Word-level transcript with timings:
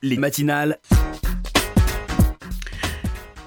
Les 0.00 0.16
matinales. 0.16 0.78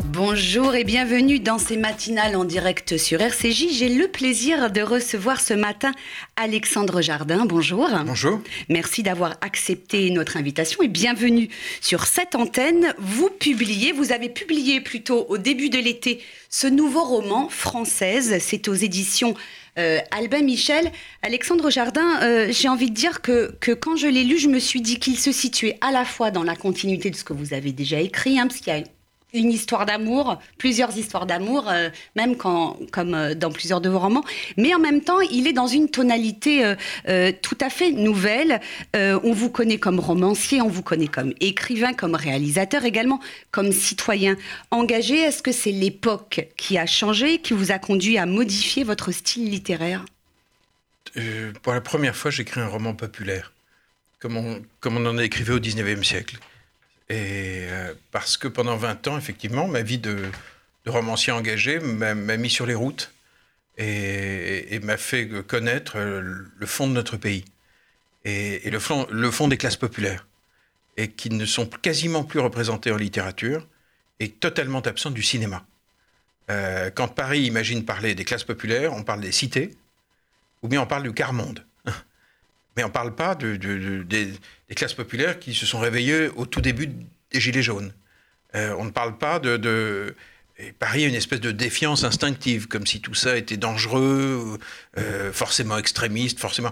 Bonjour 0.03 0.75
et 0.75 0.83
bienvenue 0.83 1.39
dans 1.39 1.57
ces 1.57 1.77
matinales 1.77 2.35
en 2.35 2.43
direct 2.43 2.97
sur 2.97 3.21
RCJ. 3.21 3.67
J'ai 3.71 3.87
le 3.87 4.09
plaisir 4.09 4.69
de 4.69 4.81
recevoir 4.81 5.39
ce 5.39 5.53
matin 5.53 5.93
Alexandre 6.35 7.01
Jardin. 7.01 7.45
Bonjour. 7.45 7.87
Bonjour. 8.05 8.41
Merci 8.67 9.01
d'avoir 9.01 9.37
accepté 9.39 10.09
notre 10.09 10.35
invitation 10.35 10.83
et 10.83 10.89
bienvenue 10.89 11.47
sur 11.79 12.03
cette 12.03 12.35
antenne. 12.35 12.93
Vous 12.97 13.29
publiez, 13.29 13.93
vous 13.93 14.11
avez 14.11 14.27
publié 14.27 14.81
plutôt 14.81 15.25
au 15.29 15.37
début 15.37 15.69
de 15.69 15.79
l'été 15.79 16.21
ce 16.49 16.67
nouveau 16.67 17.05
roman 17.05 17.47
française. 17.47 18.35
C'est 18.41 18.67
aux 18.67 18.73
éditions 18.73 19.35
euh, 19.77 19.99
Albin 20.11 20.41
Michel. 20.41 20.91
Alexandre 21.21 21.69
Jardin, 21.69 22.21
euh, 22.21 22.47
j'ai 22.51 22.67
envie 22.67 22.89
de 22.89 22.95
dire 22.95 23.21
que, 23.21 23.55
que 23.59 23.71
quand 23.71 23.95
je 23.95 24.07
l'ai 24.07 24.23
lu, 24.23 24.37
je 24.37 24.47
me 24.47 24.59
suis 24.59 24.81
dit 24.81 24.99
qu'il 24.99 25.17
se 25.17 25.31
situait 25.31 25.77
à 25.81 25.91
la 25.91 26.05
fois 26.05 26.31
dans 26.31 26.43
la 26.43 26.55
continuité 26.55 27.09
de 27.09 27.15
ce 27.15 27.23
que 27.23 27.33
vous 27.33 27.53
avez 27.53 27.71
déjà 27.71 27.99
écrit, 27.99 28.39
hein, 28.39 28.47
parce 28.47 28.61
une 29.33 29.51
histoire 29.51 29.85
d'amour, 29.85 30.39
plusieurs 30.57 30.97
histoires 30.97 31.25
d'amour, 31.25 31.69
euh, 31.69 31.89
même 32.15 32.35
quand, 32.35 32.77
comme 32.91 33.13
euh, 33.13 33.33
dans 33.33 33.51
plusieurs 33.51 33.81
de 33.81 33.89
vos 33.89 33.99
romans. 33.99 34.23
Mais 34.57 34.73
en 34.75 34.79
même 34.79 35.01
temps, 35.01 35.21
il 35.21 35.47
est 35.47 35.53
dans 35.53 35.67
une 35.67 35.89
tonalité 35.89 36.75
euh, 37.07 37.31
tout 37.41 37.57
à 37.61 37.69
fait 37.69 37.91
nouvelle. 37.91 38.59
On 38.93 39.33
vous 39.33 39.49
connaît 39.49 39.77
comme 39.77 39.99
romancier, 39.99 40.61
on 40.61 40.67
vous 40.67 40.83
connaît 40.83 41.07
comme 41.07 41.33
écrivain, 41.39 41.93
comme 41.93 42.15
réalisateur, 42.15 42.85
également 42.85 43.19
comme 43.51 43.71
citoyen 43.71 44.35
engagé. 44.71 45.19
Est-ce 45.19 45.41
que 45.41 45.51
c'est 45.51 45.71
l'époque 45.71 46.47
qui 46.57 46.77
a 46.77 46.85
changé, 46.85 47.39
qui 47.39 47.53
vous 47.53 47.71
a 47.71 47.79
conduit 47.79 48.17
à 48.17 48.25
modifier 48.25 48.83
votre 48.83 49.11
style 49.11 49.49
littéraire? 49.49 50.05
Pour 51.61 51.73
la 51.73 51.81
première 51.81 52.15
fois, 52.15 52.31
j'écris 52.31 52.61
un 52.61 52.67
roman 52.67 52.93
populaire, 52.93 53.51
comme 54.19 54.37
on, 54.37 54.61
comme 54.79 54.97
on 54.97 55.05
en 55.05 55.17
a 55.17 55.23
au 55.23 55.27
19e 55.27 56.03
siècle. 56.03 56.37
Et 57.11 57.67
euh, 57.67 57.93
parce 58.11 58.37
que 58.37 58.47
pendant 58.47 58.77
20 58.77 59.09
ans, 59.09 59.17
effectivement, 59.17 59.67
ma 59.67 59.81
vie 59.81 59.97
de, 59.97 60.31
romancier 60.85 61.33
engagé 61.33 61.79
m'a 61.79 62.13
mis 62.15 62.49
sur 62.49 62.65
les 62.65 62.73
routes 62.73 63.11
et, 63.77 64.79
m'a 64.81 64.95
fait 64.95 65.27
connaître 65.45 65.97
euh, 65.97 66.21
le 66.55 66.65
fond 66.65 66.87
de 66.87 66.93
notre 66.93 67.17
pays 67.17 67.43
et, 68.23 68.65
et 68.65 68.71
le, 68.71 68.79
fond, 68.79 69.05
le 69.11 69.29
fond 69.29 69.49
des 69.49 69.57
classes 69.57 69.75
populaires, 69.75 70.25
et 70.95 71.11
qui 71.11 71.29
ne 71.29 71.45
sont 71.45 71.65
quasiment 71.65 72.23
plus 72.23 72.39
représentées 72.39 72.91
en 72.91 72.97
littérature 72.97 73.67
et 74.21 74.29
totalement 74.29 74.79
absents 74.79 75.11
du 75.11 75.21
cinéma. 75.21 75.65
Euh, 76.49 76.91
quand 76.91 77.09
Paris 77.09 77.41
imagine 77.41 77.83
parler 77.83 78.15
des 78.15 78.23
classes 78.23 78.45
populaires, 78.45 78.93
on 78.93 79.03
parle 79.03 79.19
des 79.19 79.33
cités, 79.33 79.75
ou 80.61 80.69
bien 80.69 80.81
on 80.81 80.87
parle 80.87 81.03
du 81.03 81.13
quart-monde. 81.13 81.65
Mais 82.75 82.83
on 82.83 82.87
ne 82.87 82.93
parle 82.93 83.15
pas 83.15 83.35
de, 83.35 83.55
de- 83.55 83.77
de- 83.77 84.03
des, 84.03 84.75
classes 84.75 84.93
populaires 84.93 85.39
qui 85.39 85.53
se 85.53 85.65
sont 85.65 85.79
réveillées 85.79 86.29
au 86.29 86.45
tout 86.45 86.61
début 86.61 86.87
des 86.87 87.39
Gilets 87.39 87.63
jaunes. 87.63 87.93
Euh, 88.55 88.75
on 88.77 88.85
ne 88.85 88.91
parle 88.91 89.17
pas 89.17 89.39
de... 89.39 90.15
Paris 90.77 91.03
a 91.05 91.07
une 91.07 91.15
espèce 91.15 91.39
de 91.39 91.51
défiance 91.51 92.03
instinctive, 92.03 92.67
comme 92.67 92.85
si 92.85 93.01
tout 93.01 93.15
ça 93.15 93.35
était 93.35 93.57
dangereux, 93.57 94.59
euh, 94.97 95.33
forcément 95.33 95.77
extrémiste, 95.77 96.39
forcément... 96.39 96.71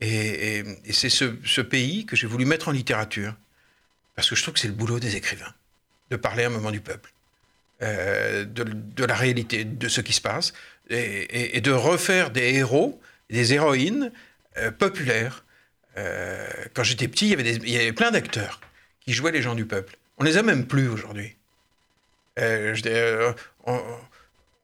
Et, 0.00 0.64
c'est 0.90 1.08
ce, 1.08 1.60
pays 1.60 2.04
que 2.04 2.16
j'ai 2.16 2.26
voulu 2.26 2.44
mettre 2.44 2.68
en 2.68 2.72
littérature, 2.72 3.34
parce 4.14 4.28
que 4.28 4.36
je 4.36 4.42
trouve 4.42 4.54
que 4.54 4.60
c'est 4.60 4.68
le 4.68 4.74
boulot 4.74 5.00
des 5.00 5.16
écrivains, 5.16 5.52
de 6.10 6.16
parler 6.16 6.44
à 6.44 6.46
un 6.46 6.50
moment 6.50 6.70
du 6.70 6.80
peuple, 6.80 7.12
euh, 7.82 8.44
de, 8.44 9.04
la 9.04 9.14
réalité, 9.14 9.64
de 9.64 9.88
ce 9.88 10.00
qui 10.00 10.12
se 10.12 10.20
passe, 10.20 10.52
et 10.90 11.60
de 11.60 11.70
refaire 11.70 12.30
des 12.30 12.54
héros, 12.54 13.00
des 13.30 13.54
héroïnes 13.54 14.10
euh, 14.58 14.70
populaires. 14.70 15.44
Euh, 15.96 16.46
quand 16.74 16.82
j'étais 16.84 17.08
petit, 17.08 17.26
il 17.26 17.30
y, 17.30 17.34
avait 17.34 17.42
des- 17.42 17.56
il 17.66 17.70
y 17.70 17.76
avait 17.76 17.92
plein 17.92 18.10
d'acteurs 18.10 18.60
qui 19.00 19.12
jouaient 19.12 19.32
les 19.32 19.42
gens 19.42 19.54
du 19.54 19.66
peuple. 19.66 19.96
On 20.18 20.24
les 20.24 20.36
a 20.36 20.42
même 20.42 20.66
plus 20.66 20.88
aujourd'hui. 20.88 21.34
Euh, 22.38 23.32
on, 23.66 23.80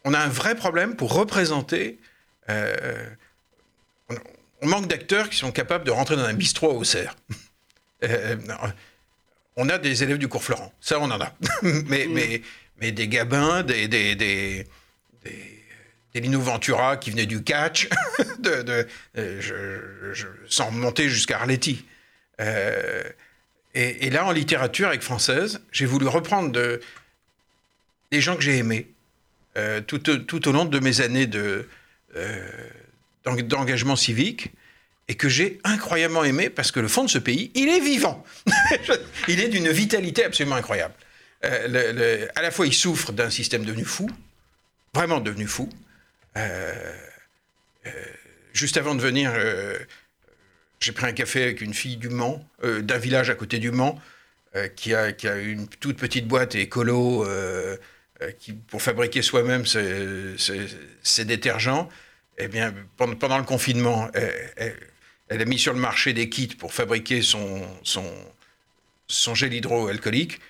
on 0.05 0.15
a 0.15 0.19
un 0.21 0.29
vrai 0.29 0.55
problème 0.55 0.95
pour 0.97 1.13
représenter. 1.13 1.99
on, 2.49 4.15
on 4.63 4.67
manque 4.69 4.87
d'acteurs 4.87 5.29
qui 5.29 5.37
sont 5.37 5.53
capables 5.53 5.85
de 5.85 5.91
rentrer 5.91 6.17
dans 6.17 6.25
un 6.25 6.35
bistrot. 6.35 6.83
Euh, 8.03 8.37
non, 8.47 8.57
on 9.57 9.69
a 9.71 9.79
des 9.79 10.03
élèves 10.03 10.19
du 10.19 10.29
cours 10.29 10.45
Florent, 10.45 10.75
ça 10.79 10.99
on 11.01 11.11
en 11.11 11.21
a. 11.23 11.33
mais, 11.63 12.07
mais, 12.07 12.43
mais 12.79 12.93
des 12.93 13.09
Gabins, 13.09 13.63
des, 13.63 13.89
des, 13.89 14.15
des, 14.15 14.67
des, 15.25 15.64
des 16.15 16.21
Lino 16.21 16.41
Ventura 16.41 16.97
qui 16.97 17.11
venaient 17.11 17.27
du 17.27 17.43
catch, 17.43 17.89
de, 18.39 18.63
de- 18.63 18.87
euh, 19.19 20.15
sans 20.49 20.71
monter 20.71 21.09
jusqu'à 21.09 21.39
Arletty. 21.41 21.85
Euh, 22.41 23.03
et, 23.77 24.09
là, 24.11 24.25
en 24.25 24.31
littérature 24.31 24.87
avec 24.87 25.03
française, 25.03 25.61
j'ai 25.73 25.85
voulu 25.85 26.07
reprendre 26.07 26.53
de, 26.53 26.81
des 28.13 28.21
gens 28.21 28.37
que 28.37 28.43
j'ai 28.43 28.57
aimés 28.59 28.87
euh, 29.57 29.81
tout, 29.81 30.09
au 30.49 30.53
long 30.53 30.65
de 30.65 30.79
mes 30.79 31.01
années 31.01 31.27
de, 31.27 31.67
d'eng- 33.25 33.43
d'engagement 33.43 33.97
civique 33.97 34.53
et 35.09 35.17
que 35.17 35.29
j'ai 35.29 35.59
incroyablement 35.65 36.23
aimé 36.23 36.51
parce 36.51 36.71
que 36.71 36.79
le 36.79 36.87
fond 36.87 37.03
de 37.03 37.11
ce 37.11 37.19
pays, 37.19 37.51
il 37.57 37.69
est 37.69 37.81
vivant. 37.81 38.25
il 39.29 39.41
est 39.41 39.49
d'une 39.49 39.69
vitalité 39.71 40.25
absolument 40.25 40.55
incroyable. 40.57 40.95
Le- 41.43 41.91
le- 41.93 42.29
à 42.39 42.43
la 42.43 42.53
fois, 42.53 42.69
il 42.69 42.73
souffre 42.73 43.11
d'un 43.11 43.29
système 43.31 43.65
devenu 43.65 43.85
fou, 43.85 44.09
vraiment 44.95 45.19
devenu 45.19 45.49
fou. 45.49 45.69
Euh, 46.37 46.93
euh, 47.87 47.91
juste 48.53 48.77
avant 48.77 48.95
de 48.95 49.01
venir, 49.01 49.33
euh, 49.35 49.79
j'ai 50.81 50.93
pris 50.93 51.07
un 51.07 51.13
café 51.13 51.43
avec 51.43 51.61
une 51.61 51.75
fille 51.75 51.97
du 51.97 52.09
Mans, 52.09 52.47
d'un 52.63 52.99
village 52.99 53.31
à 53.31 53.35
côté 53.35 53.59
du 53.59 53.71
Mans, 53.71 54.01
qui, 54.77 54.95
a, 54.95 55.09
une 55.39 55.67
toute 55.69 55.97
petite 55.97 56.29
boîte 56.29 56.55
écolo 56.55 57.27
qui, 58.39 58.53
pour 58.53 58.83
fabriquer 58.83 59.23
soi-même 59.23 59.65
ses, 59.67 61.25
détergents. 61.25 61.89
Eh 62.37 62.49
bien, 62.49 62.75
pendant, 62.97 63.39
le 63.39 63.45
confinement, 63.45 64.11
elle, 64.15 65.41
a 65.41 65.45
mis 65.47 65.59
sur 65.59 65.73
le 65.73 65.81
marché 65.81 66.13
des 66.13 66.29
kits 66.29 66.49
pour 66.49 66.75
fabriquer 66.75 67.23
son, 67.23 67.67
gel 69.35 69.55
hydroalcoolique. 69.55 70.41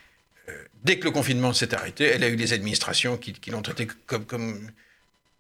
Dès 0.83 0.99
que 0.99 1.05
le 1.05 1.13
confinement 1.13 1.53
s'est 1.53 1.75
arrêté, 1.75 2.07
elle 2.07 2.25
a 2.25 2.29
eu 2.29 2.37
les 2.37 2.53
administrations 2.53 3.17
qui, 3.17 3.51
l'ont 3.51 3.63
traité 3.63 3.87
comme, 4.07 4.27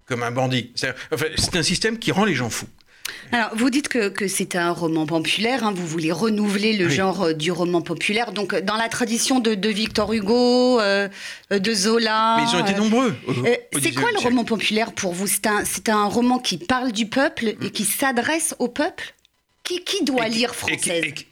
comme 0.06 0.22
un 0.22 0.30
bandit. 0.30 0.72
C'est 0.74 0.94
enfin, 1.12 1.26
un 1.54 1.62
système 1.62 1.98
qui 1.98 2.12
rend 2.12 2.24
les 2.24 2.34
gens 2.34 2.50
fous. 2.50 2.68
Alors, 3.32 3.50
vous 3.54 3.68
dites 3.70 3.88
que, 3.88 4.08
que 4.08 4.28
c'est 4.28 4.54
un 4.56 4.70
roman 4.70 5.06
populaire, 5.06 5.64
hein, 5.64 5.72
vous 5.74 5.86
voulez 5.86 6.12
renouveler 6.12 6.72
le 6.74 6.86
Oui. 6.86 6.94
genre 6.94 7.22
euh, 7.22 7.32
du 7.32 7.52
roman 7.52 7.82
populaire, 7.82 8.32
donc 8.32 8.54
euh, 8.54 8.60
dans 8.60 8.76
la 8.76 8.88
tradition 8.88 9.40
de, 9.40 9.54
de 9.54 9.68
Victor 9.68 10.12
Hugo, 10.12 10.80
euh, 10.80 11.08
de 11.50 11.74
Zola. 11.74 12.36
Mais 12.38 12.44
ils 12.50 12.56
ont 12.56 12.64
été 12.64 12.74
euh, 12.74 12.78
nombreux. 12.78 13.14
euh, 13.28 13.56
c'est 13.72 13.90
19e 13.90 14.00
quoi 14.00 14.10
le 14.12 14.18
roman 14.18 14.44
populaire 14.44 14.92
pour 14.92 15.12
vous? 15.12 15.26
C'est 15.26 15.46
un, 15.46 15.64
un 15.88 16.04
roman 16.06 16.38
qui 16.38 16.56
parle 16.58 16.92
du 16.92 17.06
peuple 17.06 17.54
et 17.60 17.70
qui 17.70 17.84
s'adresse 17.84 18.54
au 18.58 18.68
peuple? 18.68 19.14
Qui, 19.64 19.82
qui 19.84 20.04
doit 20.04 20.26
Et 20.28 20.30
lire 20.30 20.50
qui- 20.52 20.56
française? 20.56 21.04
et 21.04 21.12
qui- 21.12 21.26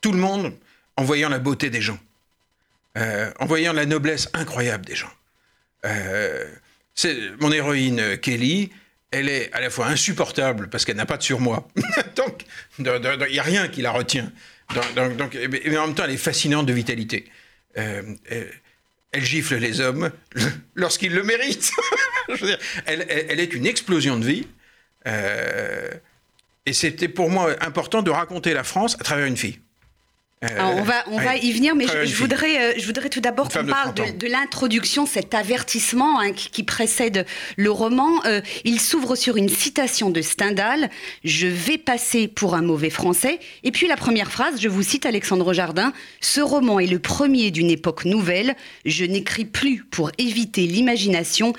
Tout 0.00 0.12
le 0.12 0.18
monde 0.18 0.52
en 0.96 1.04
voyant 1.04 1.28
la 1.28 1.38
beauté 1.40 1.70
des 1.70 1.80
gens, 1.80 1.98
en 2.96 3.46
voyant 3.46 3.72
la 3.72 3.86
noblesse 3.86 4.28
incroyable 4.32 4.84
des 4.86 4.94
gens. 4.96 5.10
C'est 6.94 7.16
mon 7.40 7.52
héroïne 7.52 8.00
euh, 8.00 8.16
Kelly. 8.16 8.70
Elle 9.10 9.28
est 9.28 9.52
à 9.52 9.60
la 9.60 9.70
fois 9.70 9.86
insupportable 9.86 10.68
parce 10.68 10.84
qu'elle 10.84 10.96
n'a 10.96 11.06
pas 11.06 11.16
de 11.16 11.22
surmoi. 11.22 11.68
donc, 12.16 12.44
il 12.78 12.84
n'y 12.84 13.38
a 13.38 13.42
rien 13.42 13.68
qui 13.68 13.82
la 13.82 13.92
retient. 13.92 14.32
Donc, 14.74 15.16
donc, 15.16 15.38
mais 15.50 15.76
en 15.76 15.86
même 15.86 15.94
temps, 15.94 16.04
elle 16.04 16.12
est 16.12 16.16
fascinante 16.16 16.66
de 16.66 16.72
vitalité. 16.72 17.30
Euh, 17.76 18.02
euh, 18.32 18.44
elle 19.12 19.24
gifle 19.24 19.56
les 19.56 19.80
hommes 19.80 20.10
lorsqu'ils 20.74 21.12
le 21.12 21.22
méritent. 21.22 21.70
Elle, 22.86 23.38
est 23.38 23.54
une 23.54 23.66
explosion 23.66 24.18
de 24.18 24.24
vie. 24.24 24.46
Et 26.66 26.72
c'était 26.72 27.06
pour 27.06 27.30
moi 27.30 27.54
important 27.60 28.02
de 28.02 28.10
raconter 28.10 28.54
la 28.54 28.64
France 28.64 28.96
à 28.98 29.04
travers 29.04 29.26
une 29.26 29.36
fille. 29.36 29.60
Alors, 30.44 30.76
on 30.76 30.82
va, 30.82 31.04
on 31.08 31.18
va 31.18 31.36
y 31.36 31.52
venir, 31.52 31.74
mais 31.74 31.86
je, 31.86 32.14
voudrais, 32.16 32.58
euh, 32.58 32.72
je 32.76 32.86
voudrais 32.86 33.08
tout 33.08 33.20
d'abord 33.20 33.48
qu'on 33.48 33.64
parle 33.64 33.94
30 33.94 34.00
ans. 34.00 34.12
de, 34.12 34.18
de 34.18 34.26
l'introduction, 34.26 35.06
cet 35.06 35.34
avertissement 35.34 36.20
hein, 36.20 36.32
qui, 36.32 36.50
qui 36.50 36.62
précède 36.62 37.26
le 37.56 37.70
roman. 37.70 38.24
Euh, 38.26 38.40
il 38.64 38.80
s'ouvre 38.80 39.16
sur 39.16 39.36
une 39.36 39.48
citation 39.48 40.10
de 40.10 40.20
Stendhal 40.20 40.90
Je 41.24 41.46
vais 41.46 41.78
passer 41.78 42.28
pour 42.28 42.54
un 42.54 42.62
mauvais 42.62 42.90
français. 42.90 43.40
Et 43.62 43.70
puis 43.70 43.86
la 43.86 43.96
première 43.96 44.30
phrase, 44.30 44.60
je 44.60 44.68
vous 44.68 44.82
cite 44.82 45.06
Alexandre 45.06 45.52
Jardin 45.52 45.92
Ce 46.20 46.40
roman 46.40 46.80
est 46.80 46.86
le 46.86 46.98
premier 46.98 47.50
d'une 47.50 47.70
époque 47.70 48.04
nouvelle. 48.04 48.54
Je 48.84 49.04
n'écris 49.04 49.44
plus 49.44 49.84
pour 49.90 50.10
éviter 50.18 50.66
l'imagination. 50.66 51.54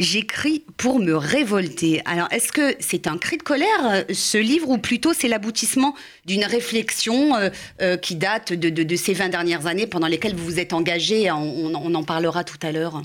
J'écris 0.00 0.64
pour 0.78 0.98
me 0.98 1.14
révolter. 1.14 2.00
Alors, 2.06 2.26
est-ce 2.32 2.50
que 2.52 2.74
c'est 2.80 3.06
un 3.06 3.18
cri 3.18 3.36
de 3.36 3.42
colère, 3.42 3.68
euh, 3.84 4.02
ce 4.14 4.38
livre, 4.38 4.70
ou 4.70 4.78
plutôt 4.78 5.12
c'est 5.12 5.28
l'aboutissement 5.28 5.94
d'une 6.24 6.44
réflexion 6.44 7.36
euh, 7.36 7.50
euh, 7.82 7.96
qui 7.98 8.16
date 8.16 8.54
de, 8.54 8.70
de- 8.70 8.82
de 8.82 8.96
ces 8.96 9.12
20 9.12 9.28
dernières 9.28 9.66
années 9.66 9.86
pendant 9.86 10.06
lesquelles 10.06 10.34
vous 10.34 10.44
vous 10.46 10.58
êtes 10.58 10.72
engagé 10.72 11.30
on, 11.30 11.36
on- 11.36 11.74
on 11.74 11.94
en 11.94 12.02
parlera 12.02 12.44
tout 12.44 12.56
à 12.62 12.72
l'heure. 12.72 13.02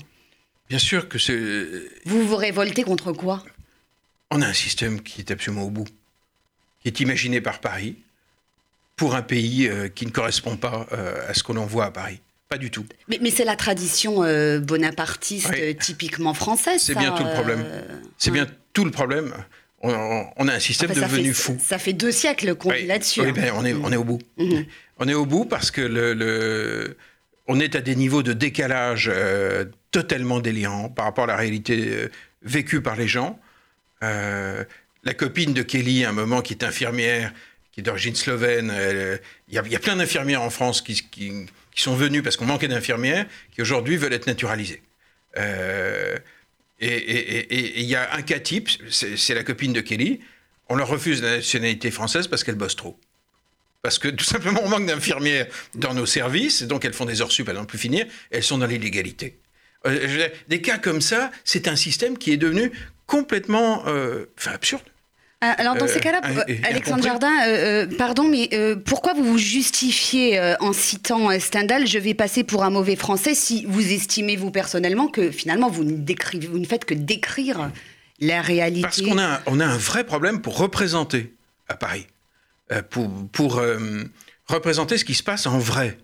Bien 0.70 0.78
sûr 0.78 1.06
que 1.08 1.18
c'est. 1.18 1.38
Vous 2.06 2.26
vous 2.26 2.36
révoltez 2.36 2.82
contre 2.82 3.12
quoi? 3.12 3.44
On 4.30 4.40
a 4.40 4.46
un 4.46 4.54
système 4.54 5.02
qui 5.02 5.20
est 5.20 5.30
absolument 5.30 5.64
au 5.64 5.70
bout, 5.70 5.86
qui 6.82 6.88
est 6.88 6.98
imaginé 7.00 7.42
par 7.42 7.60
Paris, 7.60 7.96
pour 8.96 9.14
un 9.14 9.22
pays 9.22 9.70
qui 9.94 10.06
ne 10.06 10.10
correspond 10.10 10.56
pas 10.56 10.86
à 11.28 11.34
ce 11.34 11.42
que 11.42 11.52
l'on 11.52 11.66
voit 11.66 11.84
à 11.84 11.90
Paris. 11.90 12.20
Pas 12.48 12.58
du 12.58 12.70
tout. 12.70 12.86
Mais, 13.08 13.30
c'est 13.30 13.44
la 13.44 13.56
tradition 13.56 14.20
bonapartiste 14.60 15.78
typiquement 15.80 16.34
française. 16.34 16.80
C'est 16.80 16.94
bien 16.94 17.12
tout 17.12 17.24
le 17.24 17.32
problème. 17.32 17.64
C'est 18.18 18.30
bien 18.30 18.46
tout 18.72 18.84
le 18.84 18.90
problème. 18.90 19.34
On, 19.82 20.48
a 20.48 20.54
un 20.54 20.60
système 20.60 20.92
devenu 20.92 21.32
fou. 21.34 21.58
Ça 21.62 21.78
fait 21.78 21.92
deux 21.92 22.12
siècles 22.12 22.54
qu'on 22.54 22.72
est 22.72 22.86
là-dessus. 22.86 23.20
Oui, 23.20 23.28
hein. 23.28 23.32
ben, 23.34 23.52
on, 23.56 23.64
est, 23.64 23.72
on 23.74 23.92
est 23.92 23.96
au 23.96 24.04
bout. 24.04 24.20
Mhm. 24.38 24.64
On 24.98 25.08
est 25.08 25.14
au 25.14 25.26
bout 25.26 25.44
parce 25.44 25.70
que 25.70 25.80
le, 25.80 26.96
on 27.46 27.60
est 27.60 27.74
à 27.74 27.80
des 27.80 27.94
niveaux 27.94 28.22
de 28.22 28.32
décalage 28.32 29.10
totalement 29.90 30.40
délirants 30.40 30.88
par 30.88 31.04
rapport 31.04 31.24
à 31.24 31.28
la 31.28 31.36
réalité 31.36 32.08
vécue 32.42 32.80
par 32.80 32.96
les 32.96 33.08
gens. 33.08 33.38
Euh, 34.02 34.64
la 35.04 35.14
copine 35.14 35.52
de 35.52 35.62
Kelly, 35.62 36.04
à 36.04 36.10
un 36.10 36.12
moment, 36.12 36.42
qui 36.42 36.54
est 36.54 36.64
infirmière, 36.64 37.32
qui 37.72 37.80
est 37.80 37.82
d'origine 37.82 38.14
slovène, 38.14 38.72
il 39.48 39.54
y, 39.54 39.58
a 39.58 39.78
plein 39.78 39.96
d'infirmières 39.96 40.42
en 40.42 40.50
France 40.50 40.80
qui, 40.80 40.94
qui, 41.10 41.46
sont 41.82 41.94
venues 41.94 42.22
parce 42.22 42.36
qu'on 42.36 42.46
manquait 42.46 42.68
d'infirmières, 42.68 43.26
qui 43.54 43.62
aujourd'hui 43.62 43.96
veulent 43.96 44.12
être 44.12 44.26
naturalisées. 44.26 44.82
Euh, 45.36 46.16
et 46.78 47.80
il 47.80 47.86
y 47.86 47.94
a 47.94 48.14
un 48.14 48.22
cas 48.22 48.38
type, 48.38 48.68
c'est 48.90 49.34
la 49.34 49.42
copine 49.44 49.72
de 49.72 49.80
Kelly, 49.80 50.20
on 50.68 50.74
leur 50.74 50.88
refuse 50.88 51.22
la 51.22 51.36
nationalité 51.36 51.90
française 51.90 52.28
parce 52.28 52.44
qu'elle 52.44 52.56
bosse 52.56 52.76
trop. 52.76 52.98
Parce 53.82 53.98
que 53.98 54.08
tout 54.08 54.24
simplement, 54.24 54.60
on 54.64 54.68
manque 54.68 54.86
d'infirmières 54.86 55.46
dans 55.74 55.94
nos 55.94 56.06
services, 56.06 56.64
donc 56.64 56.84
elles 56.84 56.92
font 56.92 57.04
des 57.04 57.22
heures 57.22 57.30
sup 57.30 57.48
à 57.48 57.52
n'en 57.52 57.64
plus 57.64 57.78
finir, 57.78 58.06
elles 58.30 58.42
sont 58.42 58.58
dans 58.58 58.66
l'illégalité. 58.66 59.38
Euh, 59.86 60.28
des 60.48 60.60
cas 60.60 60.78
comme 60.78 61.00
ça, 61.00 61.30
c'est 61.44 61.68
un 61.68 61.76
système 61.76 62.18
qui 62.18 62.32
est 62.32 62.36
devenu 62.36 62.72
complètement 63.06 63.84
euh, 63.86 64.26
absurde. 64.46 64.82
Euh, 65.44 65.52
alors 65.58 65.76
dans 65.76 65.86
ces 65.86 66.00
cas-là, 66.00 66.20
Alexandre 66.64 67.02
Jardin, 67.02 67.30
pardon, 67.98 68.28
mais 68.28 68.48
pourquoi 68.84 69.12
vous 69.14 69.24
vous 69.24 69.38
justifiez 69.38 70.54
en 70.60 70.72
citant 70.72 71.38
Stendhal 71.38 71.86
Je 71.86 71.98
vais 71.98 72.14
passer 72.14 72.42
pour 72.42 72.64
un 72.64 72.70
mauvais 72.70 72.96
français 72.96 73.34
si 73.34 73.66
vous 73.66 73.92
estimez 73.92 74.36
vous 74.36 74.50
personnellement 74.50 75.08
que 75.08 75.30
finalement 75.30 75.68
vous 75.68 75.84
ne, 75.84 75.92
décrivez, 75.92 76.46
vous 76.46 76.58
ne 76.58 76.66
faites 76.66 76.84
que 76.84 76.94
décrire 76.94 77.70
la 78.20 78.40
réalité? 78.40 78.82
Parce 78.82 79.02
qu'on 79.02 79.18
a, 79.18 79.42
on 79.46 79.60
a 79.60 79.66
un 79.66 79.76
vrai 79.76 80.04
problème 80.04 80.40
pour 80.40 80.56
représenter 80.56 81.34
à 81.68 81.74
Paris, 81.74 82.06
pour, 82.88 83.10
pour 83.30 83.60
représenter 84.46 84.96
ce 84.96 85.04
qui 85.04 85.14
se 85.14 85.22
passe 85.22 85.46
en 85.46 85.58
vrai 85.58 85.98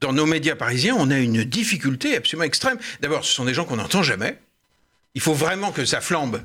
dans 0.00 0.12
nos 0.12 0.26
médias 0.26 0.54
parisiens, 0.54 0.94
on 0.98 1.10
a 1.10 1.18
une 1.18 1.44
difficulté 1.44 2.16
absolument 2.16 2.44
extrême. 2.44 2.78
D'abord, 3.00 3.24
ce 3.24 3.32
sont 3.32 3.44
des 3.44 3.54
gens 3.54 3.64
qu'on 3.64 3.76
n'entend 3.76 4.02
jamais. 4.02 4.38
Il 5.14 5.20
faut 5.20 5.34
vraiment 5.34 5.72
que 5.72 5.84
ça 5.84 6.00
flambe 6.00 6.42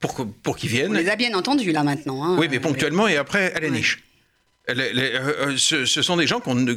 pour, 0.00 0.26
pour 0.42 0.56
qu'ils 0.56 0.70
viennent. 0.70 0.90
On 0.90 0.94
les 0.94 1.08
a 1.08 1.16
bien 1.16 1.34
entendus 1.34 1.72
là 1.72 1.82
maintenant. 1.82 2.24
Hein. 2.24 2.36
Oui, 2.38 2.48
mais 2.50 2.60
ponctuellement 2.60 3.08
et 3.08 3.16
après 3.16 3.52
à 3.54 3.60
la 3.60 3.70
niche. 3.70 4.02
Euh, 4.70 4.74
euh, 4.74 5.56
ce, 5.56 5.84
sont 5.84 6.16
des 6.16 6.26
gens 6.26 6.40
qu'on. 6.40 6.66
Euh, 6.66 6.76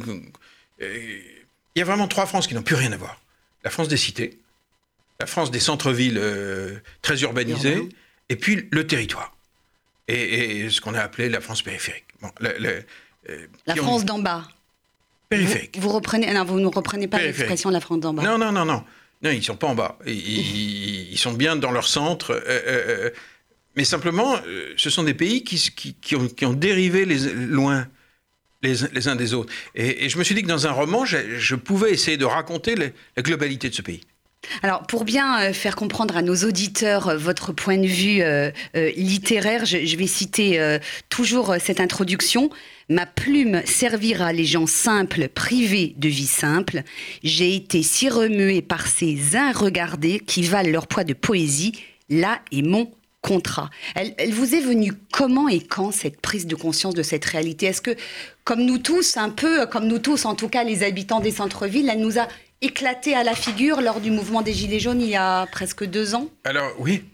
il 0.80 1.78
y 1.78 1.82
a 1.82 1.84
vraiment 1.84 2.08
trois 2.08 2.26
Frances 2.26 2.46
qui 2.46 2.54
n'ont 2.54 2.62
plus 2.62 2.74
rien 2.74 2.92
à 2.92 2.96
voir. 2.96 3.20
La 3.64 3.70
France 3.70 3.88
des 3.88 3.96
cités, 3.96 4.38
la 5.20 5.26
France 5.26 5.50
des 5.50 5.60
centres-villes 5.60 6.20
très 7.02 7.20
urbanisés, 7.22 7.88
et 8.28 8.36
puis 8.36 8.68
le 8.70 8.86
territoire. 8.86 9.36
Et, 10.08 10.70
ce 10.70 10.80
qu'on 10.80 10.94
a 10.94 11.00
appelé 11.00 11.28
la 11.28 11.40
France 11.40 11.62
périphérique. 11.62 12.06
la 12.40 13.76
France 13.76 14.04
d'en 14.04 14.18
bas. 14.18 14.48
Périphérique. 15.28 15.78
Vous, 15.78 15.90
reprenez, 15.90 16.32
non, 16.32 16.44
vous 16.44 16.58
ne 16.58 16.66
reprenez 16.66 17.06
pas 17.06 17.18
l'expression 17.18 17.68
de 17.68 17.74
la 17.74 17.80
France 17.80 18.00
d'en 18.00 18.14
bas. 18.14 18.22
Non, 18.22 18.38
non, 18.38 18.50
non, 18.50 18.64
non. 18.64 18.82
Non, 19.22 19.30
ils 19.30 19.42
sont 19.42 19.56
pas 19.56 19.66
en 19.66 19.74
bas. 19.74 19.98
Ils, 20.06 21.12
ils 21.12 21.18
sont 21.18 21.32
bien 21.32 21.56
dans 21.56 21.70
leur 21.70 21.86
centre. 21.86 22.32
Euh, 22.32 22.40
euh, 22.46 23.06
euh, 23.06 23.10
mais 23.76 23.84
simplement, 23.84 24.36
ce 24.76 24.90
sont 24.90 25.04
des 25.04 25.14
pays 25.14 25.44
qui, 25.44 25.94
qui, 26.00 26.16
ont, 26.16 26.26
qui 26.26 26.44
ont, 26.44 26.52
dérivé 26.52 27.04
les, 27.04 27.32
loin 27.32 27.86
les, 28.60 28.74
les, 28.92 29.06
uns 29.06 29.14
des 29.14 29.34
autres. 29.34 29.52
Et, 29.76 30.08
je 30.08 30.18
me 30.18 30.24
suis 30.24 30.34
dit 30.34 30.42
que 30.42 30.48
dans 30.48 30.66
un 30.66 30.72
roman, 30.72 31.04
je, 31.04 31.54
pouvais 31.54 31.92
essayer 31.92 32.16
de 32.16 32.24
raconter 32.24 32.74
la 32.74 33.22
globalité 33.22 33.70
de 33.70 33.74
ce 33.74 33.82
pays. 33.82 34.00
Alors, 34.64 34.84
pour 34.84 35.04
bien 35.04 35.52
faire 35.52 35.76
comprendre 35.76 36.16
à 36.16 36.22
nos 36.22 36.34
auditeurs 36.34 37.16
votre 37.16 37.52
point 37.52 37.78
de 37.78 37.86
vue 37.86 38.20
littéraire, 38.96 39.64
je, 39.64 39.84
je, 39.84 39.96
vais 39.96 40.08
citer 40.08 40.78
toujours 41.08 41.54
cette 41.60 41.78
introduction. 41.78 42.50
Ma 42.88 43.04
plume 43.04 43.62
servira 43.66 44.32
les 44.32 44.46
gens 44.46 44.66
simples, 44.66 45.28
privés 45.28 45.94
de 45.98 46.08
vie 46.08 46.26
simple. 46.26 46.82
J'ai 47.22 47.54
été 47.54 47.82
si 47.82 48.08
remué 48.08 48.62
par 48.62 48.86
ces 48.86 49.18
regardés 49.54 50.20
qui 50.20 50.42
valent 50.42 50.70
leur 50.70 50.86
poids 50.86 51.04
de 51.04 51.12
poésie. 51.12 51.72
Là 52.08 52.40
est 52.50 52.62
mon 52.62 52.90
contrat. 53.20 53.68
Elle, 53.94 54.32
vous 54.32 54.54
est 54.54 54.60
venue 54.60 54.92
comment 55.12 55.48
et 55.48 55.60
quand 55.60 55.92
cette 55.92 56.20
prise 56.20 56.46
de 56.46 56.54
conscience 56.54 56.94
de 56.94 57.02
cette 57.02 57.24
réalité? 57.24 57.66
Est-ce 57.66 57.82
que, 57.82 57.94
comme 58.44 58.64
nous 58.64 58.78
tous, 58.78 59.16
un 59.16 59.30
peu, 59.30 59.66
comme 59.66 59.86
nous 59.86 59.98
tous, 59.98 60.24
en 60.24 60.34
tout 60.34 60.48
cas 60.48 60.64
les 60.64 60.82
habitants 60.82 61.20
des 61.20 61.32
centres-villes, 61.32 61.90
elle 61.90 62.00
nous 62.00 62.18
a 62.18 62.26
éclaté 62.60 63.14
à 63.14 63.24
la 63.24 63.34
figure 63.34 63.80
lors 63.80 64.00
du 64.00 64.10
mouvement 64.10 64.42
des 64.42 64.52
Gilets 64.52 64.80
jaunes 64.80 65.00
il 65.00 65.10
y 65.10 65.16
a 65.16 65.46
presque 65.46 65.84
deux 65.84 66.14
ans? 66.14 66.28
Alors 66.44 66.72
oui, 66.78 67.04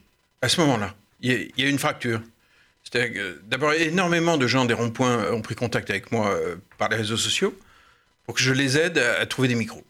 à 0.40 0.48
ce 0.48 0.60
moment-là, 0.60 0.94
il 1.20 1.50
y, 1.56 1.64
a 1.64 1.68
une 1.68 1.78
fracture. 1.78 2.20
D'abord, 2.92 3.72
énormément 3.72 4.36
de 4.36 4.46
gens 4.46 4.64
des 4.64 4.74
ronds-points 4.74 5.32
ont 5.32 5.40
pris 5.40 5.54
contact 5.54 5.90
avec 5.90 6.12
moi 6.12 6.30
euh, 6.30 6.56
par 6.78 6.88
les 6.88 6.96
réseaux 6.96 7.16
sociaux 7.16 7.56
pour 8.26 8.34
que 8.34 8.40
je 8.40 8.52
les 8.52 8.78
aide 8.78 8.98
à, 8.98 9.26
trouver 9.26 9.48
des 9.48 9.54
micros. 9.54 9.82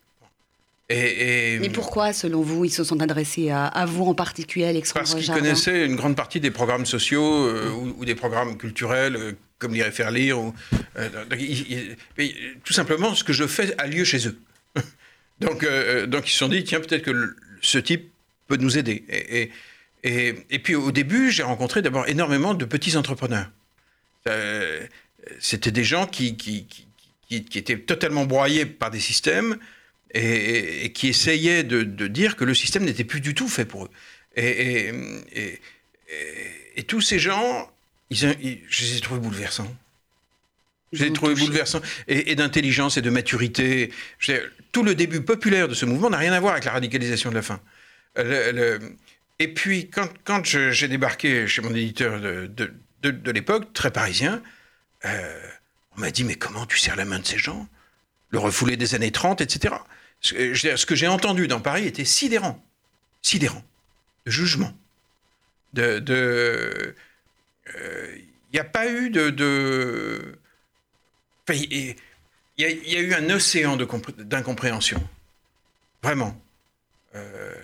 Et, 0.91 1.59
Mais 1.61 1.71
pourquoi, 1.71 2.13
selon 2.13 2.43
vous, 2.43 2.65
ils 2.67 2.71
se 2.71 2.85
sont 2.85 3.01
adressés 3.01 3.51
à, 3.51 3.85
vous 3.87 4.05
en 4.05 4.15
particulier, 4.15 4.67
Alexandre 4.67 5.01
Parce 5.01 5.15
qu'ils 5.15 5.33
connaissaient 5.33 5.87
une 5.87 5.97
grande 5.97 6.17
partie 6.17 6.41
des 6.41 6.51
programmes 6.51 6.85
sociaux 6.85 7.47
euh, 7.47 7.71
ou, 7.71 8.05
des 8.05 8.15
programmes 8.15 8.59
culturels, 8.59 9.17
euh, 9.17 9.33
comme 9.59 9.73
lire 9.73 9.87
et 9.87 9.93
faire 9.93 10.11
lire. 10.11 10.39
Ou, 10.39 10.55
tout 12.65 12.73
simplement, 12.73 13.15
ce 13.15 13.25
que 13.25 13.33
je 13.33 13.47
fais 13.47 13.75
a 13.79 13.87
lieu 13.87 14.05
chez 14.05 14.29
eux. 14.29 14.39
donc, 15.41 15.67
donc 16.07 16.29
ils 16.29 16.33
se 16.33 16.39
sont 16.39 16.49
dit, 16.49 16.65
tiens, 16.65 16.81
peut-être 16.81 17.03
que 17.03 17.35
ce 17.63 17.79
type 17.79 18.11
peut 18.47 18.57
nous 18.57 18.77
aider. 18.77 19.05
Et, 19.09 19.43
et, 19.43 19.53
puis 20.63 20.75
au 20.75 20.93
début, 20.93 21.31
j'ai 21.31 21.43
rencontré 21.43 21.81
d'abord 21.83 22.07
énormément 22.09 22.55
de 22.55 22.65
petits 22.65 22.97
entrepreneurs. 22.97 23.51
Euh, 24.29 24.87
c'était 25.41 25.71
des 25.71 25.85
gens 25.85 26.07
qui, 26.07 26.37
qui, 26.37 26.67
étaient 27.31 27.79
totalement 27.79 28.27
broyés 28.27 28.67
par 28.67 28.91
des 28.91 29.01
systèmes 29.01 29.57
et, 30.13 30.93
qui 30.93 31.09
essayaient 31.09 31.65
de, 31.65 31.83
dire 32.07 32.37
que 32.37 32.45
le 32.45 32.55
système 32.55 32.85
n'était 32.85 33.05
plus 33.05 33.21
du 33.21 33.35
tout 33.35 33.49
fait 33.49 33.65
pour 33.65 33.87
eux. 33.87 33.91
Et, 34.37 34.93
tous 36.87 37.01
ces 37.01 37.19
gens, 37.19 37.71
ils, 38.11 38.19
je 38.69 38.85
les 38.85 38.99
ai 38.99 39.01
trouvés 39.01 39.21
bouleversants. 39.21 39.75
Je 40.93 41.03
les 41.03 41.11
ai 41.11 41.13
trouvés 41.13 41.35
bouleversants 41.35 41.81
et, 42.07 42.35
d'intelligence 42.35 42.99
et 42.99 43.03
de 43.03 43.11
maturité. 43.11 43.91
Tout 44.71 44.83
le 44.83 44.95
début 44.95 45.23
populaire 45.23 45.67
de 45.67 45.75
ce 45.75 45.87
mouvement 45.87 46.11
n'a 46.11 46.19
rien 46.19 46.35
à 46.35 46.41
voir 46.41 46.53
avec 46.53 46.67
la 46.67 46.73
radicalisation 46.73 47.31
de 47.31 47.35
la 47.35 47.43
fin. 47.43 47.61
le, 48.17 48.79
et 49.39 49.53
puis, 49.53 49.91
quand, 49.91 50.45
j'ai 50.45 50.89
débarqué 50.89 51.49
chez 51.49 51.61
mon 51.63 51.75
éditeur 51.75 52.21
de, 52.21 53.31
l'époque, 53.31 53.73
très 53.73 53.91
parisien, 53.91 54.43
euh, 55.05 55.49
on 55.97 56.01
m'a 56.01 56.11
dit 56.11 56.25
Mais 56.25 56.37
comment 56.37 56.67
tu 56.67 56.79
serres 56.79 56.97
la 56.97 57.05
main 57.05 57.19
de 57.19 57.27
ces 57.27 57.39
gens? 57.39 57.69
Le 58.31 58.39
refoulé 58.39 58.77
des 58.77 58.95
années 58.95 59.11
30, 59.11 59.41
etc. 59.41 59.75
Ce, 60.21 60.87
que 60.87 60.95
j'ai 60.95 61.09
entendu 61.09 61.49
dans 61.49 61.61
Paris 61.61 61.87
était 61.87 62.05
sidérant. 62.05 62.63
Sidérant. 63.23 63.63
De 64.25 64.31
jugement. 64.31 64.73
De. 65.73 66.95
Il 67.67 67.73
euh, 67.77 68.19
n'y 68.53 68.61
a 68.61 68.65
pas 68.65 68.89
eu 68.89 69.11
de. 69.11 70.39
il 71.49 71.97
y, 72.57 72.97
a 72.97 73.01
eu 73.01 73.15
un 73.15 73.31
océan 73.31 73.77
d'incompréhension. 73.77 75.03
Vraiment. 76.03 76.41
Euh, 77.17 77.55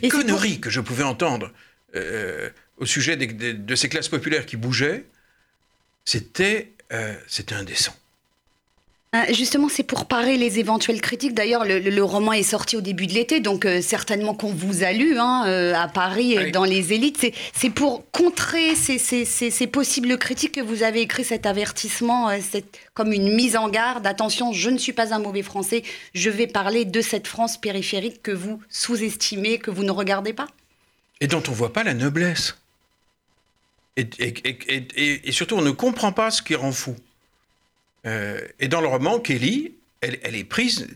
les 0.00 0.08
conneries 0.08 0.60
que 0.60 0.70
je 0.70 0.80
pouvais 0.80 1.04
entendre 1.04 1.52
euh, 1.94 2.50
au 2.78 2.86
sujet 2.86 3.16
de 3.16 3.74
ces 3.74 3.88
classes 3.88 4.08
populaires 4.08 4.46
qui 4.46 4.56
bougeaient, 4.56 5.06
c'était 6.04 6.72
euh, 6.92 7.14
indécent. 7.52 7.96
Ah, 9.18 9.32
justement, 9.32 9.70
c'est 9.70 9.82
pour 9.82 10.04
parer 10.04 10.36
les 10.36 10.58
éventuelles 10.58 11.00
critiques. 11.00 11.32
D'ailleurs, 11.32 11.64
le, 11.64 12.02
roman 12.02 12.34
est 12.34 12.42
sorti 12.42 12.76
au 12.76 12.82
début 12.82 13.06
de 13.06 13.14
l'été, 13.14 13.40
donc 13.40 13.64
euh, 13.64 13.80
certainement 13.80 14.34
qu'on 14.34 14.52
vous 14.52 14.84
a 14.84 14.92
lu 14.92 15.18
hein, 15.18 15.44
euh, 15.46 15.74
à 15.74 15.88
Paris, 15.88 16.50
dans 16.52 16.64
les 16.64 16.92
élites. 16.92 17.32
C'est 17.54 17.70
pour 17.70 18.04
contrer 18.10 18.74
ces, 18.74 19.66
possibles 19.68 20.18
critiques 20.18 20.52
que 20.52 20.60
vous 20.60 20.82
avez 20.82 21.00
écrit 21.00 21.24
cet 21.24 21.46
avertissement, 21.46 22.28
comme 22.92 23.10
une 23.10 23.34
mise 23.34 23.56
en 23.56 23.70
garde. 23.70 24.06
Attention, 24.06 24.52
je 24.52 24.68
ne 24.68 24.76
suis 24.76 24.92
pas 24.92 25.14
un 25.14 25.18
mauvais 25.18 25.42
français, 25.42 25.82
je 26.14 26.28
vais 26.28 26.46
parler 26.46 26.84
de 26.84 27.00
cette 27.00 27.26
France 27.26 27.58
périphérique 27.58 28.22
que 28.22 28.32
vous 28.32 28.60
sous-estimez, 28.68 29.58
que 29.58 29.70
vous 29.70 29.84
ne 29.84 29.92
regardez 29.92 30.34
pas. 30.34 30.46
Et 31.22 31.26
dont 31.26 31.42
on 31.48 31.52
ne 31.52 31.56
voit 31.56 31.72
pas 31.72 31.84
la 31.84 31.94
noblesse. 31.94 32.58
Et, 33.96 34.10
et 35.24 35.32
surtout, 35.32 35.54
on 35.54 35.62
ne 35.62 35.70
comprend 35.70 36.12
pas 36.12 36.30
ce 36.30 36.42
qui 36.42 36.54
rend 36.54 36.72
fou. 36.72 36.96
Euh, 38.06 38.40
et 38.60 38.68
dans 38.68 38.80
le 38.80 38.86
roman, 38.86 39.18
Kelly, 39.18 39.72
elle, 40.00 40.36
est 40.36 40.44
prise 40.44 40.86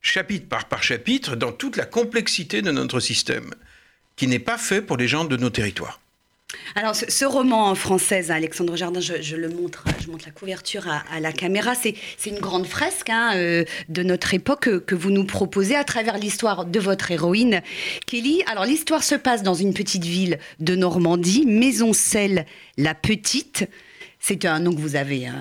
chapitre 0.00 0.46
par, 0.48 0.82
chapitre 0.82 1.36
dans 1.36 1.52
toute 1.52 1.76
la 1.76 1.84
complexité 1.84 2.62
de 2.62 2.70
notre 2.70 3.00
système, 3.00 3.54
qui 4.16 4.26
n'est 4.26 4.38
pas 4.38 4.58
fait 4.58 4.80
pour 4.80 4.96
les 4.96 5.08
gens 5.08 5.24
de 5.24 5.36
nos 5.36 5.50
territoires. 5.50 6.00
Alors, 6.76 6.94
ce, 6.94 7.24
roman 7.24 7.74
français, 7.74 8.30
Alexandre 8.30 8.76
Jardin, 8.76 9.00
je, 9.00 9.36
le 9.36 9.48
montre, 9.48 9.84
je 10.00 10.08
montre 10.08 10.24
la 10.26 10.32
couverture 10.32 10.86
à, 10.88 11.20
la 11.20 11.32
caméra. 11.32 11.74
C'est 11.74 11.96
une 12.26 12.38
grande 12.38 12.66
fresque 12.66 13.10
hein, 13.10 13.32
euh, 13.34 13.64
de 13.88 14.02
notre 14.02 14.34
époque 14.34 14.84
que, 14.84 14.94
vous 14.94 15.10
nous 15.10 15.24
proposez 15.24 15.74
à 15.74 15.84
travers 15.84 16.16
l'histoire 16.16 16.64
de 16.64 16.78
votre 16.78 17.10
héroïne, 17.10 17.60
Kelly. 18.06 18.42
Alors, 18.46 18.64
l'histoire 18.64 19.02
se 19.02 19.16
passe 19.16 19.42
dans 19.42 19.54
une 19.54 19.74
petite 19.74 20.04
ville 20.04 20.38
de 20.60 20.76
Normandie, 20.76 21.44
Maisoncelle 21.44 22.46
la 22.76 22.94
Petite. 22.94 23.68
C'est 24.26 24.46
un 24.46 24.58
nom 24.58 24.74
que 24.74 24.80
vous 24.80 24.96
avez 24.96 25.28
euh, 25.28 25.32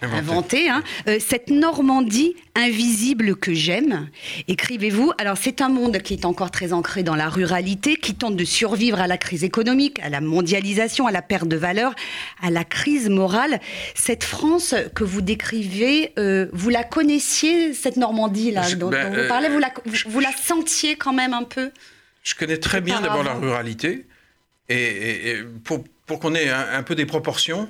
inventé. 0.00 0.70
Hein. 0.70 0.82
Euh, 1.08 1.18
cette 1.20 1.50
Normandie 1.50 2.34
invisible 2.54 3.36
que 3.36 3.52
j'aime, 3.52 4.08
écrivez-vous. 4.48 5.12
Alors 5.18 5.36
c'est 5.36 5.60
un 5.60 5.68
monde 5.68 5.98
qui 5.98 6.14
est 6.14 6.24
encore 6.24 6.50
très 6.50 6.72
ancré 6.72 7.02
dans 7.02 7.16
la 7.16 7.28
ruralité, 7.28 7.96
qui 7.96 8.14
tente 8.14 8.36
de 8.36 8.44
survivre 8.46 8.98
à 8.98 9.06
la 9.06 9.18
crise 9.18 9.44
économique, 9.44 9.98
à 10.00 10.08
la 10.08 10.22
mondialisation, 10.22 11.06
à 11.06 11.12
la 11.12 11.20
perte 11.20 11.48
de 11.48 11.56
valeur, 11.56 11.94
à 12.40 12.50
la 12.50 12.64
crise 12.64 13.10
morale. 13.10 13.60
Cette 13.94 14.24
France 14.24 14.74
que 14.94 15.04
vous 15.04 15.20
décrivez, 15.20 16.14
euh, 16.18 16.46
vous 16.54 16.70
la 16.70 16.82
connaissiez, 16.82 17.74
cette 17.74 17.98
Normandie 17.98 18.52
là 18.52 18.74
dont, 18.74 18.88
ben, 18.88 19.20
vous 19.20 19.28
parlez, 19.28 19.50
vous 19.50 19.58
la, 19.58 19.70
vous 20.06 20.20
la 20.20 20.32
sentiez 20.32 20.96
quand 20.96 21.12
même 21.12 21.34
un 21.34 21.44
peu? 21.44 21.72
Je 22.22 22.34
connais 22.34 22.56
très 22.56 22.80
bien 22.80 23.02
d'abord 23.02 23.22
la 23.22 23.34
ruralité. 23.34 24.06
Et, 24.70 25.36
pour, 25.62 25.84
pour 26.06 26.20
qu'on 26.20 26.34
ait 26.34 26.48
un 26.48 26.82
peu 26.82 26.94
des 26.94 27.04
proportions, 27.04 27.68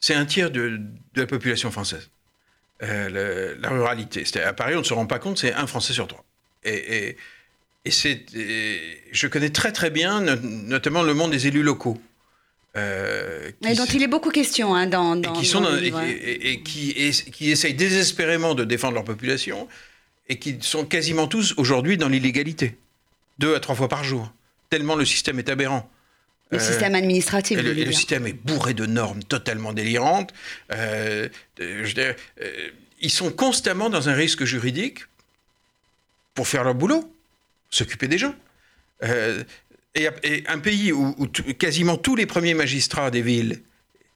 c'est 0.00 0.14
un 0.14 0.24
tiers 0.24 0.50
de, 0.50 0.80
la 1.14 1.26
population 1.26 1.70
française. 1.70 2.10
Euh, 2.82 3.56
la 3.60 3.70
ruralité. 3.70 4.24
À 4.42 4.52
Paris, 4.52 4.74
on 4.76 4.80
ne 4.80 4.84
se 4.84 4.94
rend 4.94 5.06
pas 5.06 5.18
compte, 5.18 5.38
c'est 5.38 5.52
un 5.52 5.66
Français 5.66 5.92
sur 5.92 6.06
trois. 6.06 6.24
Et, 6.64 7.16
c'est, 7.90 8.26
je 9.12 9.26
connais 9.28 9.48
très 9.48 9.72
très 9.72 9.88
bien, 9.88 10.20
notamment 10.20 11.02
le 11.02 11.14
monde 11.14 11.30
des 11.30 11.46
élus 11.46 11.62
locaux. 11.62 11.98
Euh, 12.76 13.50
et 13.66 13.74
dont 13.74 13.86
il 13.86 14.02
est 14.02 14.08
beaucoup 14.08 14.30
question 14.30 14.74
hein, 14.74 14.86
dans, 14.86 15.16
dans, 15.16 15.34
et 15.34 15.38
qui 15.38 15.46
sont 15.46 15.64
et, 15.80 16.62
qui, 16.62 16.92
qui 17.32 17.50
essayent 17.50 17.74
désespérément 17.74 18.54
de 18.54 18.62
défendre 18.64 18.94
leur 18.94 19.04
population 19.04 19.66
et 20.28 20.38
qui 20.38 20.58
sont 20.60 20.84
quasiment 20.84 21.26
tous 21.26 21.54
aujourd'hui 21.56 21.96
dans 21.96 22.08
l'illégalité, 22.08 22.76
deux 23.38 23.54
à 23.54 23.60
trois 23.60 23.74
fois 23.74 23.88
par 23.88 24.04
jour, 24.04 24.30
tellement 24.68 24.96
le 24.96 25.06
système 25.06 25.38
est 25.38 25.48
aberrant. 25.48 25.90
Le 26.50 26.58
système 26.58 26.94
administratif. 26.94 27.60
le, 27.60 27.72
le 27.72 27.92
système 27.92 28.26
est 28.26 28.32
bourré 28.32 28.72
de 28.72 28.86
normes 28.86 29.22
totalement 29.22 29.72
délirantes. 29.72 30.32
Euh, 30.72 31.28
euh, 31.60 32.14
ils 33.00 33.10
sont 33.10 33.30
constamment 33.30 33.90
dans 33.90 34.08
un 34.08 34.14
risque 34.14 34.44
juridique 34.44 35.00
pour 36.34 36.48
faire 36.48 36.64
leur 36.64 36.74
boulot, 36.74 37.12
s'occuper 37.70 38.08
des 38.08 38.18
gens. 38.18 38.34
Euh, 39.02 39.44
et, 39.94 40.08
un 40.46 40.58
pays 40.58 40.92
où, 40.92 41.14
quasiment 41.58 41.96
tous 41.96 42.16
les 42.16 42.26
premiers 42.26 42.54
magistrats 42.54 43.10
des 43.10 43.22
villes 43.22 43.60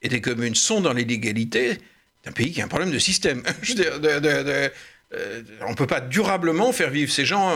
et 0.01 0.09
des 0.09 0.21
communes 0.21 0.55
sont 0.55 0.81
dans 0.81 0.93
l'illégalité, 0.93 1.79
c'est 2.23 2.31
un 2.31 2.33
pays 2.33 2.53
qui 2.53 2.63
a 2.63 2.65
un 2.65 2.69
problème 2.69 2.93
de 2.93 2.99
système. 2.99 3.43
on 5.61 5.71
ne 5.71 5.75
peut 5.75 5.87
pas 5.87 6.01
durablement 6.01 6.73
faire 6.73 6.91
vivre 6.91 7.13
ces 7.13 7.27
gens 7.27 7.55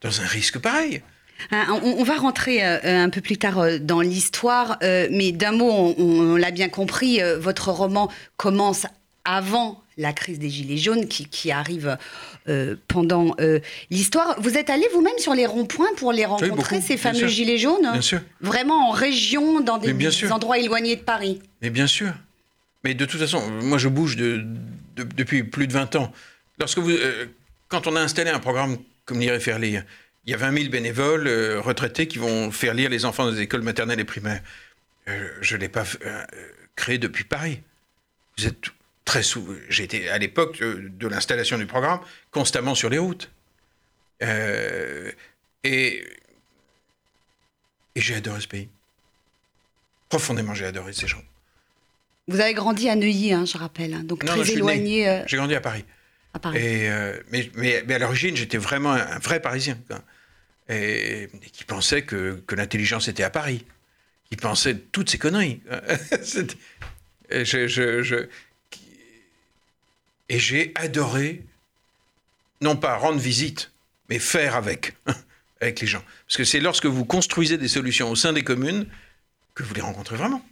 dans 0.00 0.20
un 0.20 0.26
risque 0.26 0.58
pareil. 0.58 1.02
Hein, 1.50 1.80
on, 1.82 2.02
va 2.04 2.16
rentrer 2.16 2.64
euh, 2.64 2.78
un 2.84 3.10
peu 3.10 3.20
plus 3.20 3.36
tard 3.36 3.58
euh, 3.58 3.78
dans 3.78 4.00
l'histoire, 4.00 4.78
euh, 4.82 5.08
mais 5.10 5.32
d'un 5.32 5.52
mot, 5.52 5.94
on, 5.98 6.36
l'a 6.36 6.50
bien 6.50 6.68
compris, 6.68 7.20
votre 7.38 7.70
roman 7.70 8.10
commence 8.36 8.86
avant 9.24 9.82
la 9.96 10.12
crise 10.12 10.38
des 10.38 10.50
Gilets 10.50 10.76
jaunes 10.76 11.06
qui, 11.06 11.52
arrive 11.52 11.96
pendant 12.88 13.36
l'histoire. 13.90 14.36
Vous 14.40 14.56
êtes 14.56 14.68
allé 14.68 14.86
vous-même 14.92 15.18
sur 15.18 15.34
les 15.34 15.46
ronds-points 15.46 15.94
pour 15.96 16.12
les 16.12 16.24
rencontrer, 16.24 16.80
ces 16.80 16.96
fameux 16.96 17.28
Gilets 17.28 17.58
jaunes 17.58 17.90
Bien 17.92 18.00
sûr. 18.00 18.20
Vraiment 18.40 18.88
en 18.88 18.90
région, 18.90 19.60
dans 19.60 19.78
des, 19.78 20.32
endroits 20.32 20.58
éloignés 20.58 20.96
de 20.96 21.02
Paris 21.02 21.40
Mais 21.62 21.70
bien 21.70 21.86
sûr. 21.86 22.12
Mais 22.82 22.94
de 22.94 23.04
toute 23.04 23.20
façon, 23.20 23.42
moi 23.62 23.78
je 23.78 23.88
bouge 23.88 24.16
depuis 24.16 25.44
plus 25.44 25.66
de 25.66 25.72
20 25.72 25.96
ans. 25.96 26.12
Lorsque 26.58 26.78
vous, 26.78 26.92
quand 27.68 27.86
on 27.86 27.96
a 27.96 28.00
installé 28.00 28.30
un 28.30 28.40
programme 28.40 28.78
comme 29.06 29.20
faire 29.40 29.58
lire, 29.58 29.84
il 30.26 30.30
y 30.30 30.34
a 30.34 30.38
20 30.38 30.56
000 30.56 30.70
bénévoles 30.70 31.26
euh, 31.26 31.60
retraités 31.60 32.08
qui 32.08 32.18
vont 32.18 32.50
faire 32.50 32.74
lire 32.74 32.88
les 32.88 33.04
enfants 33.04 33.30
des 33.30 33.40
écoles 33.40 33.62
maternelles 33.62 34.00
et 34.00 34.04
primaires. 34.04 34.42
Euh, 35.08 35.28
je 35.40 35.56
ne 35.56 35.60
l'ai 35.60 35.68
pas 35.68 35.84
euh, 36.04 36.24
créé 36.76 36.98
depuis 36.98 37.24
Paris. 37.24 37.60
Vous 38.38 38.46
êtes 38.46 38.56
très 39.04 39.22
souvent. 39.22 39.54
J'étais 39.68 40.08
à 40.08 40.18
l'époque 40.18 40.60
de, 40.60 41.08
l'installation 41.08 41.58
du 41.58 41.66
programme 41.66 42.00
constamment 42.30 42.74
sur 42.74 42.88
les 42.88 42.98
routes. 42.98 43.30
et, 44.22 45.14
et 45.62 46.04
j'ai 47.96 48.14
adoré 48.14 48.40
ce 48.40 48.48
pays. 48.48 48.68
Profondément, 50.08 50.54
j'ai 50.54 50.64
adoré 50.64 50.94
ces 50.94 51.06
gens. 51.06 51.22
Vous 52.28 52.40
avez 52.40 52.54
grandi 52.54 52.88
à 52.88 52.96
Neuilly, 52.96 53.34
hein, 53.34 53.44
je 53.44 53.58
rappelle, 53.58 53.92
hein, 53.92 54.02
donc 54.02 54.24
très 54.24 54.52
éloigné. 54.52 55.22
J'ai 55.26 55.36
grandi 55.36 55.54
à 55.54 55.60
Paris. 55.60 55.84
À 56.32 56.38
Paris. 56.38 56.58
Et, 56.58 56.88
mais, 57.30 57.50
mais, 57.54 57.84
mais, 57.86 57.94
à 57.94 57.98
l'origine, 57.98 58.34
j'étais 58.34 58.56
vraiment 58.56 58.92
un, 58.92 59.18
vrai 59.18 59.40
Parisien 59.40 59.78
et, 60.68 61.28
qui 61.52 61.64
pensait 61.64 62.02
que, 62.02 62.42
que 62.46 62.54
l'intelligence 62.54 63.08
était 63.08 63.22
à 63.22 63.30
Paris, 63.30 63.64
qui 64.28 64.36
pensait 64.36 64.76
toutes 64.76 65.10
ces 65.10 65.18
conneries. 65.18 65.60
et 70.28 70.38
j'ai 70.38 70.72
adoré, 70.74 71.42
non 72.60 72.76
pas 72.76 72.96
rendre 72.96 73.18
visite, 73.18 73.70
mais 74.08 74.18
faire 74.18 74.56
avec, 74.56 74.94
avec 75.60 75.80
les 75.80 75.86
gens. 75.86 76.02
Parce 76.26 76.36
que 76.36 76.44
c'est 76.44 76.60
lorsque 76.60 76.86
vous 76.86 77.04
construisez 77.04 77.58
des 77.58 77.68
solutions 77.68 78.10
au 78.10 78.16
sein 78.16 78.32
des 78.32 78.44
communes 78.44 78.86
que 79.54 79.62
vous 79.62 79.74
les 79.74 79.80
rencontrez 79.80 80.16
vraiment. 80.16 80.44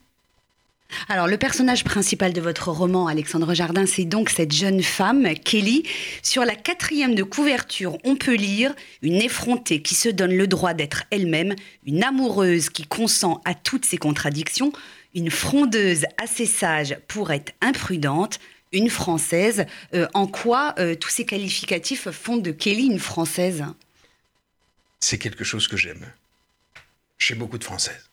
Alors, 1.08 1.26
le 1.26 1.37
personnage 1.37 1.84
principal 1.84 2.32
de 2.32 2.40
votre 2.40 2.70
roman, 2.70 3.06
Alexandre 3.06 3.54
Jardin, 3.54 3.87
c'est 3.87 4.04
donc 4.04 4.30
cette 4.30 4.52
jeune 4.52 4.82
femme, 4.82 5.34
Kelly. 5.34 5.84
Sur 6.22 6.44
la 6.44 6.54
quatrième 6.54 7.14
de 7.14 7.22
couverture, 7.22 7.99
on 8.04 8.16
peut 8.16 8.34
lire 8.34 8.75
une 9.02 9.20
effrontée 9.20 9.82
qui 9.82 9.94
se 9.94 10.08
donne 10.08 10.34
le 10.34 10.46
droit 10.46 10.75
d'être 10.75 11.04
elle-même, 11.11 11.54
une 11.87 12.02
amoureuse 12.02 12.70
qui 12.70 12.84
consent 12.84 13.40
à 13.44 13.54
toutes 13.54 13.84
ses 13.84 13.99
contradictions, 13.99 14.72
une 15.14 15.30
frondeuse 15.30 16.04
assez 16.22 16.46
sage 16.46 16.96
pour 17.08 17.32
être 17.32 17.52
imprudente, 17.61 18.38
une 18.72 18.90
française. 18.90 19.66
Euh, 19.94 20.08
en 20.14 20.26
quoi 20.26 20.75
euh, 20.78 20.94
tous 20.94 21.11
ces 21.11 21.26
qualificatifs 21.26 22.11
font 22.11 22.37
de 22.37 22.50
Kelly 22.50 22.87
une 22.87 23.00
française? 23.00 23.64
C'est 25.00 25.18
quelque 25.18 25.44
chose 25.44 25.68
que 25.68 25.76
j'aime. 25.76 26.06
J'ai 27.18 27.34
beaucoup 27.34 27.58
de 27.58 27.64
françaises. 27.64 28.08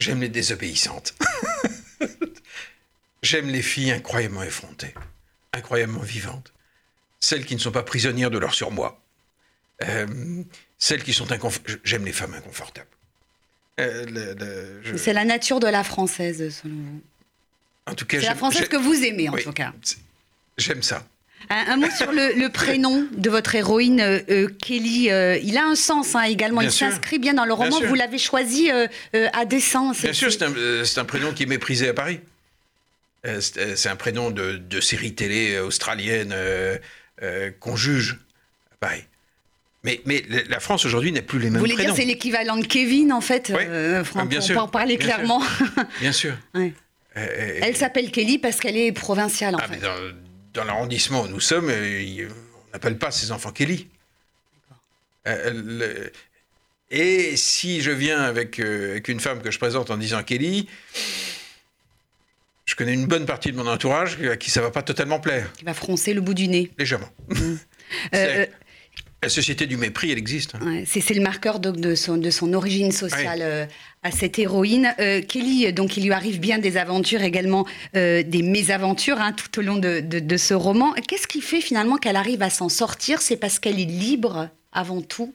J'aime 0.00 0.20
les 0.20 0.28
désobéissantes. 0.28 1.14
J'aime 3.22 3.48
les 3.48 3.62
filles 3.62 3.90
incroyablement 3.90 4.44
effrontées, 4.44 4.94
incroyablement 5.52 6.02
vivantes, 6.02 6.52
celles 7.20 7.44
qui 7.44 7.54
ne 7.54 7.60
sont 7.60 7.72
pas 7.72 7.82
prisonnières 7.82 8.30
de 8.30 8.38
leur 8.38 8.54
surmoi, 8.54 9.00
euh, 9.84 10.06
celles 10.78 11.02
qui 11.02 11.12
sont 11.12 11.26
J'aime 11.84 12.04
les 12.04 12.12
femmes 12.12 12.34
inconfortables. 12.34 12.86
Euh, 13.80 14.82
c'est 14.96 15.12
la 15.12 15.24
nature 15.24 15.60
de 15.60 15.68
la 15.68 15.84
française, 15.84 16.54
selon 16.62 16.74
vous. 16.74 17.02
En 17.86 17.94
tout 17.94 18.06
cas, 18.06 18.20
c'est 18.20 18.26
la 18.26 18.34
française 18.34 18.68
que 18.68 18.76
vous 18.76 19.04
aimez, 19.04 19.28
en 19.28 19.36
tout 19.36 19.52
cas. 19.52 19.72
J'aime 20.56 20.82
ça. 20.82 21.04
Un, 21.50 21.76
mot 21.76 21.88
sur 21.96 22.10
le, 22.10 22.48
prénom 22.48 23.06
de 23.12 23.30
votre 23.30 23.54
héroïne, 23.54 24.00
euh, 24.00 24.48
Kelly. 24.60 25.04
il 25.42 25.56
a 25.56 25.64
un 25.64 25.76
sens 25.76 26.16
hein, 26.16 26.22
également. 26.22 26.60
il 26.60 26.72
s'inscrit 26.72 27.18
bien 27.18 27.34
dans 27.34 27.44
le 27.44 27.52
roman. 27.52 27.80
Vous 27.80 27.94
l'avez 27.94 28.18
choisi 28.18 28.70
à 28.70 29.44
dessein. 29.44 29.92
Bien 29.92 30.12
sûr, 30.12 30.32
c'est 30.32 30.42
un, 30.42 30.52
un, 30.52 31.04
prénom 31.04 31.32
qui 31.32 31.44
est 31.44 31.46
méprisé 31.46 31.88
à 31.88 31.94
Paris. 31.94 32.20
Euh, 33.26 33.40
euh, 33.56 33.76
c'est 33.76 33.88
un 33.88 33.96
prénom 33.96 34.30
de, 34.30 34.80
série 34.80 35.14
télé 35.14 35.58
australienne 35.58 36.32
euh, 36.32 36.78
qu'on 37.58 37.76
juge. 37.76 38.18
Pareil. 38.80 39.04
Mais, 39.84 40.00
mais, 40.06 40.24
la 40.48 40.60
France 40.60 40.84
aujourd'hui 40.84 41.12
n'a 41.12 41.22
plus 41.22 41.38
les 41.38 41.50
mêmes 41.50 41.60
prénoms. 41.60 41.66
Vous 41.66 41.76
voulez 41.76 41.86
dire 41.86 41.96
c'est 41.96 42.04
l'équivalent 42.04 42.56
de 42.56 42.66
Kevin 42.66 43.12
en 43.12 43.20
fait, 43.20 43.52
bien 44.26 44.40
sûr, 44.40 44.54
pour 44.54 44.64
en 44.64 44.68
parler 44.68 44.98
clairement. 44.98 45.42
bien 46.00 46.12
sûr. 46.12 46.34
Elle 47.14 47.76
s'appelle 47.76 48.12
Kelly 48.12 48.38
parce 48.38 48.60
qu'elle 48.60 48.76
est 48.76 48.92
provinciale 48.92 49.56
en 49.56 49.58
ah, 49.60 49.66
fait. 49.66 49.80
dans, 50.54 50.64
l'arrondissement 50.64 51.22
où 51.22 51.28
nous 51.28 51.40
sommes, 51.40 51.68
on 51.68 52.72
n'appelle 52.72 52.98
pas 52.98 53.10
ses 53.10 53.32
enfants 53.32 53.50
Kelly. 53.50 53.88
et 56.90 57.36
si 57.36 57.80
je 57.80 57.90
viens 57.90 58.20
avec, 58.20 58.60
avec, 58.60 59.08
une 59.08 59.18
femme 59.18 59.42
que 59.42 59.50
je 59.50 59.58
présente 59.58 59.90
en 59.90 59.96
disant 59.96 60.22
Kelly, 60.22 60.68
je 62.68 62.74
connais 62.74 62.92
une 62.92 63.06
bonne 63.06 63.24
partie 63.24 63.50
de 63.50 63.56
mon 63.56 63.66
entourage 63.66 64.18
à 64.30 64.36
qui 64.36 64.50
ça 64.50 64.60
va 64.60 64.70
pas 64.70 64.82
totalement 64.82 65.18
plaire. 65.18 65.50
Qui 65.54 65.64
va 65.64 65.72
froncer 65.72 66.12
le 66.12 66.20
bout 66.20 66.34
du 66.34 66.48
nez. 66.48 66.70
Légèrement. 66.78 67.08
Mm. 67.90 68.14
Euh, 68.14 68.44
la 69.22 69.30
société 69.30 69.64
du 69.64 69.78
mépris, 69.78 70.12
elle 70.12 70.18
existe. 70.18 70.52
C'est 70.84 71.14
le 71.14 71.22
marqueur 71.22 71.58
de, 71.58 71.94
son, 71.94 72.18
de 72.18 72.28
son 72.28 72.52
origine 72.52 72.92
sociale 72.92 73.40
euh, 73.40 73.64
à 74.02 74.10
cette 74.10 74.38
héroïne. 74.38 74.94
Euh, 75.00 75.22
Kelly, 75.22 75.72
donc 75.72 75.96
il 75.96 76.04
lui 76.04 76.12
arrive 76.12 76.38
bien 76.38 76.58
des 76.58 76.76
aventures, 76.76 77.22
également 77.22 77.66
des 77.94 78.42
mésaventures 78.42 79.18
hein, 79.18 79.32
tout 79.32 79.58
au 79.58 79.62
long 79.62 79.76
de, 79.76 80.00
de 80.00 80.36
ce 80.36 80.52
roman. 80.52 80.92
Qu'est-ce 81.08 81.26
qui 81.26 81.40
fait 81.40 81.62
finalement 81.62 81.96
qu'elle 81.96 82.16
arrive 82.16 82.42
à 82.42 82.50
s'en 82.50 82.68
sortir? 82.68 83.22
C'est 83.22 83.38
parce 83.38 83.58
qu'elle 83.58 83.80
est 83.80 83.86
libre 83.86 84.50
avant 84.74 85.00
tout? 85.00 85.32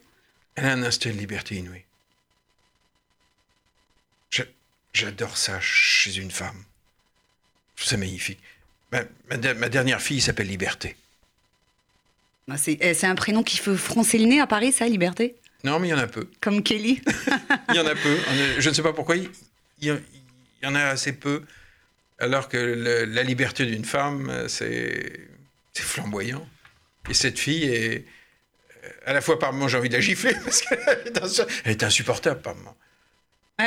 Elle 0.54 0.66
a 0.66 0.74
un 0.74 0.84
instinct 0.84 1.10
de 1.10 1.18
liberté 1.18 1.56
inouï. 1.56 1.82
J'adore 4.94 5.38
ça 5.38 5.60
chez 5.60 6.18
une 6.18 6.30
femme. 6.30 6.64
C'est 7.84 7.98
magnifique. 7.98 8.40
Ma, 8.92 9.02
ma, 9.30 9.54
ma, 9.54 9.70
dernière 9.70 10.02
fille 10.02 10.22
s'appelle 10.22 10.48
Liberté. 10.48 10.96
Bah, 12.48 12.56
eh, 12.68 12.94
c'est 12.94 13.08
un 13.08 13.16
prénom 13.16 13.44
qui 13.44 13.58
fait 13.58 13.76
froncer 13.76 14.18
le 14.18 14.26
nez 14.26 14.40
à 14.40 14.48
Paris, 14.48 14.72
ça, 14.72 14.88
Liberté? 14.88 15.36
Non, 15.64 15.80
mais 15.80 15.88
il 15.88 15.92
y 15.92 15.94
en 15.94 16.00
a 16.00 16.08
peu. 16.08 16.30
Comme 16.42 16.62
Kelly 16.62 17.02
Il 17.70 17.76
y 17.76 17.80
en 17.80 17.86
a 17.86 17.96
peu. 17.96 18.18
Je 18.60 18.70
ne 18.70 18.74
sais 18.74 18.82
pas 18.82 18.94
pourquoi. 18.94 19.16
Il 19.16 19.30
y, 19.82 19.88
y 19.88 20.66
en 20.66 20.76
a 20.76 20.82
assez 20.82 21.14
peu. 21.14 21.44
Alors 22.20 22.50
que 22.50 22.58
le, 22.58 23.06
la 23.06 23.24
liberté 23.24 23.66
d'une 23.66 23.86
femme, 23.86 24.46
c'est 24.48 25.28
flamboyant. 25.74 26.48
Et 27.10 27.14
cette 27.14 27.40
fille 27.40 27.64
est. 27.66 28.06
À 29.06 29.14
la 29.14 29.22
fois, 29.22 29.40
par 29.40 29.54
moments, 29.54 29.70
j'ai 29.70 29.78
envie 29.78 29.90
de 29.90 29.94
la 29.94 30.02
gifler, 30.02 30.36
parce 30.44 30.62
qu'elle 30.62 31.72
est 31.72 31.84
insupportable 31.84 32.42
par 32.42 32.56
moments. 32.56 32.76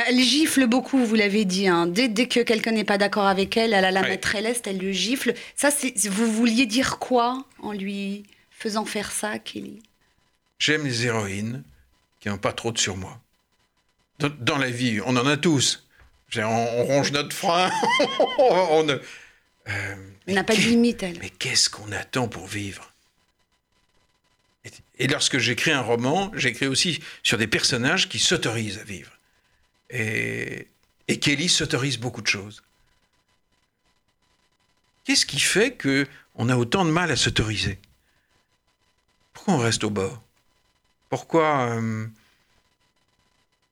Elle 0.05 0.19
gifle 0.19 0.67
beaucoup, 0.67 1.03
vous 1.03 1.15
l'avez 1.15 1.45
dit. 1.45 1.67
Hein. 1.67 1.87
Dès, 1.87 2.07
dès, 2.07 2.27
que 2.27 2.41
quelqu'un 2.41 2.71
n'est 2.71 2.83
pas 2.83 2.97
d'accord 2.97 3.25
avec 3.25 3.57
elle, 3.57 3.73
elle 3.73 3.85
a 3.85 3.91
la 3.91 4.01
ouais. 4.01 4.09
mettre 4.09 4.35
à 4.35 4.41
l'est, 4.41 4.65
elle 4.67 4.77
le 4.77 4.91
gifle. 4.91 5.33
Ça, 5.55 5.69
vous 6.09 6.31
vouliez 6.31 6.65
dire 6.65 6.99
quoi 6.99 7.45
en 7.61 7.71
lui 7.71 8.23
faisant 8.51 8.85
faire 8.85 9.11
ça, 9.11 9.39
Kelly? 9.39 9.81
J'aime 10.59 10.85
les 10.85 11.05
héroïnes 11.05 11.63
qui 12.19 12.29
n'ont 12.29 12.37
pas 12.37 12.53
trop 12.53 12.71
de 12.71 12.77
surmoi. 12.77 13.19
Dans, 14.19 14.29
dans, 14.39 14.57
la 14.57 14.69
vie, 14.69 14.99
on 15.05 15.15
en 15.15 15.27
a 15.27 15.37
tous. 15.37 15.87
On, 16.35 16.41
on 16.41 16.83
ronge 16.85 17.11
notre 17.11 17.35
frein. 17.35 17.71
on. 18.39 18.87
Euh, 18.89 19.95
on 20.27 20.33
n'a 20.33 20.43
pas 20.43 20.55
de 20.55 20.61
limite, 20.61 21.03
elle. 21.03 21.19
Mais 21.19 21.29
qu'est-ce 21.29 21.69
qu'on 21.69 21.91
attend 21.91 22.27
pour 22.27 22.47
vivre? 22.47 22.91
Et, 24.65 24.71
et 24.99 25.07
lorsque 25.07 25.37
j'écris 25.37 25.71
un 25.71 25.81
roman, 25.81 26.31
j'écris 26.35 26.67
aussi 26.67 26.99
sur 27.23 27.37
des 27.37 27.47
personnages 27.47 28.09
qui 28.09 28.19
s'autorisent 28.19 28.79
à 28.79 28.83
vivre. 28.83 29.16
Et, 29.89 30.67
et 31.07 31.19
Kelly 31.19 31.49
s'autorise 31.49 31.97
beaucoup 31.97 32.21
de 32.21 32.27
choses. 32.27 32.63
Qu'est-ce 35.05 35.25
qui 35.25 35.39
fait 35.39 35.73
que 35.73 36.05
on 36.35 36.49
a 36.49 36.57
autant 36.57 36.83
de 36.83 36.91
mal 36.91 37.09
à 37.11 37.15
s'autoriser? 37.15 37.79
Pourquoi 39.33 39.53
on 39.53 39.59
reste 39.59 39.83
au 39.83 39.89
bord? 39.89 40.21
Pourquoi 41.09 41.69
euh, 41.71 42.07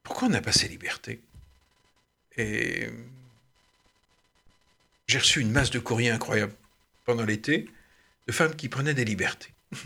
pourquoi 0.03 0.27
on 0.29 0.31
n'a 0.31 0.41
pas 0.41 0.53
ces 0.53 0.69
libertés? 0.69 1.19
Et 2.38 2.88
j'ai 5.07 5.17
reçu 5.17 5.41
une 5.41 5.51
masse 5.51 5.72
de 5.72 5.79
courriers 5.79 6.12
incroyable 6.12 6.53
pendant 7.03 7.25
l'été 7.25 7.69
de 8.27 8.31
femmes 8.31 8.55
qui 8.55 8.69
prenaient 8.69 8.93
des 8.93 9.05
libertés, 9.05 9.53
qui 9.72 9.79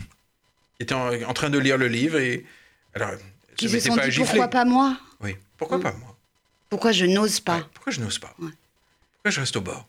étaient 0.80 0.94
en, 0.94 1.12
en, 1.22 1.34
train 1.34 1.50
de 1.50 1.58
lire 1.58 1.78
le 1.78 1.88
livre 1.88 2.18
et 2.18 2.46
alors 2.94 3.10
qui 3.56 3.68
se, 3.68 3.80
se 3.80 3.88
sont 3.88 3.96
pas 3.96 4.08
dit 4.08 4.18
pourquoi 4.18 4.48
pas 4.48 4.64
moi? 4.64 4.98
Oui, 5.20 5.36
pourquoi 5.56 5.80
pas 5.80 5.92
moi? 5.92 6.09
Pourquoi 6.70 6.92
je 6.92 7.04
n'ose 7.04 7.40
pas 7.40 7.56
ouais, 7.58 7.64
Pourquoi 7.74 7.92
je 7.92 8.00
n'ose 8.00 8.18
pas 8.18 8.34
ouais. 8.38 8.50
Pourquoi 9.16 9.30
je 9.30 9.40
reste 9.40 9.56
au 9.56 9.60
bord 9.60 9.86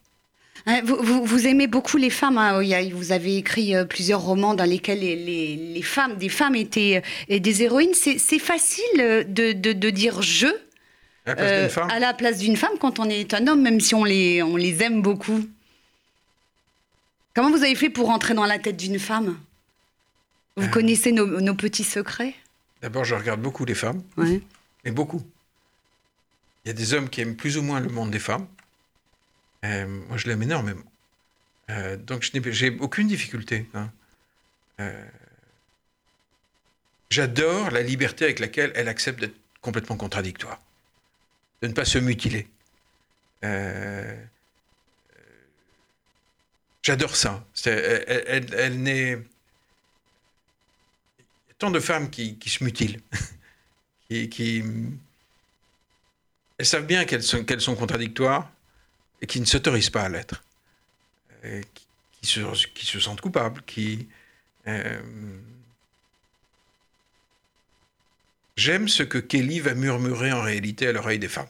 hein, 0.65 0.81
vous, 0.83 0.97
vous, 1.01 1.23
vous, 1.23 1.47
aimez 1.47 1.67
beaucoup 1.67 1.97
les 1.97 2.09
femmes. 2.09 2.37
Hein 2.37 2.59
vous 2.91 3.11
avez 3.11 3.37
écrit 3.37 3.75
euh, 3.75 3.85
plusieurs 3.85 4.21
romans 4.21 4.55
dans 4.55 4.65
lesquels 4.65 4.99
les, 4.99 5.15
les, 5.15 5.55
les, 5.55 5.81
femmes, 5.83 6.17
des 6.17 6.27
femmes 6.27 6.55
étaient 6.55 7.03
euh, 7.29 7.39
des 7.39 7.63
héroïnes. 7.63 7.93
C'est 7.93 8.39
facile 8.39 8.83
de, 8.97 9.53
de, 9.53 9.71
de, 9.73 9.89
dire 9.89 10.21
je 10.21 10.47
à 11.25 11.99
la 11.99 12.13
place 12.13 12.37
euh, 12.37 12.39
d'une 12.39 12.57
femme, 12.57 12.77
quand 12.79 12.99
on 12.99 13.05
est 13.05 13.33
un 13.33 13.47
homme, 13.47 13.61
même 13.61 13.79
si 13.79 13.93
on 13.93 14.03
les, 14.03 14.41
on 14.41 14.55
les 14.55 14.81
aime 14.81 15.01
beaucoup. 15.01 15.47
Comment 17.35 17.51
vous 17.51 17.63
avez 17.63 17.75
fait 17.75 17.89
pour 17.89 18.09
entrer 18.09 18.33
dans 18.33 18.45
la 18.45 18.59
tête 18.59 18.77
d'une 18.77 18.99
femme? 18.99 19.37
Vous 20.57 20.65
euh... 20.65 20.69
connaissez 20.69 21.11
nos, 21.11 21.39
nos, 21.39 21.55
petits 21.55 21.83
secrets? 21.83 22.33
D'abord, 22.81 23.05
je 23.05 23.15
regarde 23.15 23.39
beaucoup 23.39 23.65
les 23.65 23.75
femmes. 23.75 24.01
Ouais. 24.17 24.41
Et 24.83 24.91
beaucoup. 24.91 25.21
Il 26.63 26.67
y 26.67 26.71
a 26.71 26.73
des 26.73 26.93
hommes 26.93 27.09
qui 27.09 27.21
aiment 27.21 27.35
plus 27.35 27.57
ou 27.57 27.63
moins 27.63 27.79
le 27.79 27.89
monde 27.89 28.11
des 28.11 28.19
femmes. 28.19 28.47
Euh, 29.65 29.87
moi, 29.87 30.17
je 30.17 30.27
l'aime 30.27 30.43
énormément. 30.43 30.83
Euh, 31.69 31.97
donc, 31.97 32.23
je 32.23 32.37
n'ai 32.37 32.79
aucune 32.79 33.07
difficulté. 33.07 33.67
Hein. 33.73 33.91
Euh, 34.79 35.05
J'adore 37.09 37.71
la 37.71 37.81
liberté 37.81 38.25
avec 38.25 38.39
laquelle 38.39 38.71
elle 38.73 38.87
accepte 38.87 39.19
d'être 39.19 39.35
complètement 39.59 39.97
contradictoire, 39.97 40.61
de 41.61 41.67
ne 41.67 41.73
pas 41.73 41.83
se 41.83 41.97
mutiler. 41.97 42.47
J'adore 46.83 47.15
ça. 47.15 47.45
Elle, 47.65 48.81
n'est. 48.81 49.11
Il 49.11 49.17
y 51.49 51.51
a 51.51 51.53
tant 51.57 51.69
de 51.69 51.81
femmes 51.81 52.09
qui, 52.09 52.37
se 52.45 52.63
mutilent, 52.63 53.01
qui 54.09 54.63
elles 56.61 56.67
savent 56.67 56.85
bien 56.85 57.05
qu'elles 57.05 57.23
sont, 57.23 57.75
contradictoires 57.75 58.51
et 59.19 59.25
qui 59.25 59.41
ne 59.41 59.45
s'autorisent 59.45 59.89
pas 59.89 60.03
à 60.03 60.09
l'être, 60.09 60.43
qui, 61.41 61.87
qui, 62.21 62.27
se, 62.27 62.67
qui 62.67 62.85
se 62.85 62.99
sentent 62.99 63.19
coupables, 63.19 63.63
qui... 63.63 64.07
Euh... 64.67 65.01
J'aime 68.55 68.87
ce 68.87 69.01
que 69.01 69.17
Kelly 69.17 69.59
va 69.59 69.73
murmurer 69.73 70.31
en 70.31 70.43
réalité 70.43 70.85
à 70.85 70.91
l'oreille 70.91 71.17
des 71.17 71.29
femmes. 71.29 71.47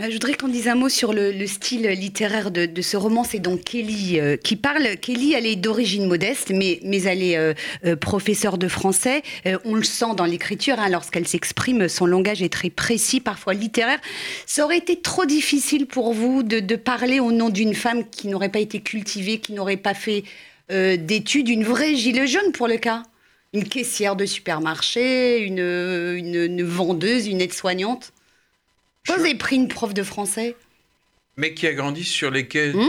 Euh, 0.00 0.06
je 0.08 0.12
voudrais 0.14 0.34
qu'on 0.34 0.48
dise 0.48 0.66
un 0.66 0.74
mot 0.74 0.88
sur 0.88 1.12
le, 1.12 1.30
le 1.30 1.46
style 1.46 1.86
littéraire 1.88 2.50
de, 2.50 2.82
ce 2.82 2.96
roman. 2.96 3.22
C'est 3.22 3.38
donc 3.38 3.62
Kelly 3.62 4.18
euh, 4.18 4.36
qui 4.36 4.56
parle. 4.56 4.96
Kelly, 5.00 5.34
elle 5.34 5.46
est 5.46 5.56
d'origine 5.56 6.06
modeste, 6.06 6.50
mais, 6.52 6.80
mais 6.82 7.02
elle 7.02 7.22
est 7.22 7.36
euh, 7.36 7.96
professeure 7.96 8.58
de 8.58 8.68
français. 8.68 9.22
On 9.64 9.74
le 9.74 9.84
sent 9.84 10.14
dans 10.16 10.24
l'écriture, 10.24 10.78
hein, 10.78 10.88
lorsqu'elle 10.88 11.28
s'exprime, 11.28 11.88
son 11.88 12.06
langage 12.06 12.42
est 12.42 12.52
très 12.52 12.70
précis, 12.70 13.20
parfois 13.20 13.54
littéraire. 13.54 14.00
Ça 14.46 14.64
aurait 14.64 14.78
été 14.78 15.00
trop 15.00 15.26
difficile 15.26 15.86
pour 15.86 16.12
vous 16.12 16.42
de, 16.42 16.74
parler 16.76 17.20
au 17.20 17.30
nom 17.30 17.50
d'une 17.50 17.74
femme 17.74 18.08
qui 18.08 18.28
n'aurait 18.28 18.48
pas 18.48 18.58
été 18.58 18.80
cultivée, 18.80 19.38
qui 19.38 19.52
n'aurait 19.52 19.76
pas 19.76 19.94
fait 19.94 20.24
d'études, 20.68 21.48
une 21.48 21.62
vraie 21.62 21.94
gilet 21.94 22.26
jaune 22.26 22.52
pour 22.52 22.68
le 22.68 22.78
cas? 22.78 23.02
Une 23.52 23.64
caissière 23.64 24.16
de 24.16 24.26
supermarché, 24.26 25.38
une 25.38 26.64
vendeuse, 26.64 27.28
une 27.28 27.40
aide-soignante? 27.40 28.12
Vous 29.06 29.12
avez 29.12 29.34
pris 29.34 29.56
une 29.56 29.68
prof 29.68 29.94
de 29.94 30.02
français 30.02 30.56
Mais 31.36 31.54
qui 31.54 31.66
a 31.66 31.74
grandi 31.74 32.04
sur 32.04 32.30
les 32.30 32.48
quais 32.48 32.72
mmh 32.72 32.88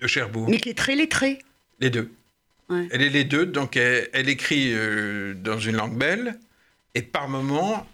de 0.00 0.06
Cherbourg. 0.06 0.48
Mais 0.50 0.58
qui 0.58 0.68
est 0.68 0.74
très 0.76 0.94
lettrée. 0.94 1.38
Les 1.80 1.88
deux. 1.88 2.12
Ouais. 2.68 2.86
Elle 2.90 3.02
est 3.02 3.08
les 3.08 3.24
deux, 3.24 3.46
donc 3.46 3.76
elle, 3.76 4.10
elle 4.12 4.28
écrit 4.28 4.72
euh, 4.74 5.34
dans 5.34 5.58
une 5.58 5.76
langue 5.76 5.96
belle, 5.96 6.38
et 6.94 7.02
par 7.02 7.28
moments, 7.28 7.86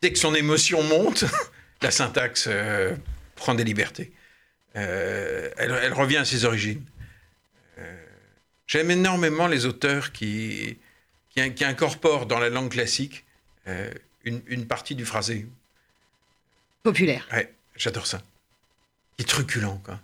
dès 0.00 0.12
que 0.12 0.18
son 0.18 0.34
émotion 0.34 0.82
monte, 0.82 1.24
la 1.82 1.90
syntaxe 1.90 2.46
euh, 2.48 2.94
prend 3.34 3.54
des 3.54 3.64
libertés. 3.64 4.12
Euh, 4.76 5.50
elle, 5.58 5.78
elle, 5.82 5.92
revient 5.92 6.18
à 6.18 6.24
ses 6.24 6.44
origines. 6.44 6.84
J'aime 8.66 8.90
énormément 8.90 9.48
les 9.48 9.66
auteurs 9.66 10.12
qui, 10.12 10.78
qui, 11.28 11.52
qui, 11.52 11.64
incorporent 11.64 12.24
dans 12.24 12.38
la 12.38 12.48
langue 12.48 12.70
classique 12.70 13.26
une, 14.24 14.40
une 14.46 14.66
partie 14.66 14.94
du 14.94 15.04
phrasé 15.04 15.46
populaire. 16.82 17.28
Ouais, 17.32 17.52
j'adore 17.76 18.06
ça. 18.06 18.22
Il 19.18 19.22
est 19.22 19.26
truculent, 19.26 19.80
quoi. 19.84 20.00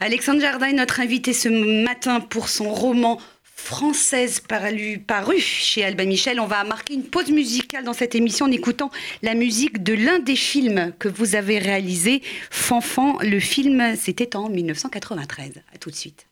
Alexandre 0.00 0.40
Jardin 0.40 0.68
est 0.68 0.72
notre 0.72 1.00
invité 1.00 1.32
ce 1.32 1.48
matin 1.84 2.20
pour 2.20 2.48
son 2.48 2.72
roman 2.72 3.20
française 3.42 4.40
paru, 4.40 5.40
chez 5.40 5.84
Albin 5.84 6.06
Michel. 6.06 6.40
On 6.40 6.46
va 6.46 6.64
marquer 6.64 6.94
une 6.94 7.04
pause 7.04 7.30
musicale 7.30 7.84
dans 7.84 7.92
cette 7.92 8.14
émission 8.14 8.46
en 8.46 8.50
écoutant 8.50 8.90
la 9.22 9.34
musique 9.34 9.82
de 9.82 9.94
l'un 9.94 10.18
des 10.18 10.36
films 10.36 10.92
que 10.98 11.08
vous 11.08 11.34
avez 11.34 11.58
réalisé, 11.58 12.22
Fanfan. 12.50 13.18
Le 13.20 13.40
film, 13.40 13.94
c'était 13.96 14.36
en 14.36 14.48
1993. 14.48 15.62
À 15.72 15.78
tout 15.78 15.90
de 15.90 15.94
suite. 15.94 16.26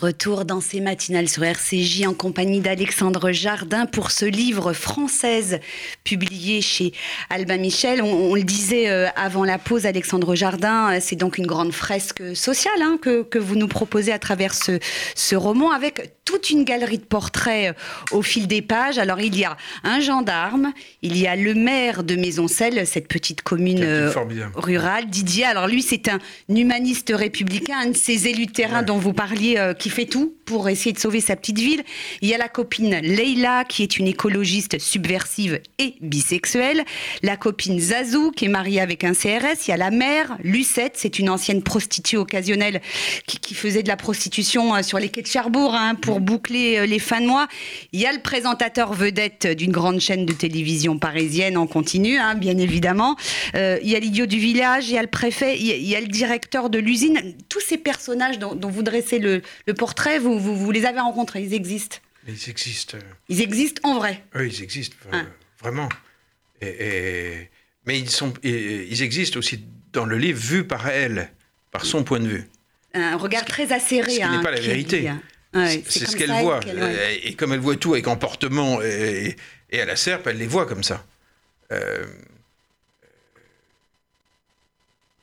Retour 0.00 0.44
dans 0.44 0.60
ces 0.60 0.80
matinales 0.80 1.28
sur 1.28 1.42
RCJ 1.42 2.06
en 2.06 2.14
compagnie 2.14 2.60
d'Alexandre 2.60 3.32
Jardin 3.32 3.84
pour 3.84 4.12
ce 4.12 4.24
livre 4.24 4.72
française 4.72 5.58
publié 6.04 6.60
chez 6.60 6.92
Albin 7.30 7.56
Michel. 7.56 8.00
On, 8.00 8.36
le 8.36 8.44
disait 8.44 8.90
euh, 8.90 9.08
avant 9.16 9.42
la 9.44 9.58
pause, 9.58 9.86
Alexandre 9.86 10.36
Jardin, 10.36 10.92
euh, 10.92 10.98
c'est 11.00 11.16
donc 11.16 11.36
une 11.36 11.48
grande 11.48 11.72
fresque 11.72 12.22
sociale 12.36 12.80
hein, 12.80 12.96
que, 13.02 13.24
que, 13.24 13.40
vous 13.40 13.56
nous 13.56 13.66
proposez 13.66 14.12
à 14.12 14.20
travers 14.20 14.54
ce, 14.54 14.78
ce 15.16 15.34
roman 15.34 15.72
avec 15.72 16.12
toute 16.38 16.50
une 16.50 16.64
galerie 16.64 16.98
de 16.98 17.04
portraits 17.04 17.74
euh, 17.74 18.16
au 18.16 18.22
fil 18.22 18.46
des 18.46 18.62
pages. 18.62 18.98
Alors 18.98 19.20
il 19.20 19.36
y 19.36 19.44
a 19.44 19.56
un 19.82 20.00
gendarme, 20.00 20.72
il 21.02 21.16
y 21.18 21.26
a 21.26 21.34
le 21.34 21.54
maire 21.54 22.04
de 22.04 22.14
Maisoncelles, 22.14 22.86
cette 22.86 23.08
petite 23.08 23.42
commune 23.42 23.84
rurale, 24.54 25.06
Didier. 25.06 25.44
Alors 25.44 25.66
lui 25.66 25.82
c'est 25.82 26.08
un 26.08 26.18
humaniste 26.48 27.12
républicain, 27.14 27.78
un 27.84 27.90
de 27.90 27.96
ces 27.96 28.28
élus 28.28 28.46
de 28.46 28.52
terrain 28.52 28.82
dont 28.82 28.98
vous 28.98 29.12
parliez 29.12 29.72
qui 29.78 29.90
fait 29.90 30.06
tout 30.06 30.34
pour 30.44 30.68
essayer 30.68 30.92
de 30.92 30.98
sauver 30.98 31.20
sa 31.20 31.36
petite 31.36 31.58
ville. 31.58 31.82
Il 32.22 32.28
y 32.28 32.34
a 32.34 32.38
la 32.38 32.48
copine 32.48 33.00
Leila, 33.00 33.64
qui 33.64 33.82
est 33.82 33.98
une 33.98 34.06
écologiste 34.06 34.78
subversive 34.78 35.60
et 35.78 35.94
bisexuelle. 36.00 36.84
La 37.22 37.36
copine 37.36 37.78
Zazou, 37.78 38.30
qui 38.30 38.46
est 38.46 38.48
mariée 38.48 38.80
avec 38.80 39.04
un 39.04 39.12
CRS. 39.12 39.66
Il 39.66 39.70
y 39.70 39.72
a 39.72 39.76
la 39.76 39.90
mère, 39.90 40.38
Lucette, 40.42 40.94
c'est 40.96 41.18
une 41.18 41.28
ancienne 41.28 41.62
prostituée 41.62 42.16
occasionnelle 42.16 42.80
qui, 43.26 43.54
faisait 43.54 43.82
de 43.82 43.88
la 43.88 43.96
prostitution 43.96 44.74
euh, 44.74 44.82
sur 44.82 44.98
les 44.98 45.08
quais 45.08 45.22
de 45.22 45.26
Cherbourg 45.26 45.74
hein, 45.74 45.94
pour 45.94 46.20
boucler 46.28 46.78
euh, 46.78 46.86
les 46.86 46.98
fins 46.98 47.20
de 47.20 47.26
mois. 47.26 47.48
Il 47.92 48.00
y 48.00 48.06
a 48.06 48.12
le 48.12 48.20
présentateur 48.20 48.92
vedette 48.92 49.46
d'une 49.46 49.72
grande 49.72 50.00
chaîne 50.00 50.26
de 50.26 50.32
télévision 50.32 50.98
parisienne 50.98 51.56
en 51.56 51.66
continu, 51.66 52.18
hein, 52.18 52.34
bien 52.34 52.58
évidemment. 52.58 53.16
Euh, 53.54 53.78
il 53.82 53.88
y 53.88 53.96
a 53.96 53.98
l'idiot 53.98 54.26
du 54.26 54.38
village, 54.38 54.88
il 54.88 54.94
y 54.94 54.98
a 54.98 55.02
le 55.02 55.08
préfet, 55.08 55.58
il 55.58 55.66
y 55.66 55.96
a, 55.96 56.00
le 56.00 56.06
directeur 56.06 56.68
de 56.68 56.78
l'usine. 56.78 57.34
Tous 57.48 57.60
ces 57.60 57.78
personnages 57.78 58.38
dont, 58.38 58.56
vous 58.68 58.82
dressez 58.82 59.18
le, 59.18 59.42
le 59.66 59.74
portrait, 59.74 60.18
vous, 60.18 60.38
vous, 60.38 60.70
les 60.70 60.84
avez 60.84 61.00
rencontrés, 61.00 61.42
ils 61.42 61.54
existent 61.54 61.96
Ils 62.26 62.50
existent. 62.50 62.98
Ils 63.28 63.40
existent 63.40 63.80
en 63.88 63.98
vrai 63.98 64.22
Oui, 64.34 64.50
ils 64.52 64.62
existent, 64.62 64.96
ah. 65.12 65.22
vraiment. 65.60 65.88
Et, 66.60 67.48
mais 67.86 67.98
ils, 67.98 68.10
sont, 68.10 68.34
ils 68.42 69.02
existent 69.02 69.38
aussi 69.38 69.64
dans 69.92 70.04
le 70.04 70.18
livre, 70.18 70.38
vu 70.38 70.64
par 70.64 70.88
elle, 70.88 71.30
par 71.70 71.86
son 71.86 72.04
point 72.04 72.20
de 72.20 72.28
vue. 72.28 72.44
Un 72.94 73.16
regard 73.16 73.44
très 73.44 73.72
acéré. 73.72 74.10
Ce 74.10 74.16
qui 74.16 74.20
n'est 74.20 74.26
hein, 74.26 74.42
pas 74.42 74.50
la 74.50 74.60
vérité. 74.60 75.10
C'est 75.66 76.06
ce 76.06 76.16
qu'elle 76.16 76.30
voit. 76.30 76.60
Et 77.22 77.34
comme 77.34 77.52
elle 77.52 77.60
voit 77.60 77.76
tout 77.76 77.94
avec 77.94 78.06
emportement 78.08 78.80
et, 78.82 79.36
et, 79.70 79.80
à 79.80 79.84
la 79.84 79.96
serpe, 79.96 80.26
elle 80.26 80.38
les 80.38 80.46
voit 80.46 80.66
comme 80.66 80.82
ça. 80.82 81.04
Euh, 81.72 82.06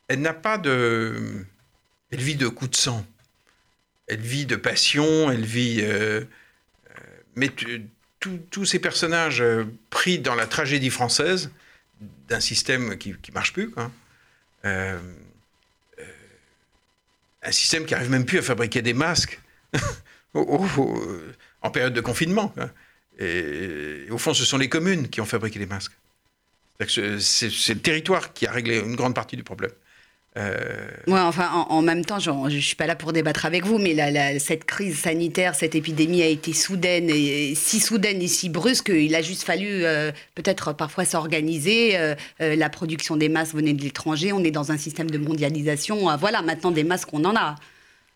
elle 0.07 0.21
n'a 0.21 0.33
pas 0.33 0.57
de... 0.57 1.45
Elle 2.11 2.21
vit 2.21 2.35
de 2.35 2.47
coups 2.47 2.71
de 2.71 2.75
sang 2.75 3.05
elle 4.07 4.21
vit 4.21 4.45
de 4.45 4.55
passion, 4.55 5.31
elle 5.31 5.45
vit. 5.45 5.79
Euh, 5.81 6.21
euh, 6.21 6.25
mais 7.35 7.49
tous 8.49 8.65
ces 8.65 8.79
personnages 8.79 9.41
euh, 9.41 9.65
pris 9.89 10.19
dans 10.19 10.35
la 10.35 10.47
tragédie 10.47 10.89
française 10.89 11.51
d'un 12.27 12.39
système 12.39 12.97
qui 12.97 13.11
ne 13.11 13.33
marche 13.33 13.53
plus, 13.53 13.69
quoi, 13.69 13.91
un 14.63 14.99
système 17.51 17.85
qui 17.85 17.93
n'arrive 17.93 18.09
même 18.09 18.25
plus 18.25 18.39
à 18.39 18.41
fabriquer 18.41 18.81
des 18.81 18.93
masques 18.93 19.39
en 20.35 21.69
période 21.71 21.93
de 21.93 22.01
confinement. 22.01 22.53
Et, 23.19 24.05
au 24.11 24.17
fond, 24.17 24.33
ce 24.33 24.45
sont 24.45 24.57
les 24.57 24.69
communes 24.69 25.07
qui 25.09 25.21
ont 25.21 25.25
fabriqué 25.25 25.59
les 25.59 25.65
masques. 25.65 25.93
C'est 26.87 27.73
le 27.73 27.79
territoire 27.79 28.33
qui 28.33 28.47
a 28.47 28.51
réglé 28.51 28.79
une 28.79 28.95
grande 28.95 29.15
partie 29.15 29.37
du 29.37 29.43
problème. 29.43 29.71
Euh... 30.37 30.89
enfin, 31.07 31.49
en, 31.69 31.81
même 31.81 32.03
temps, 32.03 32.19
je 32.19 32.29
ne 32.29 32.59
suis 32.59 32.75
pas 32.75 32.87
là 32.87 32.95
pour 32.95 33.13
débattre 33.13 33.45
avec 33.45 33.65
vous, 33.65 33.77
mais 33.77 34.39
cette 34.39 34.65
crise 34.65 34.99
sanitaire, 34.99 35.55
cette 35.55 35.75
épidémie 35.75 36.21
a 36.23 36.27
été 36.27 36.51
soudaine, 36.51 37.09
et, 37.09 37.55
si 37.55 37.79
soudaine 37.79 38.21
et 38.21 38.27
si 38.27 38.49
brusque, 38.49 38.91
il 38.93 39.15
a 39.15 39.21
juste 39.21 39.43
fallu 39.43 39.85
euh, 39.85 40.11
peut-être 40.35 40.73
parfois 40.73 41.05
s'organiser. 41.05 41.97
Euh, 41.97 42.15
euh, 42.41 42.55
la 42.57 42.69
production 42.69 43.15
des 43.15 43.29
masques 43.29 43.55
venait 43.55 43.73
de 43.73 43.81
l'étranger, 43.81 44.33
on 44.33 44.43
est 44.43 44.51
dans 44.51 44.73
un 44.73 44.77
système 44.77 45.09
de 45.09 45.17
mondialisation. 45.17 46.17
voilà, 46.17 46.41
maintenant 46.41 46.71
des 46.71 46.83
masques, 46.83 47.13
on 47.13 47.23
en 47.23 47.35
a. 47.35 47.55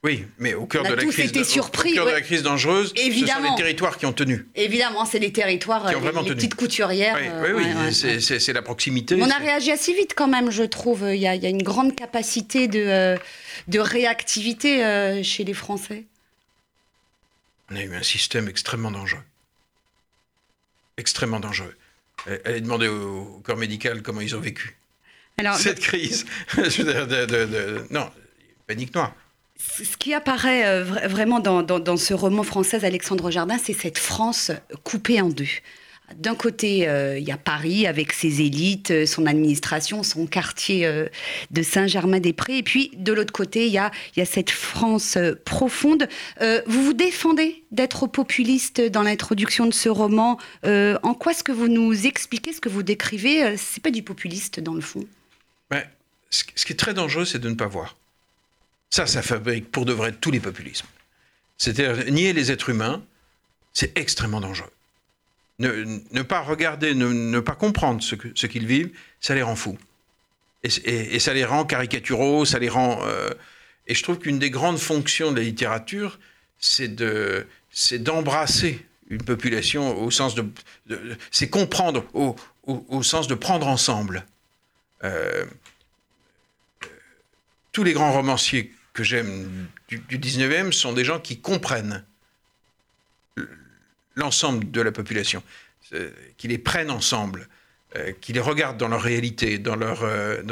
Oui, 0.02 0.26
mais 0.38 0.54
au 0.54 0.66
cœur, 0.66 0.84
de 0.84 0.94
la, 0.94 1.04
crise, 1.04 1.44
surpris, 1.44 1.92
au 1.92 1.96
cœur 1.96 2.06
de 2.06 2.12
la 2.12 2.22
crise 2.22 2.42
dangereuse, 2.42 2.94
Évidemment. 2.96 3.42
ce 3.42 3.48
sont 3.48 3.52
les 3.52 3.58
territoires 3.58 3.98
qui 3.98 4.06
ont 4.06 4.14
tenu. 4.14 4.48
Évidemment, 4.56 5.04
c'est 5.04 5.20
les 5.20 5.34
territoires, 5.34 5.90
qui 5.90 5.96
ont 5.96 6.00
les, 6.00 6.30
les 6.30 6.36
petites 6.36 6.56
couturières. 6.56 7.18
Oui, 7.44 7.52
oui, 7.54 7.64
oui 7.66 7.94
c'est 7.94 8.54
la 8.54 8.62
proximité. 8.62 9.18
On 9.22 9.30
a 9.30 9.38
réagi 9.38 9.72
assez 9.72 9.94
vite 9.94 10.14
quand 10.16 10.30
même, 10.30 10.52
je 10.52 10.64
trouve. 10.64 11.04
Il 11.04 11.20
y 11.20 11.28
a, 11.28 11.36
il 11.36 11.44
y 11.44 11.46
a 11.46 11.50
une 11.50 11.64
grande 11.64 11.98
capacité 11.98 12.70
de, 12.70 12.80
euh, 12.80 13.18
de 13.68 13.80
réactivité 13.80 14.86
euh, 14.86 15.22
chez 15.22 15.44
les 15.44 15.54
Français. 15.54 16.06
On 17.70 17.76
a 17.76 17.84
eu 17.84 17.94
un 17.94 18.04
système 18.04 18.48
extrêmement 18.48 18.92
dangereux. 18.92 19.24
Extrêmement 20.96 21.42
dangereux. 21.42 21.76
Allez 22.46 22.62
demander 22.62 22.88
au, 22.88 23.42
corps 23.44 23.58
médical 23.58 24.02
comment 24.02 24.22
ils 24.22 24.36
ont 24.36 24.42
vécu. 24.42 24.78
Alors, 25.38 25.56
Cette 25.56 25.80
crise. 25.82 26.26
non, 27.92 28.10
panique 28.66 28.96
noire. 28.96 29.14
Ce 29.60 29.98
qui 29.98 30.14
apparaît 30.14 30.66
euh, 30.66 30.84
vraiment 30.84 31.40
dans, 31.40 31.98
ce 31.98 32.14
roman 32.14 32.44
français 32.44 32.84
Alexandre 32.86 33.30
Jardin, 33.30 33.58
c'est 33.58 33.74
cette 33.74 33.98
France 33.98 34.52
coupée 34.84 35.20
en 35.20 35.30
deux. 35.30 35.48
D'un 36.16 36.34
côté, 36.34 36.88
euh, 36.88 37.20
il 37.20 37.28
y 37.28 37.32
a 37.32 37.38
Paris 37.38 37.86
avec 37.86 38.14
ses 38.14 38.42
élites, 38.42 38.90
euh, 38.90 39.06
son 39.06 39.28
administration, 39.28 40.02
son 40.02 40.26
quartier 40.26 40.90
de 41.52 41.62
Saint-Germain-des-Prés. 41.62 42.58
Et 42.58 42.64
puis, 42.64 42.92
de 42.96 43.14
l'autre 43.14 43.34
côté, 43.34 43.68
il 43.68 43.74
y 43.74 43.78
a, 43.78 43.92
cette 44.26 44.50
France 44.50 45.18
profonde. 45.46 46.08
vous 46.66 46.84
vous 46.84 46.94
défendez 46.94 47.64
d'être 47.72 48.08
populiste 48.08 48.82
dans 48.82 49.04
l'introduction 49.04 49.66
de 49.66 49.74
ce 49.74 49.90
roman. 49.90 50.40
en 50.64 51.14
quoi 51.14 51.34
est-ce 51.34 51.44
que 51.44 51.52
vous 51.52 51.68
nous 51.68 52.08
expliquez, 52.08 52.54
ce 52.54 52.62
que 52.62 52.70
vous 52.70 52.84
décrivez 52.84 53.56
C'est 53.58 53.84
pas 53.84 53.92
du 53.92 54.04
populiste, 54.04 54.60
dans 54.60 54.74
le 54.74 54.82
fond? 54.82 55.06
ce 56.32 56.44
qui 56.44 56.74
est 56.74 56.80
très 56.80 56.94
dangereux, 56.94 57.26
c'est 57.26 57.40
de 57.40 57.50
ne 57.50 57.56
pas 57.56 57.68
voir. 57.68 57.96
Ça, 58.90 59.06
ça 59.06 59.22
fabrique 59.22 59.72
pour 59.72 59.86
de 59.86 59.94
vrai 59.94 60.12
tous 60.12 60.32
les 60.32 60.40
populismes. 60.40 60.88
C'est-à-dire 61.58 62.12
nier 62.12 62.34
les 62.34 62.52
êtres 62.52 62.70
humains, 62.70 63.04
c'est 63.74 63.98
extrêmement 63.98 64.42
dangereux. 64.42 64.72
Ne, 65.60 66.22
pas 66.22 66.40
regarder, 66.40 66.96
ne, 66.96 67.40
pas 67.42 67.56
comprendre 67.56 68.02
ce, 68.02 68.16
qu'ils 68.16 68.66
vivent, 68.66 68.92
ça 69.20 69.36
les 69.36 69.42
rend 69.42 69.56
fous. 69.56 69.78
Et, 70.64 71.20
ça 71.20 71.34
les 71.34 71.46
rend 71.46 71.66
caricaturaux, 71.66 72.46
ça 72.46 72.60
les 72.60 72.70
rend... 72.70 73.02
Euh, 73.06 73.30
et 73.88 73.94
je 73.94 74.04
trouve 74.04 74.20
qu'une 74.20 74.40
des 74.40 74.50
grandes 74.50 74.80
fonctions 74.80 75.32
de 75.32 75.38
la 75.38 75.44
littérature, 75.44 76.20
c'est 76.60 76.88
de, 76.88 77.46
d'embrasser 77.94 78.86
une 79.10 79.24
population 79.24 80.02
au 80.02 80.12
sens 80.12 80.36
de, 80.36 80.46
c'est 81.32 81.50
comprendre 81.50 82.06
au, 82.14 82.36
au, 82.66 83.04
sens 83.04 83.28
de 83.28 83.36
prendre 83.36 83.68
ensemble. 83.68 84.26
Euh, 85.04 85.46
tous 87.72 87.84
les 87.84 87.94
grands 87.94 88.12
romanciers 88.12 88.72
que 89.00 89.06
j'aime 89.06 89.70
du, 89.88 90.20
19e 90.20 90.74
sont 90.74 90.92
des 90.92 91.06
gens 91.06 91.22
qui 91.22 91.40
comprennent 91.40 92.04
l'ensemble 94.16 94.70
de 94.72 94.82
la 94.82 94.92
population, 94.92 95.42
euh, 95.94 96.12
qui 96.36 96.50
les 96.50 96.58
prennent 96.58 96.92
ensemble, 96.92 97.48
euh, 97.96 98.12
qui 98.20 98.34
les 98.34 98.42
regardent 98.42 98.78
dans 98.78 98.90
leur 98.90 99.02
réalité, 99.02 99.58
dans 99.58 99.78
leur, 99.78 100.04
euh, 100.04 100.44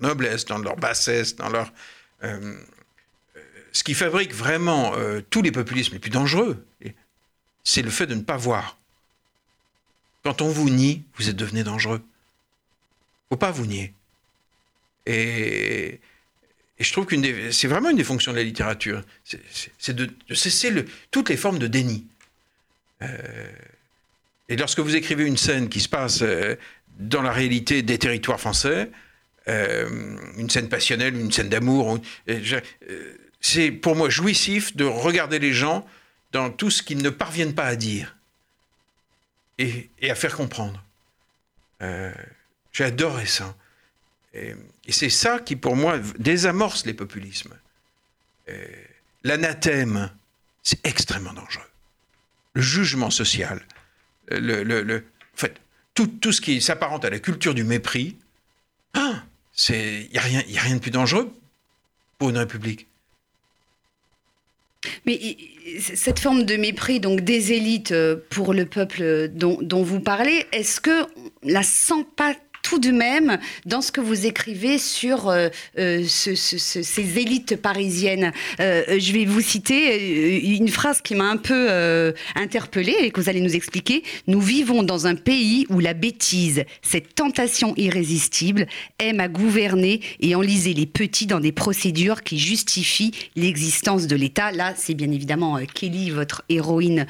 noblesse, 0.00 0.46
dans 0.46 0.58
leur 0.58 0.74
bassesse, 0.74 1.36
dans 1.36 1.48
leur... 1.48 1.72
ce 3.70 3.84
qui 3.84 3.94
fabrique 3.94 4.34
vraiment 4.34 4.96
tous 5.30 5.42
les 5.42 5.52
populismes 5.52 5.92
les 5.92 6.00
plus 6.00 6.10
dangereux, 6.10 6.66
c'est 7.62 7.82
le 7.82 7.90
fait 7.90 8.08
de 8.08 8.16
ne 8.16 8.22
pas 8.22 8.36
voir. 8.36 8.78
Quand 10.24 10.42
on 10.42 10.48
vous 10.48 10.70
nie, 10.70 11.04
vous 11.18 11.28
êtes 11.28 11.36
devenu 11.36 11.62
dangereux. 11.62 12.02
Faut 13.28 13.36
pas 13.36 13.52
vous 13.52 13.66
nier. 13.66 13.94
Et 15.06 16.00
et 16.82 16.84
je 16.84 16.90
trouve 16.90 17.06
que 17.06 17.52
c'est 17.52 17.68
vraiment 17.68 17.90
une 17.90 17.96
des 17.96 18.02
fonctions 18.02 18.32
de 18.32 18.38
la 18.38 18.42
littérature, 18.42 19.04
c'est 19.78 19.94
de, 19.94 20.10
cesser 20.34 20.84
toutes 21.12 21.28
les 21.28 21.36
formes 21.36 21.60
de 21.60 21.68
déni. 21.68 22.08
Euh, 23.02 23.06
et 24.48 24.56
lorsque 24.56 24.80
vous 24.80 24.96
écrivez 24.96 25.24
une 25.24 25.36
scène 25.36 25.68
qui 25.68 25.78
se 25.78 25.88
passe 25.88 26.22
euh, 26.22 26.56
dans 26.98 27.22
la 27.22 27.30
réalité 27.30 27.82
des 27.82 27.98
territoires 27.98 28.40
français, 28.40 28.90
euh, 29.46 30.16
une 30.38 30.50
scène 30.50 30.68
passionnelle, 30.68 31.14
une 31.14 31.30
scène 31.30 31.48
d'amour, 31.48 32.00
c'est 33.40 33.70
pour 33.70 33.94
moi 33.94 34.10
jouissif 34.10 34.74
de 34.74 34.84
regarder 34.84 35.38
les 35.38 35.52
gens 35.52 35.86
dans 36.32 36.50
tout 36.50 36.70
ce 36.72 36.82
qu'ils 36.82 37.00
ne 37.00 37.10
parviennent 37.10 37.54
pas 37.54 37.66
à 37.66 37.76
dire 37.76 38.16
et, 39.58 39.88
et 40.00 40.10
à 40.10 40.16
faire 40.16 40.34
comprendre. 40.34 40.82
J'ai 42.72 42.84
adoré 42.84 43.26
ça. 43.26 43.54
Et, 44.34 44.54
c'est 44.88 45.10
ça 45.10 45.38
qui, 45.38 45.56
pour 45.56 45.76
moi, 45.76 45.98
désamorce 46.18 46.86
les 46.86 46.94
populismes. 46.94 47.54
L'anathème, 49.24 50.10
c'est 50.62 50.84
extrêmement 50.86 51.32
dangereux. 51.32 51.64
Le 52.54 52.62
jugement 52.62 53.10
social, 53.10 53.60
le, 54.28 54.62
le, 54.62 55.04
en 55.34 55.36
fait, 55.36 55.60
tout, 55.94 56.06
tout, 56.06 56.32
ce 56.32 56.40
qui 56.40 56.60
s'apparente 56.60 57.04
à 57.04 57.10
la 57.10 57.18
culture 57.18 57.54
du 57.54 57.64
mépris, 57.64 58.16
hein, 58.94 59.22
il 59.68 60.08
n'y 60.12 60.18
a, 60.18 60.22
rien, 60.22 60.40
a 60.40 60.60
rien 60.60 60.76
de 60.76 60.80
plus 60.80 60.90
dangereux 60.90 61.32
pour 62.18 62.30
une 62.30 62.38
république. 62.38 62.86
Mais 65.06 65.36
cette 65.80 66.18
forme 66.18 66.44
de 66.44 66.56
mépris 66.56 66.98
donc 66.98 67.20
des 67.20 67.52
élites 67.52 67.94
pour 68.30 68.52
le 68.52 68.66
peuple 68.66 69.28
dont, 69.28 69.58
dont 69.62 69.82
vous 69.82 70.00
parlez, 70.00 70.44
est-ce 70.52 70.80
que 70.80 71.06
la 71.42 71.62
sent 71.62 72.06
pas 72.16 72.34
tout 72.62 72.78
de 72.78 72.90
même 72.90 73.38
dans 73.66 73.82
ce 73.82 73.92
que 73.92 74.00
vous 74.00 74.24
écrivez 74.24 74.78
sur 74.78 75.28
euh, 75.28 75.48
euh, 75.78 76.04
ces 76.06 77.18
élites 77.18 77.56
parisiennes. 77.56 78.32
Euh, 78.60 78.98
je 78.98 79.12
vais 79.12 79.24
vous 79.24 79.40
citer 79.40 80.56
une 80.56 80.68
phrase 80.68 81.02
qui 81.02 81.14
m'a 81.14 81.28
un 81.28 81.36
peu 81.36 82.14
interpellée 82.34 82.96
et 83.00 83.10
que 83.10 83.20
vous 83.20 83.28
allez 83.28 83.40
nous 83.40 83.54
expliquer. 83.54 84.04
Nous 84.26 84.40
vivons 84.40 84.82
dans 84.82 85.06
un 85.06 85.16
pays 85.16 85.66
où 85.68 85.80
la 85.80 85.92
bêtise, 85.92 86.64
cette 86.80 87.14
tentation 87.14 87.74
irrésistible, 87.76 88.66
aime 88.98 89.20
à 89.20 89.28
gouverner 89.28 90.00
et 90.20 90.34
enliser 90.34 90.72
les 90.72 90.86
petits 90.86 91.26
dans 91.26 91.40
des 91.40 91.52
procédures 91.52 92.22
qui 92.22 92.38
justifient 92.38 93.12
l'existence 93.36 94.06
de 94.06 94.16
l'État. 94.16 94.52
Là, 94.52 94.74
c'est 94.76 94.94
bien 94.94 95.10
évidemment 95.10 95.58
Kelly, 95.74 96.10
votre 96.10 96.44
héroïne, 96.48 97.06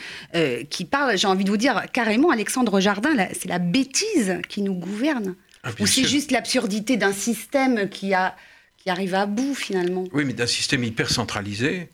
qui 0.70 0.84
parle. 0.84 1.18
J'ai 1.18 1.28
envie 1.28 1.44
de 1.44 1.50
vous 1.50 1.56
dire 1.56 1.82
carrément, 1.92 2.30
Alexandre 2.30 2.80
Jardin, 2.80 3.10
c'est 3.32 3.48
la 3.48 3.58
bêtise 3.58 4.38
qui 4.48 4.62
nous 4.62 4.74
gouverne. 4.74 5.34
Ah, 5.62 5.70
Ou 5.78 5.86
c'est 5.86 6.04
juste 6.04 6.30
l'absurdité 6.30 6.96
d'un 6.96 7.12
système 7.12 7.88
qui, 7.88 8.14
a, 8.14 8.36
qui 8.78 8.90
arrive 8.90 9.14
à 9.14 9.26
bout 9.26 9.54
finalement? 9.54 10.04
Oui, 10.12 10.24
mais 10.24 10.32
d'un 10.32 10.46
système 10.46 10.82
hyper 10.82 11.10
centralisé. 11.10 11.88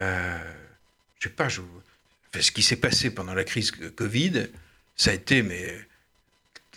Euh, 0.00 0.38
je 1.18 1.28
sais 1.28 1.34
pas, 1.34 1.48
je, 1.48 1.60
ce 2.40 2.50
qui 2.50 2.62
s'est 2.62 2.76
passé 2.76 3.10
pendant 3.10 3.34
la 3.34 3.44
crise 3.44 3.70
Covid, 3.70 4.48
ça 4.96 5.10
a 5.10 5.14
été 5.14 5.42
mais, 5.42 5.78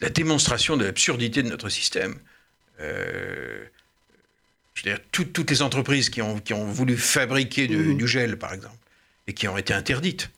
la 0.01 0.09
démonstration 0.09 0.77
de 0.77 0.85
l'absurdité 0.85 1.41
de 1.41 1.49
notre 1.49 1.69
système. 1.69 2.15
Euh, 2.81 3.63
je 4.73 4.83
veux 4.83 4.95
dire, 4.95 4.99
toutes 5.11 5.49
les 5.49 5.61
entreprises 5.61 6.09
qui 6.09 6.21
ont, 6.21 6.39
qui 6.39 6.53
ont 6.53 6.65
voulu 6.65 6.97
fabriquer 6.97 7.69
mmh. 7.69 7.97
du 7.97 8.07
gel, 8.07 8.37
par 8.37 8.53
exemple, 8.53 8.75
et 9.27 9.33
qui 9.33 9.47
ont 9.47 9.57
été 9.57 9.73
interdites. 9.73 10.29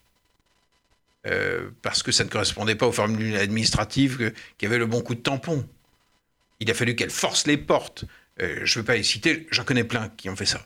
Euh, 1.26 1.70
parce 1.82 2.04
que 2.04 2.12
ça 2.12 2.24
ne 2.24 2.30
correspondait 2.30 2.76
pas 2.76 2.88
aux 2.88 2.92
formules 2.92 3.36
administratives 3.36 4.32
qui 4.58 4.66
avaient 4.66 4.78
le 4.78 4.86
bon 4.86 5.02
coup 5.02 5.16
de 5.16 5.20
tampon. 5.20 5.68
Il 6.60 6.72
a 6.72 6.74
fallu 6.74 6.96
qu'elle 6.96 7.10
force 7.10 7.46
les 7.48 7.58
portes. 7.58 8.06
Euh, 8.42 8.62
je 8.64 8.78
ne 8.78 8.82
veux 8.82 8.86
pas 8.86 8.96
les 8.96 9.04
citer, 9.04 9.48
j'en 9.52 9.64
connais 9.64 9.84
plein 9.84 10.10
qui 10.10 10.30
ont 10.30 10.36
fait 10.36 10.46
ça. 10.46 10.66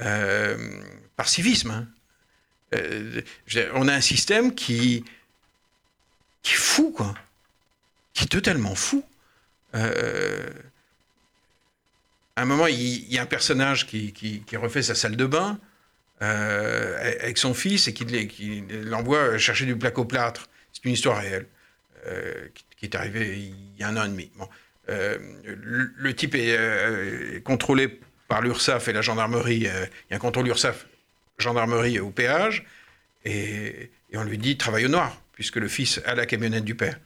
Euh, 0.00 0.56
par 1.16 1.28
civisme. 1.28 1.70
Hein. 1.70 1.88
Euh, 2.74 3.20
on 3.74 3.88
a 3.88 3.94
un 3.94 4.00
système 4.00 4.54
qui, 4.54 5.04
qui 6.42 6.52
est 6.52 6.56
fou, 6.56 6.92
quoi. 6.92 7.14
Qui 8.14 8.24
est 8.24 8.28
totalement 8.28 8.74
fou. 8.74 9.04
à 9.72 9.80
un 12.36 12.44
moment, 12.44 12.66
il, 12.66 13.12
y 13.12 13.18
a 13.18 13.22
un 13.22 13.26
personnage 13.26 13.86
qui, 13.86 14.42
refait 14.56 14.82
sa 14.82 14.94
salle 14.94 15.16
de 15.16 15.26
bain 15.26 15.58
avec 16.20 17.38
son 17.38 17.54
fils 17.54 17.88
et 17.88 17.94
qui, 17.94 18.64
l'envoie 18.84 19.38
chercher 19.38 19.66
du 19.66 19.76
placo-plâtre. 19.76 20.48
C'est 20.72 20.84
une 20.84 20.92
histoire 20.92 21.18
réelle 21.18 21.46
qui, 22.78 22.86
est 22.86 22.94
arrivée 22.94 23.38
il 23.38 23.78
y 23.78 23.82
a 23.82 23.88
un 23.88 23.96
an 23.96 24.04
et 24.04 24.08
demi. 24.08 24.30
Euh, 24.90 25.18
le, 25.44 26.14
type 26.14 26.34
euh, 26.34 27.36
est 27.36 27.42
contrôlé 27.42 28.00
par 28.28 28.42
l'URSSAF 28.42 28.88
et 28.88 28.92
la 28.92 29.02
gendarmerie. 29.02 29.66
Euh, 29.66 29.86
il 30.08 30.10
y 30.10 30.14
a 30.14 30.16
un 30.16 30.20
contrôle 30.20 30.48
URSAF, 30.48 30.86
gendarmerie 31.38 32.00
au 32.00 32.10
péage, 32.10 32.66
et, 33.24 33.90
on 34.14 34.24
lui 34.24 34.38
dit 34.38 34.56
travaille 34.56 34.86
au 34.86 34.88
noir, 34.88 35.20
puisque 35.32 35.56
le 35.56 35.68
fils 35.68 36.00
a 36.04 36.14
la 36.14 36.26
camionnette 36.26 36.64
du 36.64 36.74
père. 36.74 36.98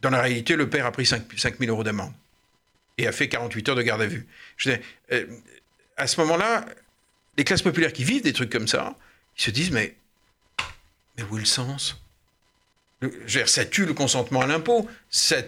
Dans 0.00 0.10
la 0.10 0.20
réalité, 0.20 0.54
le 0.54 0.68
père 0.68 0.86
a 0.86 0.92
pris 0.92 1.06
5, 1.06 1.26
000 1.58 1.70
euros 1.70 1.82
d'amende 1.82 2.12
et 2.98 3.06
a 3.06 3.12
fait 3.12 3.28
48 3.28 3.70
heures 3.70 3.76
de 3.76 3.82
garde 3.82 4.02
à 4.02 4.06
vue. 4.06 4.26
Je 4.56 4.72
à 5.96 6.06
ce 6.06 6.20
moment-là, 6.20 6.64
les 7.36 7.44
classes 7.44 7.62
populaires 7.62 7.92
qui 7.92 8.04
vivent 8.04 8.22
des 8.22 8.32
trucs 8.32 8.50
comme 8.50 8.68
ça, 8.68 8.96
ils 9.38 9.42
se 9.42 9.50
disent 9.50 9.70
mais, 9.70 9.94
mais 11.16 11.24
où 11.24 11.36
est 11.36 11.40
le 11.40 11.46
sens? 11.46 12.01
Ça 13.46 13.64
tue 13.64 13.86
le 13.86 13.94
consentement 13.94 14.42
à 14.42 14.46
l'impôt, 14.46 14.88
ça, 15.10 15.42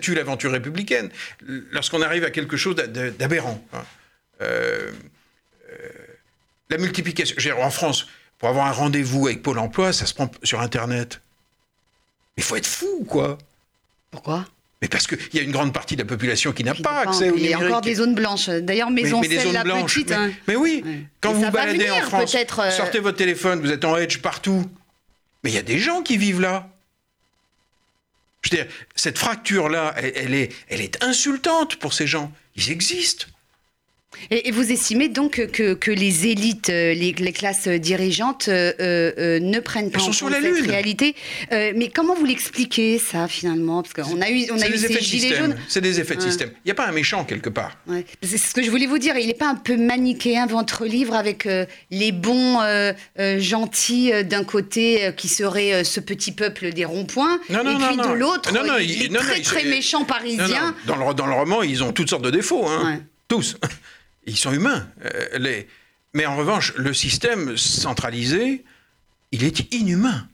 tue 0.00 0.14
l'aventure 0.14 0.52
républicaine. 0.52 1.10
Lorsqu'on 1.70 2.02
arrive 2.02 2.24
à 2.24 2.30
quelque 2.30 2.56
chose 2.56 2.76
d'aberrant. 2.76 3.62
Hein. 3.72 3.82
Euh, 4.40 4.90
euh, 5.70 5.88
la 6.70 6.78
multiplication. 6.78 7.36
En 7.60 7.70
France, 7.70 8.06
pour 8.38 8.48
avoir 8.48 8.66
un 8.66 8.72
rendez-vous 8.72 9.26
avec 9.26 9.42
Pôle 9.42 9.58
emploi, 9.58 9.92
ça 9.92 10.06
se 10.06 10.14
prend 10.14 10.30
sur 10.42 10.60
Internet. 10.60 11.20
Il 12.36 12.42
faut 12.42 12.56
être 12.56 12.66
fou, 12.66 13.04
quoi. 13.08 13.38
Pourquoi? 14.10 14.46
Mais 14.80 14.86
parce 14.86 15.08
qu'il 15.08 15.18
y 15.32 15.38
a 15.40 15.42
une 15.42 15.50
grande 15.50 15.72
partie 15.72 15.96
de 15.96 16.02
la 16.02 16.06
population 16.06 16.52
qui 16.52 16.62
n'a 16.62 16.72
pas 16.72 17.00
accès 17.00 17.30
au 17.30 17.34
numérique. 17.34 17.44
Il 17.44 17.50
y 17.50 17.54
a 17.54 17.66
encore 17.66 17.80
des 17.80 17.96
zones 17.96 18.14
blanches. 18.14 18.48
D'ailleurs, 18.48 18.90
Maison 18.90 19.20
mais, 19.20 19.28
la 19.52 19.64
petite... 19.64 20.12
Hein. 20.12 20.30
Mais, 20.46 20.54
oui, 20.54 20.84
quand 21.20 21.32
vous 21.32 21.42
vous 21.42 21.50
baladez 21.50 21.90
en 21.90 22.00
France, 22.02 22.34
euh, 22.34 22.70
sortez 22.70 23.00
votre 23.00 23.16
téléphone, 23.16 23.60
vous 23.60 23.72
êtes 23.72 23.84
en 23.84 23.96
edge 23.96 24.18
partout. 24.18 24.70
Mais 25.42 25.50
il 25.50 25.54
y 25.54 25.58
a 25.58 25.62
des 25.62 25.78
gens 25.78 26.02
qui 26.02 26.16
vivent 26.16 26.40
là. 26.40 26.68
Je 28.42 28.50
veux 28.50 28.64
dire, 28.64 28.72
cette 28.94 29.18
fracture-là, 29.18 29.94
elle, 29.96 30.34
est, 30.34 30.52
elle 30.68 30.80
est 30.80 31.02
insultante 31.02 31.76
pour 31.76 31.92
ces 31.92 32.06
gens. 32.06 32.32
Ils 32.56 32.70
existent. 32.70 33.26
Et, 34.30 34.50
vous 34.50 34.72
estimez 34.72 35.08
donc 35.08 35.46
que, 35.52 35.74
que 35.74 35.90
les 35.90 36.26
élites, 36.26 36.70
euh, 36.70 36.92
les, 36.94 37.32
classes 37.32 37.68
dirigeantes 37.68 38.48
euh, 38.48 38.72
euh, 38.80 39.38
ne 39.40 39.60
prennent 39.60 39.90
pas 39.90 40.00
en 40.00 40.06
compte 40.06 40.12
cette 40.12 40.66
réalité 40.66 41.14
Mais 41.50 41.90
comment 41.94 42.14
vous 42.14 42.24
l'expliquez 42.24 42.98
ça 42.98 43.28
finalement? 43.28 43.82
Parce 43.82 43.94
qu'on 43.94 44.20
a 44.20 44.30
eu, 44.30 44.46
on 44.50 44.60
a 44.60 44.68
eu 44.68 44.76
ces 44.76 45.00
gilets 45.00 45.36
jaunes. 45.36 45.56
C'est 45.68 45.80
des 45.80 46.00
effets 46.00 46.16
de 46.16 46.22
système. 46.22 46.50
Il 46.64 46.68
n'y 46.68 46.72
a 46.72 46.74
pas 46.74 46.86
un 46.86 46.92
méchant 46.92 47.24
quelque 47.24 47.48
part. 47.48 47.78
C'est 48.22 48.38
ce 48.38 48.54
que 48.54 48.62
je 48.62 48.70
voulais 48.70 48.86
vous 48.86 48.98
dire. 48.98 49.16
Il 49.16 49.26
n'est 49.26 49.34
pas 49.34 49.48
un 49.48 49.54
peu 49.54 49.76
manichéen 49.76 50.46
votre 50.46 50.84
livre 50.84 51.14
avec 51.14 51.48
les 51.90 52.12
bons 52.12 52.58
gentils 53.38 54.12
d'un 54.24 54.44
côté 54.44 55.12
qui 55.16 55.28
seraient 55.28 55.84
ce 55.84 56.00
petit 56.00 56.32
peuple 56.32 56.72
des 56.72 56.84
ronds-points, 56.84 57.40
et 57.48 57.54
puis 57.54 57.96
de 57.96 58.12
l'autre 58.12 58.50
les 58.78 59.08
très 59.08 59.40
très 59.40 59.64
méchants 59.64 60.04
parisiens. 60.04 60.74
Dans 60.86 60.96
le, 60.96 61.14
dans, 61.14 61.26
le, 61.26 61.34
roman, 61.34 61.62
ils 61.62 61.82
ont 61.82 61.92
toutes 61.92 62.10
sortes 62.10 62.24
de 62.24 62.30
défauts, 62.30 62.66
hein. 62.66 63.00
tous 63.28 63.56
ils 64.28 64.36
sont 64.36 64.52
humains. 64.52 64.86
Euh, 65.04 65.38
les... 65.38 65.68
Mais 66.14 66.26
en 66.26 66.36
revanche, 66.36 66.74
le 66.76 66.94
système 66.94 67.56
centralisé, 67.56 68.64
il 69.32 69.44
est 69.44 69.72
inhumain. 69.72 70.26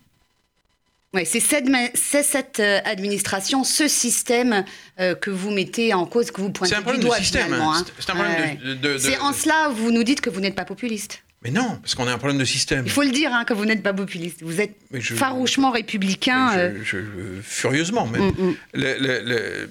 Oui, 1.15 1.25
c'est 1.25 1.41
cette, 1.41 1.69
cette, 1.95 2.61
euh, 2.61 2.81
administration, 2.85 3.63
ce 3.63 3.87
système 3.87 4.65
euh, 4.99 5.15
que 5.15 5.31
vous 5.31 5.53
mettez 5.53 5.95
en 5.95 6.07
cause, 6.07 6.33
que 6.33 6.41
vous 6.41 6.51
pointez 6.51 6.75
du 6.93 6.99
doigt 6.99 7.19
système, 7.19 7.53
hein. 7.53 7.85
C'est 8.01 8.11
un 8.11 8.15
problème 8.15 8.81
de, 8.81 8.99
C'est 8.99 9.19
en 9.19 9.33
cela 9.33 9.69
vous 9.69 9.93
nous 9.93 10.03
dites 10.03 10.21
que 10.21 10.31
vous 10.31 10.41
n'êtes 10.41 10.57
pas 10.57 10.65
populiste. 10.65 11.23
Mais 11.45 11.51
non, 11.51 11.79
parce 11.81 11.95
qu'on 11.95 12.09
a 12.09 12.13
un 12.13 12.19
problème 12.19 12.39
de 12.39 12.45
système. 12.45 12.85
Il 12.87 12.91
faut 12.91 13.03
le 13.03 13.11
dire 13.11 13.33
hein, 13.33 13.45
que 13.45 13.53
vous 13.53 13.67
n'êtes 13.67 13.83
pas 13.83 13.93
populiste. 13.93 14.43
Vous 14.43 14.61
êtes 14.61 14.75
farouchement 15.01 15.71
républicain. 15.71 16.73
Je, 16.83 16.99
furieusement 17.43 18.07
même. 18.07 18.31
Mm, 18.31 18.49
mm. 18.49 18.57
le, 18.73 19.69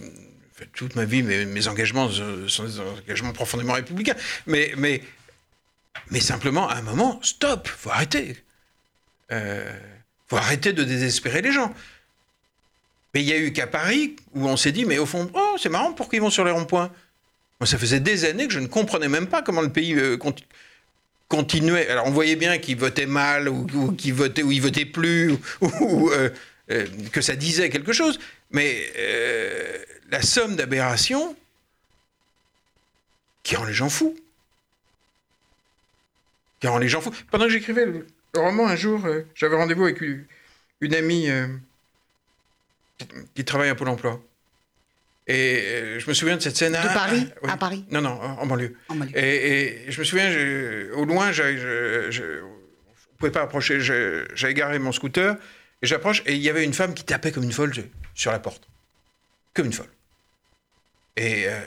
toute 0.73 0.95
ma 0.95 1.05
vie, 1.05 1.23
mes, 1.23 1.67
engagements 1.67 2.09
sont 2.47 2.63
des 2.63 2.79
engagements 2.79 3.33
profondément 3.33 3.73
républicains. 3.73 4.15
Mais, 4.47 4.73
mais, 4.77 5.01
mais 6.09 6.19
simplement, 6.19 6.69
à 6.69 6.75
un 6.75 6.81
moment, 6.81 7.19
stop, 7.21 7.67
faut 7.67 7.89
arrêter. 7.89 8.37
Euh, 9.31 9.71
faut 10.27 10.37
arrêter 10.37 10.73
de 10.73 10.83
désespérer 10.83 11.41
les 11.41 11.51
gens. 11.51 11.73
Mais 13.13 13.21
il 13.21 13.29
y 13.29 13.33
a 13.33 13.37
eu 13.37 13.53
qu'à 13.53 13.67
Paris 13.67 14.15
où 14.33 14.47
on 14.47 14.57
s'est 14.57 14.71
dit, 14.71 14.85
mais 14.85 14.97
au 14.97 15.05
fond, 15.05 15.29
oh, 15.33 15.55
c'est 15.59 15.69
marrant, 15.69 15.93
pourquoi 15.93 16.17
ils 16.17 16.21
vont 16.21 16.31
sur 16.31 16.45
les 16.45 16.51
ronds-points? 16.51 16.91
Moi, 17.59 17.67
ça 17.67 17.77
faisait 17.77 17.99
des 17.99 18.25
années 18.25 18.47
que 18.47 18.53
je 18.53 18.59
ne 18.59 18.67
comprenais 18.67 19.07
même 19.07 19.27
pas 19.27 19.41
comment 19.41 19.61
le 19.61 19.71
pays 19.71 19.93
euh, 19.93 20.17
continuait. 21.27 21.87
Alors, 21.87 22.07
on 22.07 22.11
voyait 22.11 22.35
bien 22.35 22.57
qu'ils 22.57 22.77
votaient 22.77 23.05
mal, 23.05 23.47
ou, 23.47 23.91
qu'ils 23.93 24.13
votaient, 24.13 24.43
ou 24.43 24.51
votaient 24.59 24.85
plus, 24.85 25.33
ou, 25.61 26.09
euh, 26.09 26.29
euh, 26.71 26.87
que 27.11 27.21
ça 27.21 27.35
disait 27.35 27.69
quelque 27.69 27.93
chose. 27.93 28.19
Mais 28.51 28.91
la 30.13 30.21
somme 30.21 30.55
d'aberrations 30.55 31.35
qui 33.41 33.55
rend 33.55 33.63
les 33.63 33.73
gens 33.73 33.89
fous. 33.89 34.15
Qui 36.59 36.67
rend 36.67 36.77
les 36.77 36.87
gens 36.87 37.01
fous. 37.01 37.11
Pendant 37.31 37.45
que 37.45 37.51
j'écrivais 37.51 37.87
le, 37.87 38.05
roman, 38.35 38.67
un 38.67 38.75
jour, 38.75 39.03
euh, 39.05 39.25
j'avais 39.33 39.55
rendez-vous 39.55 39.85
avec 39.85 40.01
une, 40.01 40.93
amie 40.93 41.31
euh, 41.31 41.47
qui 43.33 43.43
travaille 43.43 43.69
à 43.69 43.75
Pôle 43.75 43.89
emploi. 43.89 44.21
Et 45.25 45.63
euh, 45.63 45.99
je 45.99 46.07
me 46.07 46.13
souviens 46.13 46.37
de 46.37 46.41
cette 46.43 46.57
scène. 46.57 46.73
De 46.73 46.93
Paris 46.93 47.27
À 47.47 47.57
Paris 47.57 47.83
Non, 47.89 48.01
non, 48.01 48.11
en 48.11 48.45
banlieue. 48.45 48.77
Et, 49.15 49.85
je 49.87 49.99
me 49.99 50.03
souviens, 50.05 50.29
au 50.93 51.05
loin, 51.05 51.31
je 51.31 51.41
ne 51.41 53.17
pouvais 53.17 53.31
pas 53.31 53.41
approcher. 53.41 53.79
J'avais 53.79 54.53
garé 54.53 54.77
mon 54.77 54.91
scooter 54.91 55.37
et 55.81 55.87
j'approche 55.87 56.21
et 56.27 56.35
il 56.35 56.41
y 56.41 56.51
avait 56.51 56.63
une 56.63 56.73
femme 56.75 56.93
qui 56.93 57.03
tapait 57.03 57.31
comme 57.31 57.43
une 57.43 57.51
folle 57.51 57.73
sur 58.13 58.31
la 58.31 58.37
porte. 58.37 58.67
Comme 59.55 59.65
une 59.65 59.73
folle. 59.73 59.89
Et 61.15 61.47
euh, 61.47 61.59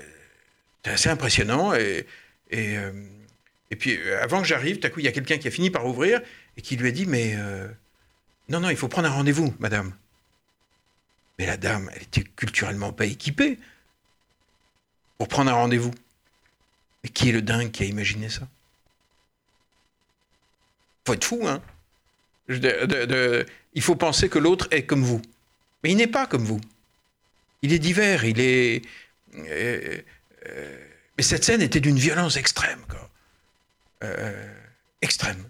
c'est 0.85 0.91
assez 0.91 1.09
impressionnant. 1.09 1.75
Et, 1.75 2.07
et, 2.51 2.77
euh, 2.77 2.93
puis, 3.79 3.97
euh, 3.97 4.23
avant 4.23 4.41
que 4.41 4.47
j'arrive, 4.47 4.79
tout 4.79 4.87
à 4.87 4.91
coup, 4.91 5.01
il 5.01 5.07
y 5.07 5.09
a 5.09 5.13
quelqu'un 5.13 5.39
qui 5.39 5.49
a 5.49 5.51
fini 5.51 5.71
par 5.71 5.87
ouvrir 5.87 6.21
et 6.57 6.63
qui 6.63 6.77
lui 6.77 6.89
a 6.89 6.93
dit 6.93 7.07
Mais 7.07 7.37
non, 8.49 8.61
non, 8.61 8.71
il 8.71 8.77
faut 8.77 8.89
prendre 8.89 9.09
un 9.09 9.13
rendez-vous, 9.13 9.55
madame. 9.59 9.95
Mais 11.39 11.47
la 11.47 11.57
dame, 11.57 11.91
elle 11.95 12.03
était 12.03 12.25
culturellement 12.25 12.93
pas 12.93 13.05
équipée 13.05 13.59
pour 15.19 15.29
prendre 15.29 15.51
un 15.51 15.55
rendez-vous. 15.55 15.93
Mais 17.03 17.11
qui 17.11 17.29
est 17.29 17.33
le 17.33 17.43
dingue 17.43 17.71
qui 17.71 17.83
a 17.83 17.87
imaginé 17.87 18.29
ça? 18.29 18.49
Faut 21.07 21.15
être 21.15 21.25
fou, 21.25 21.47
hein. 21.47 21.63
il 22.49 23.83
faut 23.83 23.95
penser 23.95 24.29
que 24.29 24.39
l'autre 24.39 24.67
est 24.73 24.85
comme 24.85 25.05
vous. 25.05 25.23
Mais 25.85 25.93
il 25.93 25.97
n'est 25.97 26.09
pas 26.09 26.27
comme 26.27 26.45
vous. 26.45 26.61
Il 27.63 27.73
est 27.73 27.79
divers, 27.79 28.25
il 28.25 28.41
est. 28.41 28.83
Euh, 29.39 30.03
mais 31.17 31.23
cette 31.23 31.45
scène 31.45 31.63
était 31.63 31.81
d'une 31.81 31.99
violence 31.99 32.37
extrême, 32.37 32.81
quoi. 32.89 33.11
Euh, 34.05 34.55
extrême. 35.03 35.49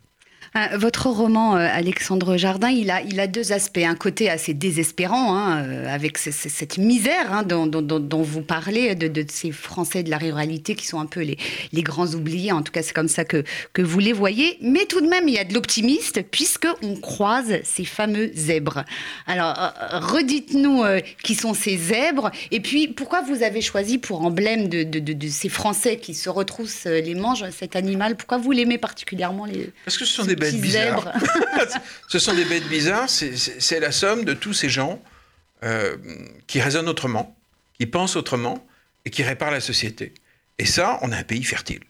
Euh, 0.57 0.77
votre 0.79 1.09
roman, 1.09 1.57
euh, 1.57 1.69
Alexandre 1.71 2.37
Jardin, 2.37 2.71
il 2.71 2.91
a, 2.91 3.03
il 3.03 3.21
a 3.21 3.27
deux 3.27 3.53
aspects. 3.53 3.79
Un 3.79 3.95
côté 3.95 4.31
assez 4.31 4.55
désespérant, 4.55 5.37
hein, 5.37 5.65
euh, 5.65 5.95
avec 5.95 6.19
cette 6.19 6.79
misère 6.79 7.33
hein, 7.33 7.43
dont, 7.43 8.23
vous 8.23 8.43
parlez, 8.43 8.95
de, 8.95 9.25
ces 9.29 9.53
Français 9.53 10.03
de 10.03 10.11
la 10.11 10.19
ruralité 10.19 10.75
qui 10.75 10.87
sont 10.87 11.01
un 11.01 11.07
peu 11.07 11.21
les, 11.21 11.37
les 11.73 11.83
grands 11.83 12.07
oubliés. 12.07 12.53
En 12.53 12.63
tout 12.63 12.73
cas, 12.73 12.83
c'est 12.83 12.95
comme 12.95 13.09
ça 13.09 13.25
que, 13.25 13.45
que 13.73 13.83
vous 13.83 13.99
les 13.99 14.13
voyez. 14.13 14.57
Mais 14.63 14.87
tout 14.87 15.01
de 15.01 15.09
même, 15.09 15.29
il 15.29 15.35
y 15.35 15.39
a 15.39 15.45
de 15.45 15.53
l'optimiste, 15.53 16.23
puisqu'on 16.31 16.97
croise 16.97 17.59
ces 17.65 17.85
fameux 17.85 18.31
zèbres. 18.35 18.85
Alors, 19.27 19.55
redites-nous 19.93 20.85
qui 21.23 21.35
sont 21.35 21.55
ces 21.55 21.77
zèbres, 21.77 22.31
et 22.51 22.61
puis 22.61 22.89
pourquoi 22.89 23.23
vous 23.23 23.43
avez 23.43 23.61
choisi 23.61 23.99
pour 23.99 24.23
emblème 24.23 24.69
de, 24.69 24.83
de, 24.85 25.29
ces 25.29 25.49
Français 25.49 25.99
qui 25.99 26.15
se 26.15 26.29
retroussent 26.29 26.87
les 26.87 27.15
manches 27.15 27.43
cet 27.51 27.77
animal? 27.77 28.17
Pourquoi 28.17 28.39
vous 28.39 28.53
l'aimez 28.53 28.79
particulièrement 28.79 29.45
les... 29.45 29.71
Parce 29.85 29.99
que 29.99 30.05
ce 30.05 30.15
sont 30.15 30.25
des 30.25 30.37
Ce 32.09 32.19
sont 32.19 32.35
des 32.35 32.45
bêtes 32.45 32.69
bizarres. 32.69 33.09
C'est 33.09 33.81
la 33.81 33.93
somme 33.93 34.25
de 34.25 34.35
tous 34.35 34.53
ces 34.53 34.69
gens 34.69 35.03
euh, 35.63 35.97
qui 36.47 36.61
raisonnent 36.61 36.89
autrement, 36.89 37.37
qui 37.79 37.87
pensent 37.87 38.17
autrement 38.17 38.67
et 39.05 39.11
qui 39.11 39.23
réparent 39.23 39.51
la 39.51 39.61
société. 39.61 40.13
Et 40.59 40.67
ça, 40.67 40.99
on 41.03 41.13
a 41.13 41.17
un 41.17 41.23
pays 41.25 41.45
fertile 41.45 41.81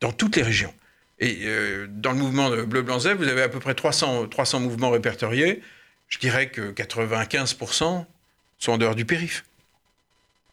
dans 0.00 0.12
toutes 0.12 0.36
les 0.36 0.42
régions. 0.42 0.72
Et 1.20 1.40
euh, 1.44 1.86
dans 1.90 2.12
le 2.12 2.18
mouvement 2.18 2.50
de 2.50 2.62
Bleu 2.62 2.82
Blanc 2.82 3.00
Zèbre, 3.00 3.22
vous 3.22 3.28
avez 3.28 3.42
à 3.42 3.48
peu 3.48 3.58
près 3.58 3.74
300, 3.74 4.28
300 4.28 4.60
mouvements 4.60 4.90
répertoriés. 4.90 5.62
Je 6.08 6.18
dirais 6.18 6.48
que 6.48 6.72
95% 6.72 8.04
sont 8.58 8.72
en 8.72 8.78
dehors 8.78 8.94
du 8.94 9.04
périph'. 9.04 9.44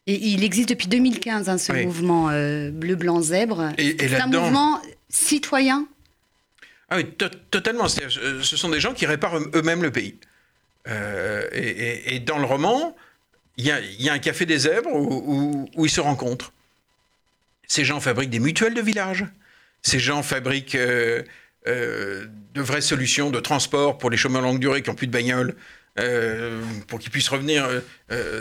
Et 0.07 0.15
il 0.27 0.43
existe 0.43 0.69
depuis 0.69 0.87
2015, 0.87 1.49
hein, 1.49 1.57
ce 1.57 1.73
mouvement 1.73 2.29
euh, 2.29 2.69
Bleu 2.69 2.95
Blanc 2.95 3.21
Zèbre. 3.21 3.71
C'est 3.77 4.21
un 4.21 4.27
mouvement 4.27 4.79
citoyen? 5.09 5.87
Ah 6.95 6.99
oui, 6.99 7.27
totalement. 7.51 7.85
Euh, 7.85 8.41
ce 8.41 8.57
sont 8.57 8.69
des 8.69 8.79
gens 8.79 8.93
qui 8.93 9.05
réparent 9.05 9.37
eux-mêmes 9.53 9.83
le 9.83 9.91
pays. 9.91 10.17
Euh, 10.87 11.47
et, 11.51 12.19
dans 12.19 12.37
le 12.37 12.45
roman, 12.45 12.95
il 13.57 13.65
y, 13.65 14.09
a 14.09 14.13
un 14.13 14.19
café 14.19 14.45
des 14.45 14.59
zèbres 14.59 14.93
où, 14.93 15.67
ils 15.77 15.89
se 15.89 16.01
rencontrent. 16.01 16.53
Ces 17.67 17.83
gens 17.83 17.99
fabriquent 17.99 18.29
des 18.29 18.39
mutuelles 18.39 18.75
de 18.75 18.81
village. 18.81 19.25
Ces 19.81 19.99
gens 19.99 20.23
fabriquent 20.23 20.75
euh, 20.75 21.23
de 21.65 22.61
vraies 22.61 22.81
solutions 22.81 23.29
de 23.29 23.39
transport 23.39 23.97
pour 23.97 24.09
les 24.09 24.17
chômeurs 24.17 24.41
longue 24.41 24.59
durée 24.59 24.81
qui 24.81 24.89
n'ont 24.89 24.95
plus 24.95 25.07
de 25.07 25.11
bagnole, 25.11 25.55
pour 26.87 26.99
qu'ils 26.99 27.11
puissent 27.11 27.29
revenir. 27.29 27.67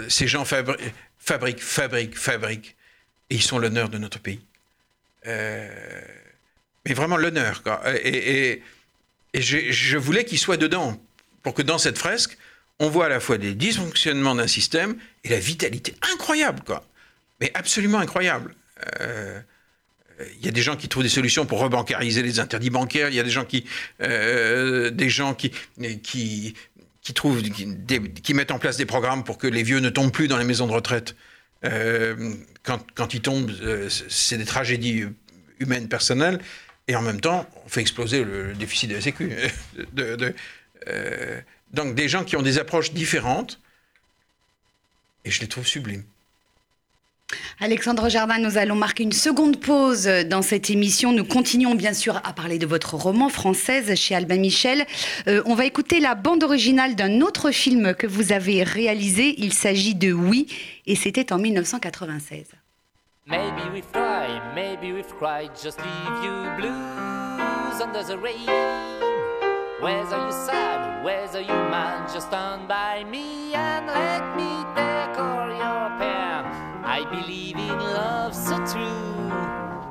ces 0.09 0.27
gens 0.27 0.45
fabriquent, 0.45 1.63
fabriquent, 1.63 2.17
fabriquent, 2.17 2.77
et 3.31 3.37
ils 3.37 3.43
sont 3.43 3.59
l'honneur 3.59 3.89
de 3.89 3.99
notre 3.99 4.21
pays 4.21 4.41
mais 6.87 6.95
vraiment 6.95 7.17
l'honneur. 7.17 7.63
Et, 8.05 8.63
je, 9.35 9.97
voulais 9.97 10.25
qu'il 10.25 10.39
soit 10.39 10.57
dedans, 10.57 11.01
pour 11.43 11.55
que 11.55 11.63
dans 11.63 11.79
cette 11.79 11.99
fresque, 11.99 12.39
on 12.79 12.89
voit 12.89 13.07
à 13.07 13.09
la 13.09 13.21
fois 13.21 13.37
les 13.37 13.55
dysfonctionnements 13.55 14.35
d'un 14.35 14.47
système 14.47 14.97
et 15.25 15.29
la 15.29 15.39
vitalité 15.39 15.95
incroyable, 16.13 16.61
quoi. 16.65 16.85
Mais 17.41 17.51
absolument 17.55 17.99
incroyable. 17.99 18.55
Euh, 19.01 19.41
il 20.39 20.45
y 20.45 20.49
a 20.49 20.53
des 20.53 20.63
gens 20.63 20.77
qui 20.77 20.89
trouvent 20.89 21.03
des 21.03 21.09
solutions 21.09 21.47
pour 21.47 21.59
rebancariser 21.59 22.23
les 22.23 22.39
interdits 22.39 22.71
bancaires. 22.71 23.09
Il 23.09 23.17
y 23.17 23.21
a 23.21 23.25
des 23.25 23.31
gens 23.31 23.45
qui, 23.45 23.65
euh, 24.01 24.91
des 24.91 25.09
gens 25.09 25.35
qui, 25.35 25.53
qui 25.77 27.15
trouvent, 27.15 27.43
qui, 27.43 28.35
mettent 28.35 28.53
en 28.53 28.59
place 28.59 28.77
des 28.77 28.87
programmes 28.87 29.25
pour 29.25 29.39
que 29.39 29.49
les 29.49 29.65
vieux 29.65 29.81
ne 29.81 29.91
tombent 29.91 30.13
plus 30.13 30.29
dans 30.29 30.39
les 30.39 30.45
maisons 30.45 30.69
de 30.69 30.73
retraite. 30.73 31.17
Euh, 31.65 32.35
quand, 32.63 32.85
quand, 32.95 33.15
ils 33.15 33.21
tombent, 33.21 33.53
c'est 33.89 34.39
des 34.39 34.45
tragédies 34.45 35.05
humaines 35.59 35.89
personnelles 35.89 36.41
et 36.89 36.97
en 36.97 37.03
même 37.03 37.21
temps, 37.21 37.47
on 37.65 37.69
fait 37.69 37.81
exploser 37.81 38.25
le, 38.25 38.55
déficit 38.55 38.91
de 38.91 38.95
la 38.97 39.01
Sécu. 39.01 39.33
de, 39.93 40.35
euh, 40.89 41.41
donc 41.73 41.95
des 41.95 42.09
gens 42.09 42.25
qui 42.25 42.37
ont 42.37 42.43
des 42.43 42.59
approches 42.59 42.93
différentes, 42.93 43.61
et 45.25 45.31
je 45.31 45.41
les 45.41 45.49
trouve 45.49 45.67
sublimes. 45.67 46.05
Alexandre 47.59 48.09
Jardin, 48.09 48.39
nous 48.39 48.59
allons 48.59 48.75
marquer 48.75 49.03
une 49.03 49.13
seconde 49.13 49.59
pause 49.59 50.05
dans 50.05 50.43
cette 50.43 50.71
émission. 50.71 51.13
Nous 51.13 51.25
continuons 51.25 51.75
bien 51.75 51.95
sûr 51.95 52.17
à 52.17 52.33
parler 52.33 52.59
de 52.59 52.67
votre 52.67 52.95
roman 52.95 53.29
française 53.29 53.95
chez 53.95 54.15
Albin 54.15 54.39
Michel. 54.39 54.87
Euh, 55.27 55.43
on 55.47 55.55
va 55.55 55.65
écouter 55.65 56.01
la 56.01 56.15
bande 56.15 56.43
originale 56.43 56.95
d'un 56.95 57.23
autre 57.23 57.51
film 57.51 57.95
que 57.95 58.07
vous 58.07 58.33
avez 58.33 58.63
réalisé. 58.63 59.35
Il 59.39 59.53
s'agit 59.53 59.95
de 59.95 60.13
Oui, 60.13 60.47
et 60.87 60.97
c'était 60.97 61.33
en 61.33 61.39
1996. 61.39 62.45
Maybe 63.27 63.71
we've 63.71 63.95
maybe 64.55 64.93
we've 64.93 65.17
cried, 65.17 65.57
just 65.57 65.79
leave 65.79 66.25
you 66.25 66.45
blues 66.61 67.81
under 67.81 68.03
the 68.03 68.19
rain. 68.19 68.45
Where's 69.81 70.13
are 70.13 70.27
you 70.27 70.33
sad? 70.33 71.03
Where's 71.03 71.35
are 71.35 71.41
you 71.41 71.49
man? 71.49 72.07
Just 72.13 72.27
stand 72.27 72.69
by 72.69 73.03
me 73.05 73.55
and 73.55 73.87
let 73.87 74.37
me 74.37 74.65
all 75.17 75.49
your 75.49 75.89
pain. 75.99 76.45
I 76.85 77.07
believe 77.11 77.57
in 77.57 77.79
love 77.79 78.35
so 78.35 78.57
true. 78.67 79.31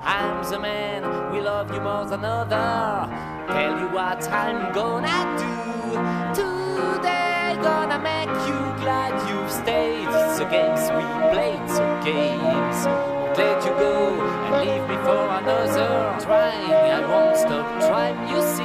I'm 0.04 0.48
the 0.52 0.60
man, 0.60 1.32
we 1.32 1.42
love 1.42 1.74
you 1.74 1.82
more 1.82 2.06
than 2.06 2.24
other. 2.24 3.10
Tell 3.48 3.80
you 3.80 3.88
what 3.88 4.30
I'm 4.30 4.72
gonna 4.74 5.22
do. 5.42 6.38
Today 6.40 7.58
gonna 7.64 7.98
make 7.98 8.30
you 8.48 8.60
glad 8.84 9.14
you've 9.28 9.52
stayed. 9.52 10.08
The 10.38 10.46
games 10.52 10.82
we 10.92 11.06
played, 11.34 11.68
the 11.70 12.02
games 12.06 13.13
let 13.38 13.66
you 13.66 13.72
go 13.72 14.22
and 14.46 14.54
leave 14.62 14.86
me 14.90 14.96
for 15.06 15.28
another. 15.40 16.18
Trying, 16.22 16.72
I 16.72 17.00
won't 17.08 17.38
stop 17.38 17.68
trying, 17.88 18.28
you 18.30 18.42
see. 18.56 18.64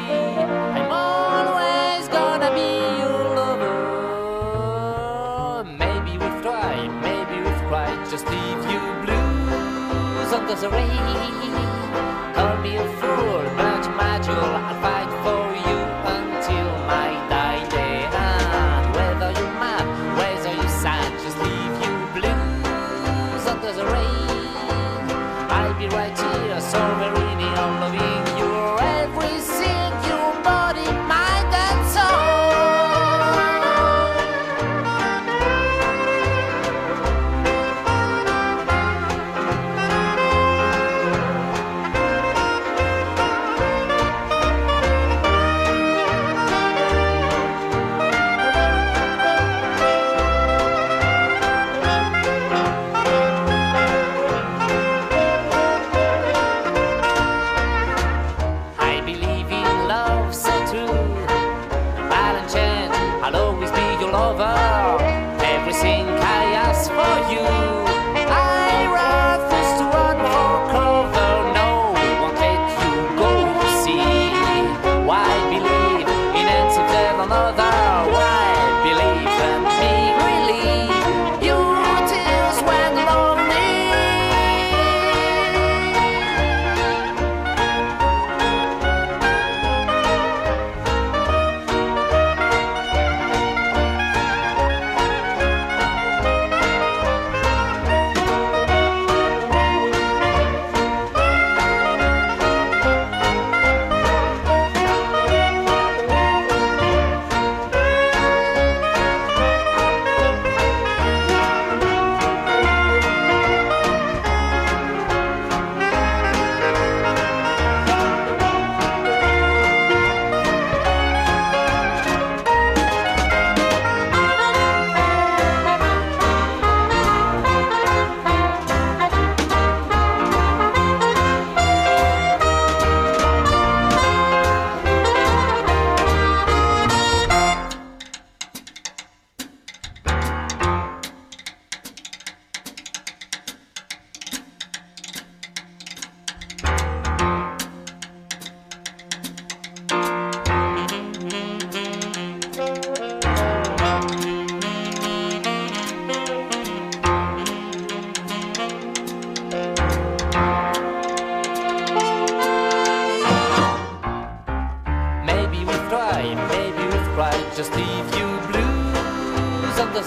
I'm 0.78 0.90
always 0.90 2.08
gonna 2.08 2.50
be 2.54 2.70
your 3.02 3.22
lover. 3.38 3.78
Maybe 5.84 6.12
we've 6.18 6.40
tried, 6.42 6.90
maybe 7.02 7.36
we've 7.44 7.62
cried, 7.68 7.98
just 8.10 8.26
leave 8.26 8.62
you 8.72 8.80
blues 9.04 10.32
under 10.32 10.54
the 10.54 10.68
rain. 10.68 10.88
Call 12.34 12.56
me 12.58 12.76
a 12.76 12.78
fool, 13.00 13.42
but 13.56 13.84
my 13.96 14.18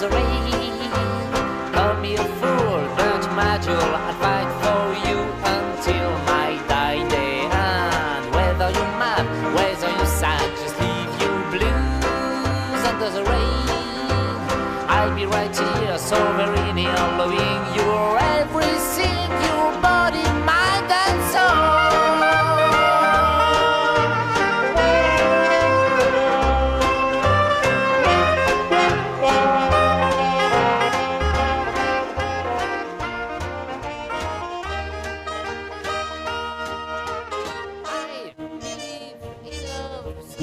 misery. 0.09 0.60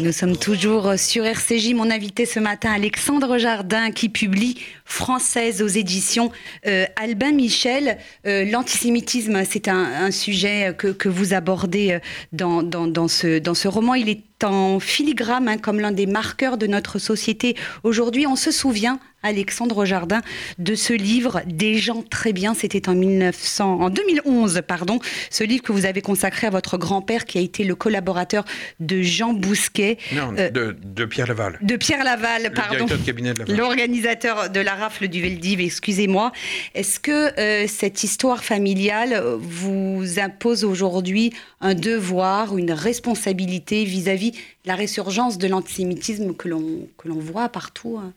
Nous 0.09 0.15
sommes 0.15 0.39
toujours 0.39 0.95
sur 0.97 1.27
RCJ. 1.27 1.75
Mon 1.75 1.91
invité 1.91 2.25
ce 2.25 2.41
matin, 2.41 2.73
Alexandre 2.73 3.37
Jardin, 3.37 3.91
qui 3.91 4.09
publie 4.09 4.57
Française 4.89 5.63
aux 5.63 5.69
éditions 5.69 6.33
euh, 6.67 6.87
Albin 6.97 7.33
Michel. 7.33 7.99
Euh, 8.27 8.45
L'antisémitisme, 8.45 9.43
c'est 9.49 9.69
un, 9.69 9.77
un 10.07 10.11
sujet 10.11 10.75
que, 10.77 10.89
que 10.89 11.09
vous 11.09 11.35
abordez 11.35 11.93
euh, 11.93 11.99
dans, 12.33 12.63
dans, 12.63 12.87
dans, 12.87 13.07
ce, 13.07 13.39
dans 13.39 13.55
ce 13.55 13.69
roman. 13.69 13.95
Il 13.95 14.09
est 14.09 14.23
en 14.45 14.81
filigrane 14.81 15.49
hein, 15.49 15.59
comme 15.59 15.79
l'un 15.81 15.93
des 15.93 16.07
marqueurs 16.07 16.59
de 16.59 16.67
notre 16.67 16.99
société. 16.99 17.57
Aujourd'hui, 17.83 18.27
on 18.27 18.37
se 18.37 18.51
souvient, 18.53 19.01
Alexandre 19.25 19.85
Jardin, 19.85 20.23
de 20.59 20.77
ce 20.77 20.93
livre 20.93 21.43
Des 21.45 21.75
gens 21.75 22.03
très 22.09 22.33
bien. 22.33 22.55
C'était 22.55 22.89
en 22.89 22.95
1900, 22.95 23.81
en 23.81 23.91
2011, 23.91 24.63
pardon. 24.67 25.01
Ce 25.31 25.43
livre 25.43 25.63
que 25.65 25.73
vous 25.73 25.87
avez 25.87 26.03
consacré 26.03 26.47
à 26.47 26.51
votre 26.51 26.79
grand-père, 26.79 27.25
qui 27.25 27.39
a 27.39 27.41
été 27.41 27.65
le 27.65 27.75
collaborateur 27.75 28.45
de 28.79 29.03
Jean 29.03 29.33
Bousquet, 29.33 29.99
Non, 30.15 30.33
Euh, 30.39 30.51
de, 30.51 30.77
de 30.85 31.05
Pierre 31.05 31.27
Laval, 31.27 31.59
de 31.61 31.77
Pierre 31.77 32.05
Laval, 32.05 32.53
pardon. 32.55 32.87
directeur 32.87 33.45
de. 33.47 33.55
L'organisateur 33.57 34.51
de 34.51 34.61
la 34.61 34.77
rafle 34.79 35.09
du 35.09 35.21
Veldiv, 35.21 35.61
excusez-moi. 35.61 36.33
Est-ce 36.75 36.99
que 37.01 37.39
euh, 37.39 37.67
cette 37.69 38.03
histoire 38.05 38.43
familiale 38.45 39.13
euh, 39.13 39.37
vous 39.39 40.19
impose 40.19 40.65
aujourd'hui 40.65 41.33
un 41.61 41.75
devoir, 41.75 42.57
une 42.57 42.73
responsabilité 42.73 43.85
vis-à-vis 43.85 44.31
de 44.33 44.37
la 44.65 44.75
résurgence 44.75 45.37
de 45.39 45.47
l'antisémitisme 45.49 46.35
que 46.35 46.49
l'on 46.49 47.19
voit 47.19 47.49
partout 47.49 47.99
hein 47.99 48.13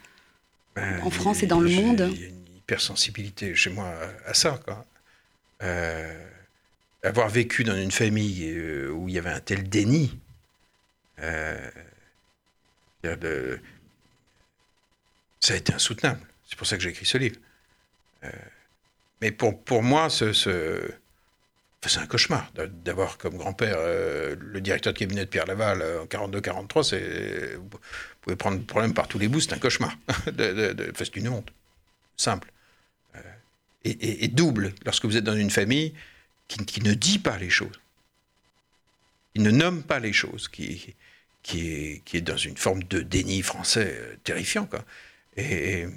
Ben, 0.76 1.02
en 1.04 1.10
France 1.10 1.44
et 1.44 1.48
dans 1.48 1.60
le 1.60 1.70
monde? 1.70 2.10
Il 2.14 2.22
y 2.22 2.26
a 2.26 2.28
une 2.28 2.56
hypersensibilité 2.58 3.54
chez 3.56 3.70
moi 3.72 3.94
à, 4.26 4.34
ça. 4.34 4.60
Quoi. 4.64 4.86
Euh, 5.64 6.26
avoir 7.04 7.30
vécu 7.30 7.64
dans 7.64 7.76
une 7.76 7.92
famille 7.92 8.50
où 8.94 9.10
il 9.10 9.16
y 9.16 9.18
avait 9.18 9.32
un 9.32 9.40
tel 9.40 9.68
déni, 9.68 10.18
euh, 11.20 11.58
de- 13.04 13.60
ça 15.40 15.54
a 15.56 15.58
été 15.58 15.74
insoutenable. 15.74 16.20
C'est 16.52 16.58
pour 16.58 16.68
ça 16.68 16.76
que 16.78 16.84
j'ai 16.84 16.90
écrit 16.90 17.06
ce 17.06 17.18
livre. 17.18 17.38
Euh, 18.26 18.30
mais 19.22 19.32
pour, 19.32 19.64
pour 19.64 19.82
moi, 19.84 20.10
c'est 20.10 20.28
un 21.98 22.06
cauchemar 22.08 22.52
d'a- 22.54 22.68
d'avoir 22.68 23.18
comme 23.18 23.38
grand-père 23.38 23.78
euh, 23.78 24.36
le 24.38 24.60
directeur 24.62 24.94
de 24.94 25.00
cabinet 25.00 25.22
de 25.22 25.30
Pierre 25.30 25.46
Laval 25.46 25.82
euh, 25.82 26.02
en 26.04 26.06
42-43. 26.06 26.84
C'est 26.84 27.56
vous 27.56 27.70
pouvez 28.22 28.36
prendre 28.36 28.58
le 28.58 28.64
problème 28.66 28.94
par 28.94 29.08
tous 29.08 29.18
les 29.18 29.30
bouts, 29.30 29.40
c'est 29.40 29.54
un 29.54 29.60
cauchemar. 29.60 29.96
c'est 30.96 31.16
une 31.16 31.30
honte, 31.30 31.52
simple. 32.18 32.52
Et, 33.84 34.28
double 34.28 34.74
lorsque 34.86 35.06
vous 35.06 35.18
êtes 35.18 35.24
dans 35.24 35.36
une 35.36 35.50
famille 35.50 35.96
qui, 36.48 36.64
qui 36.66 36.82
ne 36.84 36.94
dit 36.94 37.18
pas 37.18 37.38
les 37.40 37.50
choses, 37.50 37.80
qui 39.34 39.42
ne 39.42 39.50
nomme 39.50 39.82
pas 39.82 39.98
les 40.00 40.14
choses, 40.14 40.48
qui, 40.50 40.96
qui, 41.42 42.02
est, 42.14 42.22
dans 42.22 42.38
une 42.38 42.58
forme 42.58 42.84
de 42.84 43.00
déni 43.00 43.42
français 43.42 44.20
terrifiant. 44.24 44.70
Et- 45.36 45.88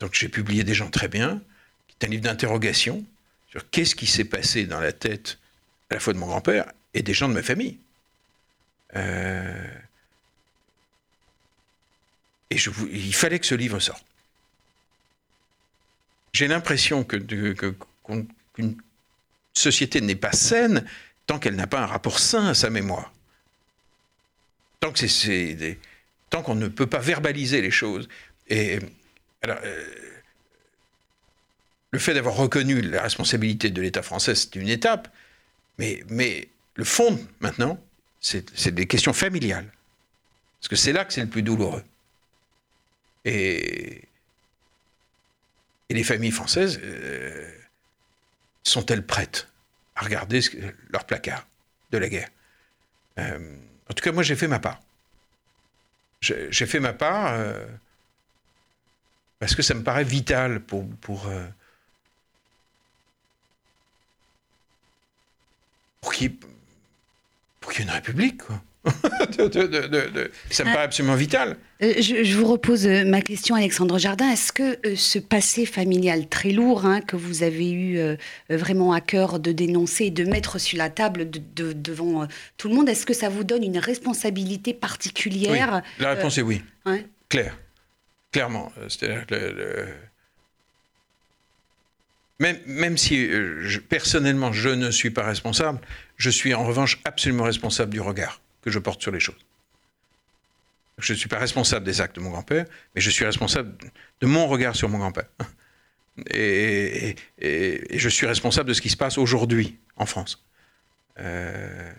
donc 0.00 0.14
j'ai 0.14 0.28
publié 0.28 0.64
Des 0.64 0.74
gens 0.74 0.90
très 0.90 1.08
bien, 1.08 1.42
qui 1.88 1.96
est 2.00 2.06
un 2.06 2.10
livre 2.10 2.22
d'interrogation 2.22 3.04
sur 3.50 3.68
qu'est-ce 3.70 3.94
qui 3.94 4.06
s'est 4.06 4.24
passé 4.24 4.66
dans 4.66 4.80
la 4.80 4.92
tête 4.92 5.38
à 5.90 5.94
la 5.94 6.00
fois 6.00 6.12
de 6.12 6.18
mon 6.18 6.26
grand-père 6.26 6.70
et 6.94 7.02
des 7.02 7.14
gens 7.14 7.28
de 7.28 7.34
ma 7.34 7.42
famille. 7.42 7.78
Euh, 8.96 9.66
et 12.50 12.56
il 12.90 13.14
fallait 13.14 13.38
que 13.38 13.46
ce 13.46 13.54
livre 13.54 13.78
sorte. 13.78 14.04
J'ai 16.32 16.48
l'impression 16.48 17.04
que, 17.04 17.16
que- 17.16 17.74
qu'une 18.54 18.76
société 19.54 20.00
n'est 20.00 20.14
pas 20.16 20.32
saine 20.32 20.86
tant 21.26 21.38
qu'elle 21.38 21.56
n'a 21.56 21.66
pas 21.66 21.80
un 21.80 21.86
rapport 21.86 22.18
sain 22.18 22.46
à 22.46 22.54
sa 22.54 22.70
mémoire. 22.70 23.12
Tant 24.80 24.92
tant 26.30 26.42
qu'on 26.42 26.54
ne 26.54 26.68
peut 26.68 26.86
pas 26.86 27.00
verbaliser 27.00 27.60
les 27.60 27.70
choses. 27.70 28.08
Et 28.48 28.78
alors, 29.42 29.58
euh, 29.62 29.84
le 31.90 31.98
fait 31.98 32.14
d'avoir 32.14 32.34
reconnu 32.34 32.80
la 32.80 33.02
responsabilité 33.02 33.70
de 33.70 33.80
l'État 33.80 34.02
français, 34.02 34.34
c'est 34.34 34.56
une 34.56 34.68
étape, 34.68 35.08
mais, 35.78 36.48
le 36.74 36.84
fond 36.84 37.18
maintenant, 37.40 37.80
c'est 38.20 38.70
des 38.74 38.86
questions 38.86 39.12
familiales. 39.12 39.70
Parce 40.60 40.68
que 40.68 40.76
c'est 40.76 40.92
là 40.92 41.04
que 41.04 41.12
c'est 41.12 41.22
le 41.22 41.28
plus 41.28 41.42
douloureux. 41.42 41.84
Et, 43.24 44.02
les 45.90 46.04
familles 46.04 46.32
françaises 46.32 46.78
euh, 46.82 47.50
sont-elles 48.62 49.06
prêtes 49.06 49.48
à 49.94 50.04
regarder 50.04 50.40
leur 50.90 51.04
placard 51.06 51.46
de 51.90 51.98
la 51.98 52.08
guerre? 52.08 52.28
Euh, 53.18 53.56
En 53.88 53.94
tout 53.94 54.04
cas, 54.04 54.12
moi, 54.12 54.22
j'ai 54.22 54.36
fait 54.36 54.48
ma 54.48 54.58
part. 54.58 54.80
J'ai 56.20 56.66
fait 56.66 56.80
ma 56.80 56.92
part 56.92 57.32
parce 59.38 59.54
que 59.54 59.62
ça 59.62 59.74
me 59.74 59.82
paraît 59.82 60.04
vital 60.04 60.60
pour, 60.60 60.84
pour, 61.00 61.26
euh, 61.28 61.44
pour 66.00 66.12
qu'il 66.12 66.30
y, 66.30 66.30
ait- 66.30 67.78
y 67.78 67.82
une 67.82 67.90
république. 67.90 68.42
Quoi. 68.44 68.60
De- 69.36 69.48
de- 69.48 69.66
de- 69.66 69.86
de- 69.86 70.08
de- 70.10 70.30
Ça 70.50 70.64
me 70.64 70.70
Ah. 70.70 70.72
paraît 70.72 70.84
absolument 70.86 71.14
vital. 71.14 71.56
Euh, 71.82 71.92
je, 72.00 72.24
je 72.24 72.38
vous 72.38 72.46
repose 72.46 72.86
euh, 72.86 73.04
ma 73.04 73.20
question, 73.20 73.54
Alexandre 73.54 73.98
Jardin. 73.98 74.30
Est-ce 74.30 74.52
que 74.52 74.78
euh, 74.86 74.96
ce 74.96 75.18
passé 75.18 75.66
familial 75.66 76.26
très 76.28 76.50
lourd 76.52 76.86
hein, 76.86 77.00
que 77.02 77.14
vous 77.16 77.42
avez 77.42 77.70
eu 77.70 77.98
vraiment 78.48 78.92
à 78.92 79.00
cœur 79.00 79.38
de 79.40 79.52
dénoncer 79.52 80.06
et 80.06 80.10
de 80.10 80.24
mettre 80.24 80.58
sur 80.58 80.78
la 80.78 80.88
table 80.90 81.28
de- 81.30 81.40
de- 81.54 81.72
devant 81.74 82.26
tout 82.56 82.68
le 82.68 82.74
monde, 82.74 82.88
est-ce 82.88 83.04
que 83.04 83.12
ça 83.14 83.28
vous 83.28 83.44
donne 83.44 83.62
une 83.62 83.78
responsabilité 83.78 84.70
Oui. 84.72 84.78
particulière 84.80 85.82
La 85.98 86.14
réponse 86.14 86.38
est 86.38 86.42
oui. 86.42 86.62
Claire. 87.28 87.56
Clairement. 88.38 88.72
Euh, 88.78 88.88
C'est-à-dire 88.88 89.26
que 89.26 89.88
Même, 92.38 92.56
même 92.66 92.96
si 92.96 93.26
euh, 93.26 93.80
personnellement 93.88 94.52
je 94.52 94.68
ne 94.68 94.92
suis 94.92 95.10
pas 95.10 95.24
responsable, 95.24 95.80
je 96.16 96.30
suis 96.30 96.54
en 96.54 96.64
revanche 96.64 97.00
absolument 97.04 97.42
responsable 97.42 97.92
du 97.92 98.00
regard 98.00 98.40
que 98.62 98.70
je 98.70 98.78
porte 98.78 99.02
sur 99.02 99.10
les 99.10 99.18
choses. 99.18 99.44
Je 100.98 101.14
ne 101.14 101.18
suis 101.18 101.28
pas 101.28 101.40
responsable 101.40 101.84
des 101.84 102.00
actes 102.00 102.14
de 102.14 102.20
mon 102.20 102.30
grand-père, 102.30 102.66
mais 102.94 103.00
je 103.00 103.10
suis 103.10 103.24
responsable 103.24 103.74
de 104.20 104.26
mon 104.28 104.46
regard 104.46 104.76
sur 104.76 104.88
mon 104.88 104.98
grand-père. 104.98 105.28
Et 106.30 107.16
je 107.40 108.08
suis 108.08 108.26
responsable 108.28 108.68
de 108.68 108.74
ce 108.74 108.80
qui 108.80 108.88
se 108.88 108.96
passe 108.96 109.18
aujourd'hui 109.18 109.78
en 109.96 110.06
France. 110.06 110.44
Euh, 111.18 111.92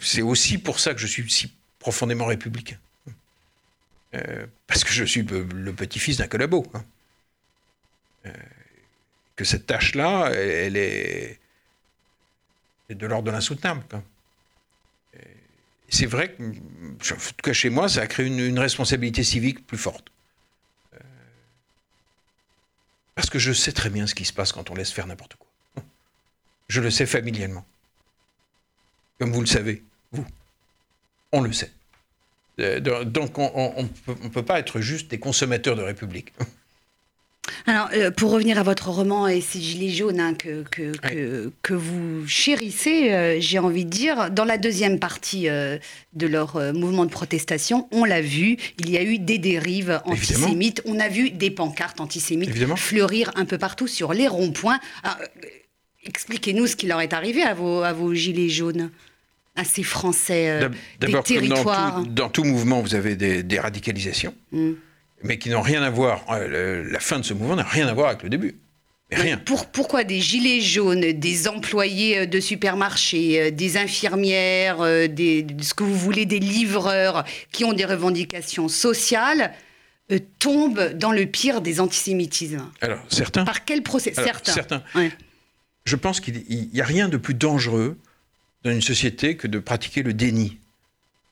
c'est 0.00 0.22
aussi 0.22 0.58
pour 0.58 0.80
ça 0.80 0.94
que 0.94 1.00
je 1.00 1.06
suis 1.06 1.28
si 1.30 1.52
profondément 1.78 2.26
républicain. 2.26 2.78
Euh, 4.14 4.46
parce 4.66 4.84
que 4.84 4.92
je 4.92 5.04
suis 5.04 5.22
le, 5.22 5.72
petit-fils 5.72 6.18
d'un 6.18 6.28
collabo. 6.28 6.66
hein. 6.74 6.84
Euh, 8.26 8.32
que 9.36 9.44
cette 9.44 9.66
tâche-là, 9.66 10.30
elle, 10.32 10.76
elle 10.76 10.76
est, 10.76 11.40
de 12.90 13.06
l'ordre 13.06 13.26
de 13.26 13.32
l'insoutenable. 13.32 13.82
Et 15.14 15.18
C'est 15.88 16.06
vrai 16.06 16.32
que, 16.32 16.42
en 16.42 17.16
tout 17.16 17.42
cas 17.42 17.52
chez 17.52 17.68
moi, 17.70 17.88
ça 17.88 18.02
a 18.02 18.06
créé 18.06 18.26
une, 18.26 18.38
une 18.38 18.58
responsabilité 18.60 19.24
civique 19.24 19.66
plus 19.66 19.78
forte. 19.78 20.06
Euh, 20.94 20.98
parce 23.16 23.28
que 23.28 23.40
je 23.40 23.52
sais 23.52 23.72
très 23.72 23.90
bien 23.90 24.06
ce 24.06 24.14
qui 24.14 24.24
se 24.24 24.32
passe 24.32 24.52
quand 24.52 24.70
on 24.70 24.74
laisse 24.74 24.92
faire 24.92 25.08
n'importe 25.08 25.34
quoi. 25.34 25.48
Je 26.68 26.80
le 26.80 26.90
sais 26.90 27.06
familialement. 27.06 27.66
Comme 29.18 29.30
vous 29.32 29.40
le 29.40 29.46
savez, 29.46 29.82
vous. 30.12 30.24
On 31.32 31.40
le 31.40 31.52
sait. 31.52 31.70
Euh, 32.60 32.80
do- 32.80 33.04
Donc 33.04 33.38
on 33.38 33.82
ne 34.22 34.28
peut, 34.28 34.42
pas 34.44 34.58
être 34.60 34.80
juste 34.80 35.10
des 35.10 35.18
consommateurs 35.18 35.76
de 35.76 35.82
République. 35.82 36.32
Alors, 37.66 37.88
euh, 37.94 38.10
pour 38.10 38.30
revenir 38.30 38.58
à 38.58 38.62
votre 38.62 38.88
roman 38.88 39.26
et 39.28 39.40
ces 39.42 39.60
gilets 39.60 39.90
jaunes 39.90 40.18
hein, 40.20 40.34
que, 40.34 40.62
que, 40.70 40.92
que, 40.96 41.52
que, 41.62 41.74
vous 41.74 42.26
chérissez, 42.26 43.12
euh, 43.12 43.36
j'ai 43.38 43.58
envie 43.58 43.84
de 43.84 43.90
dire, 43.90 44.30
dans 44.30 44.44
la 44.46 44.56
deuxième 44.56 44.98
partie 44.98 45.48
euh, 45.48 45.78
de 46.14 46.26
leur 46.26 46.56
mouvement 46.72 47.04
de 47.04 47.10
protestation, 47.10 47.86
on 47.90 48.04
l'a 48.04 48.22
vu, 48.22 48.56
il 48.78 48.88
y 48.90 48.96
a 48.96 49.02
eu 49.02 49.18
des 49.18 49.36
dérives 49.38 50.00
antisémites, 50.06 50.80
on 50.86 50.98
a 51.00 51.08
vu 51.08 51.30
des 51.30 51.50
pancartes 51.50 52.00
antisémites 52.00 52.48
Évidemment. 52.48 52.76
fleurir 52.76 53.30
un 53.34 53.44
peu 53.44 53.58
partout 53.58 53.88
sur 53.88 54.14
les 54.14 54.26
ronds-points. 54.28 54.78
Expliquez-nous 56.06 56.66
ce 56.66 56.76
qui 56.76 56.86
leur 56.86 57.00
est 57.00 57.12
arrivé 57.12 57.42
à 57.42 57.54
vos, 57.54 57.82
à 57.82 57.92
vos 57.92 58.12
gilets 58.14 58.48
jaunes, 58.48 58.90
à 59.56 59.64
ces 59.64 59.82
Français 59.82 60.48
euh, 60.50 60.68
des 61.00 61.06
D'abord, 61.06 61.24
comme 61.24 61.36
dans 61.36 61.40
territoires. 61.54 62.02
tout, 62.02 62.06
dans 62.10 62.28
tout 62.28 62.44
mouvement, 62.44 62.80
vous 62.82 62.94
avez 62.94 63.16
des, 63.16 63.42
des 63.42 63.58
radicalisations, 63.60 64.34
Mm. 64.52 64.72
mais 65.22 65.38
qui 65.38 65.48
n'ont 65.50 65.62
rien 65.62 65.82
à 65.82 65.90
voir. 65.90 66.24
euh, 66.30 66.82
le- 66.82 66.90
la 66.90 67.00
fin 67.00 67.18
de 67.18 67.24
ce 67.24 67.34
mouvement 67.34 67.56
n'a 67.56 67.62
rien 67.62 67.86
à 67.88 67.94
voir 67.94 68.08
avec 68.08 68.22
le 68.22 68.28
début. 68.30 68.56
Mais 69.10 69.16
rien. 69.18 69.36
Pour- 69.38 69.66
pourquoi 69.66 70.02
des 70.02 70.18
gilets 70.20 70.60
jaunes, 70.60 71.12
des 71.12 71.46
employés 71.48 72.20
euh, 72.20 72.26
de 72.26 72.40
supermarchés, 72.40 73.40
euh, 73.40 73.50
des 73.50 73.76
infirmières, 73.76 74.80
des, 75.08 75.42
de 75.42 75.62
ce 75.62 75.74
que 75.74 75.84
vous 75.84 75.94
voulez, 75.96 76.26
des 76.26 76.40
livreurs 76.40 77.24
qui 77.52 77.64
ont 77.64 77.72
des 77.74 77.84
revendications 77.84 78.68
sociales 78.68 79.52
euh, 80.10 80.18
tombent 80.38 80.92
dans 80.94 81.12
le 81.12 81.26
pire 81.26 81.60
des 81.60 81.80
antisémitismes? 81.80 82.64
Alors, 82.80 82.98
certains. 83.08 83.44
Par 83.44 83.64
quel 83.64 83.82
procès 83.82 84.12
alors, 84.16 84.26
Certains. 84.42 84.52
certains. 84.52 84.82
Ouais. 84.94 85.10
Je 85.84 85.96
pense 85.96 86.20
qu'il 86.20 86.44
n'y 86.72 86.80
a 86.80 86.84
rien 86.84 87.08
de 87.08 87.16
plus 87.16 87.34
dangereux 87.34 87.98
dans 88.62 88.70
une 88.70 88.82
société 88.82 89.36
que 89.36 89.46
de 89.46 89.58
pratiquer 89.58 90.02
le 90.02 90.14
déni. 90.14 90.58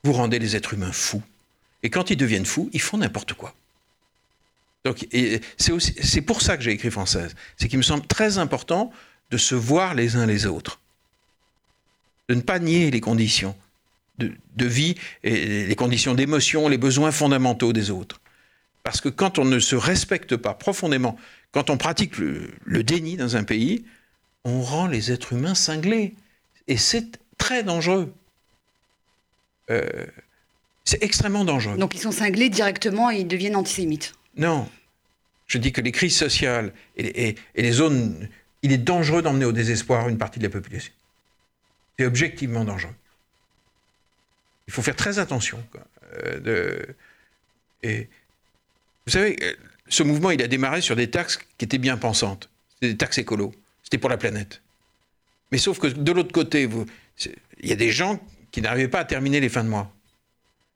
Vous 0.03 0.13
rendez 0.13 0.39
les 0.39 0.55
êtres 0.55 0.73
humains 0.73 0.91
fous. 0.91 1.23
Et 1.81 1.89
quand 1.89 2.11
ils 2.11 2.17
deviennent 2.17 2.45
fous, 2.45 2.69
ils 2.73 2.81
font 2.81 2.97
n'importe 2.97 3.33
quoi. 3.33 3.55
Donc, 4.85 5.07
c'est 5.57 6.21
pour 6.21 6.41
ça 6.41 6.57
que 6.57 6.63
j'ai 6.63 6.71
écrit 6.71 6.91
Française. 6.91 7.35
C'est 7.57 7.67
qu'il 7.67 7.77
me 7.77 7.83
semble 7.83 8.05
très 8.05 8.37
important 8.37 8.91
de 9.31 9.37
se 9.37 9.55
voir 9.55 9.95
les 9.95 10.15
uns 10.15 10.25
les 10.25 10.45
autres. 10.45 10.79
De 12.29 12.35
ne 12.35 12.41
pas 12.41 12.59
nier 12.59 12.91
les 12.91 13.01
conditions 13.01 13.55
de, 14.19 14.65
vie 14.65 14.95
les 15.23 15.75
conditions 15.75 16.13
d'émotion, 16.13 16.67
les 16.67 16.77
besoins 16.77 17.11
fondamentaux 17.11 17.73
des 17.73 17.89
autres. 17.89 18.21
Parce 18.83 19.01
que 19.01 19.09
quand 19.09 19.39
on 19.39 19.45
ne 19.45 19.59
se 19.59 19.75
respecte 19.75 20.35
pas 20.35 20.53
profondément, 20.53 21.17
quand 21.51 21.69
on 21.69 21.77
pratique 21.77 22.17
le 22.17 22.83
déni 22.83 23.17
dans 23.17 23.35
un 23.35 23.43
pays, 23.43 23.85
on 24.45 24.61
rend 24.61 24.87
les 24.87 25.11
êtres 25.11 25.33
humains 25.33 25.55
cinglés. 25.55 26.13
Et 26.67 26.77
c'est 26.77 27.19
très 27.37 27.63
dangereux. 27.63 28.13
Euh, 29.69 30.05
c'est 30.83 31.01
extrêmement 31.03 31.45
dangereux. 31.45 31.77
Donc 31.77 31.95
ils 31.95 31.99
sont 32.01 32.11
cinglés 32.11 32.49
directement 32.49 33.09
et 33.11 33.19
ils 33.19 33.27
deviennent 33.27 33.55
antisémites. 33.55 34.13
Non. 34.35 34.69
Je 35.47 35.57
dis 35.57 35.71
que 35.71 35.81
les 35.81 35.91
crises 35.91 36.15
sociales 36.17 36.73
et, 36.97 37.27
et- 37.29 37.35
et 37.55 37.61
les 37.61 37.71
zones. 37.71 38.27
Il 38.61 38.71
est 38.71 38.77
dangereux 38.77 39.21
d'emmener 39.21 39.45
au 39.45 39.51
désespoir 39.51 40.07
une 40.07 40.17
partie 40.17 40.39
de 40.39 40.43
la 40.45 40.49
population. 40.49 40.93
C'est 41.99 42.05
objectivement 42.05 42.63
dangereux. 42.63 42.95
Il 44.67 44.73
faut 44.73 44.81
faire 44.81 44.95
très 44.95 45.19
attention. 45.19 45.61
quoi. 45.71 45.81
Euh, 46.23 46.39
de- 46.39 46.95
et 47.83 48.07
vous 49.05 49.11
savez, 49.11 49.35
euh, 49.41 49.53
ce 49.89 50.03
mouvement, 50.03 50.31
il 50.31 50.41
a 50.41 50.47
démarré 50.47 50.79
sur 50.81 50.95
des 50.95 51.09
taxes 51.11 51.37
qui 51.57 51.65
étaient 51.65 51.77
bien 51.77 51.97
pensantes. 51.97 52.49
C'était 52.75 52.93
des 52.93 52.97
taxes 52.97 53.17
écolo. 53.17 53.53
C'était 53.83 53.97
pour 53.97 54.09
la 54.09 54.17
planète. 54.17 54.61
Mais 55.51 55.57
sauf 55.57 55.79
que 55.79 55.87
de 55.87 56.11
l'autre 56.11 56.31
côté, 56.31 56.67
il 57.61 57.69
y 57.69 57.71
a 57.71 57.75
des 57.75 57.91
gens 57.91 58.19
qui 58.51 58.61
n'arrivaient 58.61 58.87
pas 58.87 58.99
à 58.99 59.05
terminer 59.05 59.39
les 59.39 59.49
fins 59.49 59.63
de 59.63 59.69
mois. 59.69 59.91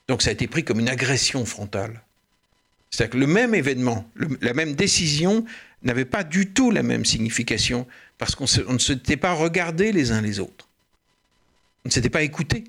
Donc 0.08 0.22
ça 0.22 0.30
a 0.30 0.34
été 0.34 0.48
pris 0.48 0.64
comme 0.64 0.80
une 0.80 0.90
agression 0.90 1.46
frontale. 1.46 2.02
C'est-à-dire 2.90 3.12
que 3.14 3.18
le 3.18 3.28
même 3.28 3.54
événement, 3.56 4.10
la 4.42 4.54
même 4.54 4.74
décision 4.76 5.46
n'avait 5.84 6.06
pas 6.06 6.24
du 6.24 6.52
tout 6.54 6.72
la 6.72 6.84
même 6.84 7.06
signification 7.06 7.86
parce 8.18 8.34
qu'on 8.36 8.48
se- 8.48 8.62
ne 8.62 8.78
s'était 8.78 9.18
pas 9.18 9.34
regardé 9.34 9.92
les 9.92 10.12
uns 10.12 10.22
les 10.22 10.40
autres. 10.40 10.68
On 11.86 11.90
ne 11.90 11.92
s'était 11.94 12.10
pas 12.10 12.22
écouté. 12.24 12.64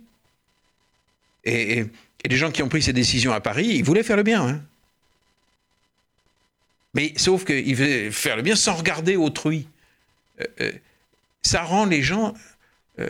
Et 1.45 1.87
les 2.29 2.37
gens 2.37 2.51
qui 2.51 2.63
ont 2.63 2.69
pris 2.69 2.83
ces 2.83 2.93
décisions 2.93 3.33
à 3.33 3.41
Paris, 3.41 3.67
ils 3.67 3.85
voulaient 3.85 4.03
faire 4.03 4.17
le 4.17 4.23
bien. 4.25 4.47
hein. 4.47 4.63
Mais 6.95 7.13
sauf 7.17 7.45
qu'ils 7.45 7.77
voulaient 7.77 8.11
faire 8.11 8.37
le 8.37 8.43
bien 8.43 8.57
sans 8.57 8.75
regarder 8.75 9.17
autrui. 9.17 9.69
Euh, 10.41 10.45
euh, 10.61 10.73
ça 11.43 11.63
rend 11.63 11.87
les 11.87 12.03
gens... 12.03 12.35
euh, 12.99 13.09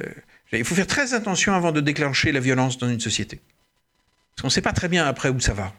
il 0.52 0.64
faut 0.64 0.74
faire 0.74 0.86
très 0.86 1.14
attention 1.14 1.54
avant 1.54 1.72
de 1.72 1.80
déclencher 1.80 2.32
la 2.32 2.40
violence 2.40 2.78
dans 2.78 2.88
une 2.88 3.00
société. 3.00 3.40
Parce 4.34 4.42
qu'on 4.42 4.48
ne 4.48 4.52
sait 4.52 4.62
pas 4.62 4.72
très 4.72 4.88
bien 4.88 5.06
après 5.06 5.28
où 5.28 5.40
ça 5.40 5.52
va. 5.52 5.74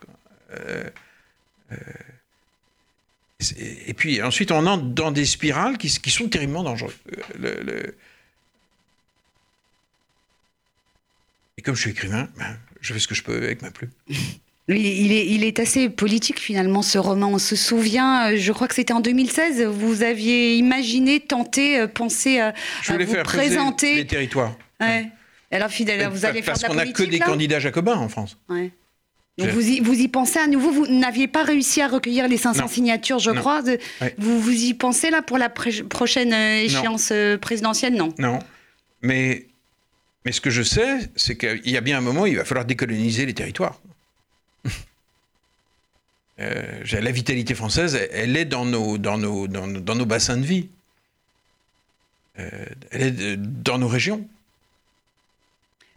Et 3.57 3.93
puis 3.93 4.21
ensuite, 4.21 4.51
on 4.51 4.65
entre 4.67 4.83
dans 4.83 5.11
des 5.11 5.25
spirales 5.25 5.77
qui, 5.77 5.89
sont 5.89 6.29
terriblement 6.29 6.63
dangereuses. 6.63 6.97
Et 11.57 11.61
comme 11.61 11.75
je 11.75 11.81
suis 11.81 11.91
écrivain, 11.91 12.29
ben, 12.37 12.59
je 12.81 12.93
fais 12.93 12.99
ce 12.99 13.07
que 13.07 13.15
je 13.15 13.23
peux 13.23 13.37
avec 13.37 13.61
ma 13.61 13.71
plume. 13.71 13.91
Il 14.72 15.11
est, 15.11 15.26
il 15.26 15.43
est 15.43 15.59
assez 15.59 15.89
politique 15.89 16.39
finalement 16.39 16.82
ce 16.84 16.97
roman. 16.99 17.30
On 17.32 17.39
se 17.39 17.55
souvient, 17.55 18.32
euh, 18.32 18.38
je 18.38 18.51
crois 18.51 18.67
que 18.67 18.76
c'était 18.76 18.93
en 18.93 18.99
2016, 18.99 19.63
vous 19.63 20.03
aviez 20.03 20.55
imaginé, 20.57 21.20
tenté, 21.20 21.80
euh, 21.80 21.88
pensé 21.88 22.39
à, 22.39 22.53
Je 22.84 22.91
à 22.91 22.93
voulais 22.93 23.05
vous 23.05 23.13
faire 23.13 23.24
présenter. 23.24 23.95
les 23.95 24.05
territoires. 24.05 24.55
Ouais. 24.80 25.07
Alors 25.51 25.70
fidèle, 25.70 26.07
vous 26.11 26.26
allez 26.26 26.43
faire 26.43 26.53
Parce 26.53 26.59
de 26.59 26.63
la 26.67 26.70
qu'on 26.70 26.76
n'a 26.76 26.86
que 26.86 27.01
des 27.03 27.17
là 27.17 27.26
candidats 27.26 27.59
jacobins 27.59 27.95
en 27.97 28.09
France. 28.09 28.38
Ouais. 28.47 28.72
Donc 29.39 29.49
vous 29.49 29.67
y, 29.67 29.80
vous 29.80 29.93
y 29.99 30.07
pensez 30.09 30.38
à 30.38 30.45
nouveau, 30.47 30.70
vous 30.70 30.86
n'aviez 30.86 31.28
pas 31.28 31.43
réussi 31.43 31.82
à 31.82 31.88
recueillir 31.88 32.28
les 32.28 32.38
500 32.38 32.61
Non. 32.63 32.67
signatures, 32.67 33.20
je 33.20 33.32
Non. 33.32 33.39
crois. 33.39 33.61
de- 33.63 33.80
Ouais. 34.01 34.13
vous, 34.20 34.39
vous 34.39 34.51
y 34.51 34.74
pensez 34.76 35.09
là 35.09 35.22
pour 35.24 35.38
la 35.39 35.49
prochaine 35.49 36.34
euh, 36.34 36.61
échéance 36.61 37.11
présidentielle? 37.41 37.93
Non. 37.95 38.13
Non. 38.20 38.38
Mais, 39.01 39.47
mais 40.26 40.32
ce 40.34 40.41
que 40.41 40.49
je 40.51 40.61
sais, 40.61 41.09
c'est 41.15 41.38
qu'il 41.38 41.72
y 41.72 41.78
a 41.78 41.82
bien 41.82 41.97
un 41.97 42.01
moment, 42.01 42.26
il 42.28 42.36
va 42.36 42.43
falloir 42.45 42.65
décoloniser 42.65 43.26
les 43.26 43.34
territoires. 43.34 43.80
Euh, 46.39 46.83
la 46.91 47.11
vitalité 47.11 47.53
française, 47.55 47.95
elle, 47.95 48.09
elle 48.13 48.37
est 48.37 48.45
dans 48.45 48.65
nos, 48.65 48.97
dans, 48.97 49.17
nos, 49.17 49.47
dans, 49.47 49.67
nos- 49.67 49.81
dans 49.81 49.95
nos 49.95 50.05
bassins 50.05 50.37
de 50.37 50.45
vie. 50.45 50.67
Euh, 52.39 52.49
elle 52.91 53.01
est 53.01 53.37
dans 53.37 53.77
nos 53.77 53.87
régions. 53.87 54.25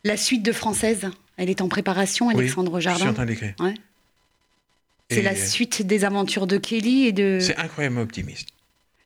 La 0.04 0.16
suite 0.16 0.42
de 0.42 0.50
Française, 0.52 1.08
elle 1.36 1.48
est 1.48 1.60
en 1.60 1.68
préparation, 1.68 2.26
Oui, 2.28 2.34
Alexandre 2.36 2.80
Je 2.80 2.88
suis 2.88 2.96
en 2.96 2.98
Jardin. 2.98 3.14
train 3.14 3.26
d'écrire. 3.26 3.54
Ouais. 3.60 3.74
C'est 5.10 5.22
la 5.22 5.32
euh, 5.32 5.36
suite 5.36 5.82
des 5.82 6.04
aventures 6.04 6.46
de 6.48 6.56
Kelly 6.56 7.06
et 7.06 7.12
de. 7.12 7.38
C'est 7.40 7.56
incroyablement 7.56 8.02
optimiste. 8.02 8.48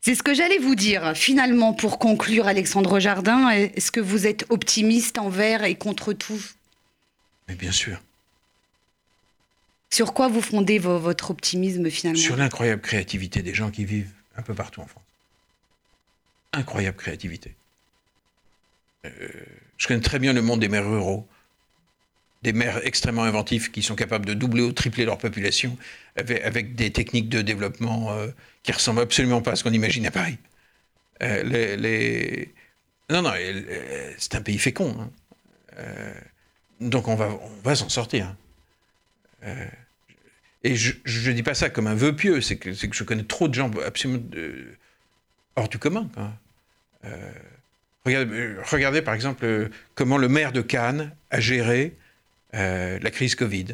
C'est 0.01 0.14
ce 0.14 0.22
que 0.22 0.32
j'allais 0.34 0.59
vous 0.59 0.76
dire. 0.76 1.14
Finalement, 1.16 1.74
pour 1.74 1.99
conclure, 1.99 2.47
Alexandre 2.47 3.01
Jardin, 3.01 3.51
est-ce 3.51 3.91
que 3.91 3.99
vous 4.01 4.26
êtes 4.26 4.47
optimiste 4.51 5.18
envers 5.18 5.64
et 5.64 5.74
contre 5.74 6.12
tout? 6.12 6.41
Mais 7.49 7.57
bien 7.57 7.72
sûr. 7.72 8.01
Sur 9.97 10.12
quoi 10.12 10.28
vous 10.28 10.42
fondez 10.42 10.78
vo- 10.78 10.99
votre 10.99 11.30
optimisme 11.30 11.88
finalement? 11.88 12.20
Sur 12.20 12.36
l'incroyable 12.36 12.82
créativité 12.82 13.40
des 13.40 13.55
gens 13.55 13.70
qui 13.70 13.86
vivent 13.86 14.12
un 14.36 14.42
peu 14.42 14.53
partout 14.53 14.82
en 14.82 14.86
France. 14.86 15.03
Incroyable 16.53 16.99
créativité. 16.99 17.55
Euh, 19.07 19.11
je 19.78 19.86
connais 19.88 20.03
très 20.03 20.18
bien 20.18 20.34
le 20.34 20.42
monde 20.42 20.61
des 20.61 20.68
maires 20.68 20.86
ruraux. 20.86 21.26
Des 22.42 22.53
maires 22.53 22.86
extrêmement 22.86 23.22
inventifs 23.22 23.72
qui 23.72 23.82
sont 23.82 23.94
capables 23.94 24.26
de 24.26 24.34
doubler 24.34 24.61
ou 24.61 24.72
tripler 24.72 25.07
leur 25.07 25.16
population 25.16 25.78
avec, 26.16 26.74
des 26.74 26.92
techniques 26.92 27.30
de 27.30 27.40
développement 27.40 28.12
euh, 28.12 28.28
qui 28.64 28.72
ressemblent 28.72 29.01
absolument 29.01 29.40
pas 29.40 29.53
à 29.53 29.57
ce 29.57 29.64
qu'on 29.64 29.72
imagine 29.72 30.05
à 30.05 30.11
Paris. 30.11 30.36
Euh, 31.22 32.47
Non, 33.09 33.22
non, 33.22 33.32
euh, 33.34 34.12
c'est 34.18 34.34
un 34.34 34.42
pays 34.42 34.59
fécond. 34.59 34.94
hein. 35.01 35.11
Donc 36.82 37.09
on 37.09 37.14
va, 37.16 37.74
s'en 37.74 37.88
sortir. 37.88 38.36
Euh, 39.42 39.66
et 40.65 40.75
je 40.75 40.95
ne 41.31 41.33
dis 41.35 41.43
pas 41.43 41.55
ça 41.55 41.71
comme 41.71 41.87
un 41.87 41.95
vœu 41.95 42.15
pieux, 42.17 42.41
c'est 42.41 42.57
que, 42.57 42.71
que 42.71 42.97
je 42.97 43.05
connais 43.05 43.23
trop 43.25 43.49
de 43.49 43.55
gens 43.55 43.71
absolument 43.85 44.23
hors 45.57 45.69
du 45.69 45.79
commun. 45.79 46.09
Euh, 47.05 47.31
regardez, 48.05 48.35
euh, 48.37 48.57
regardez, 48.71 49.03
par 49.03 49.15
exemple 49.15 49.45
euh, 49.45 49.69
comment 49.95 50.19
le 50.19 50.29
maire 50.29 50.53
de 50.53 50.61
Cannes 50.63 51.13
a 51.31 51.41
géré 51.41 51.95
la 52.53 53.11
crise 53.11 53.35
Covid. 53.35 53.67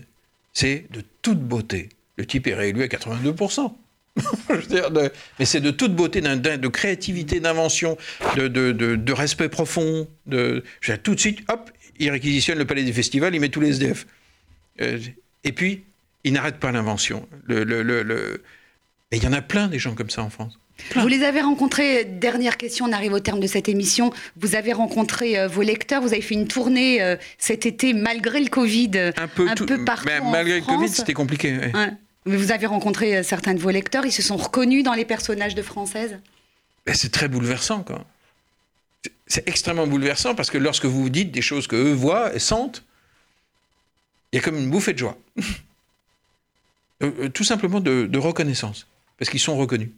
C'est 0.53 0.87
de 0.91 1.03
toute 1.23 1.39
beauté. 1.41 1.89
Le 2.17 2.27
type 2.27 2.47
est 2.49 2.55
réélu 2.55 2.83
à 2.83 2.87
82%. 2.89 3.73
Je 4.51 4.55
veux 4.55 4.63
dire, 4.67 4.91
de- 4.91 5.11
mais 5.39 5.45
c'est 5.47 5.61
de 5.61 5.71
toute 5.71 5.95
beauté, 5.95 6.21
d'un- 6.21 6.37
d'un- 6.37 6.59
de 6.59 6.69
créativité, 6.69 7.39
d'invention, 7.41 7.97
de, 8.37 9.13
respect 9.13 9.49
profond. 9.49 10.09
Tout 10.29 11.15
de 11.15 11.21
suite, 11.21 11.41
hop, 11.49 11.71
il 11.99 12.11
réquisitionne 12.11 12.59
le 12.59 12.65
palais 12.67 12.83
des 12.85 12.93
festivals, 12.93 13.35
il 13.35 13.41
met 13.41 13.49
tous 13.51 13.61
les 13.61 13.71
SDF. 13.71 14.07
Et 14.79 15.53
puis, 15.53 15.85
il 16.25 16.33
n'arrête 16.33 16.57
pas 16.59 16.73
l'invention. 16.73 17.29
Le, 17.47 17.65
le- 17.65 17.83
le- 17.83 18.03
le- 18.03 18.43
Et 19.11 19.17
il 19.17 19.23
y 19.25 19.27
en 19.27 19.33
a 19.33 19.43
plein 19.43 19.69
des 19.69 19.79
gens 19.79 19.95
comme 19.95 20.11
ça 20.11 20.23
en 20.23 20.31
France. 20.31 20.59
Vous 20.97 21.07
les 21.07 21.23
avez 21.23 21.43
rencontrés, 21.43 22.05
dernière 22.05 22.57
question, 22.57 22.87
on 22.87 22.93
arrive 22.93 23.13
au 23.13 23.21
terme 23.21 23.41
de 23.41 23.47
cette 23.47 23.69
émission, 23.69 24.11
vous 24.37 24.55
avez 24.57 24.73
rencontré 24.73 25.39
euh, 25.39 25.47
vos 25.47 25.63
lecteurs, 25.63 26.01
vous 26.01 26.13
avez 26.13 26.23
fait 26.23 26.35
une 26.35 26.49
tournée 26.49 27.01
euh, 27.03 27.17
cet 27.39 27.67
été 27.67 27.93
malgré 27.93 28.41
le 28.41 28.49
Covid, 28.49 28.91
Un 29.17 29.29
peu, 29.29 29.49
un 29.49 29.55
tout- 29.55 29.67
peu 29.67 29.85
partout 29.85 30.07
mais 30.07 30.19
en 30.19 30.31
malgré 30.31 30.59
le 30.61 30.65
Covid, 30.67 30.89
c'était 30.89 31.13
compliqué. 31.13 31.57
ouais. 31.57 31.73
Ouais. 31.77 31.91
Mais 32.25 32.37
Vous 32.37 32.53
avez 32.53 32.67
rencontré 32.67 33.17
euh, 33.19 33.23
certains 33.23 33.53
de 33.55 33.61
vos 33.61 33.71
lecteurs, 33.71 34.07
ils 34.07 34.13
se 34.13 34.23
sont 34.23 34.37
reconnus 34.37 34.83
dans 34.83 34.95
les 34.95 35.05
personnages 35.05 35.55
de 35.55 35.63
Française? 35.63 36.19
Ben, 36.87 36.95
c'est 36.95 37.13
très 37.13 37.29
bouleversant, 37.29 37.83
quoi. 37.83 38.05
C'est- 39.05 39.13
C'est 39.27 39.49
extrêmement 39.49 39.87
bouleversant 39.87 40.35
parce 40.35 40.51
que 40.51 40.59
lorsque 40.59 40.87
vous 40.87 41.11
dites 41.11 41.31
des 41.33 41.43
choses 41.43 41.67
que 41.67 41.77
eux 41.77 41.93
voient 41.93 42.35
et 42.35 42.39
sentent, 42.39 42.83
il 44.33 44.37
y 44.37 44.39
a 44.39 44.43
comme 44.43 44.57
une 44.57 44.71
bouffée 44.71 44.95
de 44.95 44.99
joie. 44.99 45.19
Euh, 47.03 47.11
euh, 47.19 47.29
tout 47.29 47.45
simplement 47.45 47.81
de, 47.81 48.19
reconnaissance, 48.19 48.87
parce 49.19 49.31
qu'ils 49.31 49.41
sont 49.41 49.57
reconnus. 49.57 49.91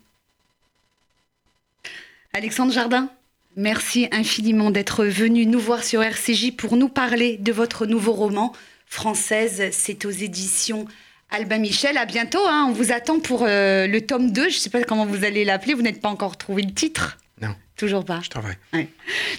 Alexandre 2.33 2.73
Jardin, 2.73 3.11
merci 3.57 4.09
infiniment 4.11 4.71
d'être 4.71 5.05
venu 5.05 5.47
nous 5.47 5.61
voir 5.61 5.85
sur 5.85 6.03
RCJ 6.03 6.53
pour 6.57 6.77
nous 6.77 6.89
parler 6.89 7.37
de 7.37 7.53
votre 7.53 7.87
nouveau 7.87 8.13
roman, 8.13 8.53
Française. 8.87 9.71
C'est 9.73 10.05
aux 10.05 10.11
éditions 10.11 10.87
Albin 11.31 11.59
Michel. 11.59 11.97
À 11.97 12.07
bientôt. 12.07 12.45
hein. 12.47 12.67
On 12.69 12.73
vous 12.73 12.93
attend 12.93 13.21
pour 13.21 13.45
euh, 13.45 13.87
le 13.87 14.01
tome 14.01 14.33
2. 14.33 14.43
Je 14.43 14.47
ne 14.57 14.61
sais 14.61 14.71
pas 14.71 14.83
comment 14.83 15.07
vous 15.07 15.25
allez 15.25 15.45
l'appeler. 15.45 15.75
Vous 15.75 15.83
n'êtes 15.83 16.01
pas 16.01 16.09
encore 16.09 16.37
trouvé 16.37 16.63
le 16.63 16.73
titre 16.73 17.19
Non, 17.45 17.55
Toujours 17.77 18.05
pas. 18.05 18.21
je 18.23 18.31
travaille. 18.31 18.57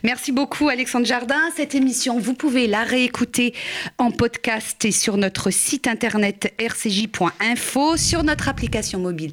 Merci 0.04 0.32
beaucoup 0.32 0.68
Alexandre 0.70 1.06
Jardin. 1.06 1.40
Cette 1.56 1.74
émission, 1.74 2.20
vous 2.20 2.34
pouvez 2.34 2.68
la 2.68 2.84
réécouter 2.84 3.54
en 3.98 4.12
podcast 4.12 4.84
et 4.86 4.92
sur 4.92 5.18
notre 5.18 5.52
site 5.52 5.88
internet 5.88 6.54
rcj.info, 6.60 7.98
sur 7.98 8.24
notre 8.24 8.50
application 8.50 9.00
mobile 9.00 9.32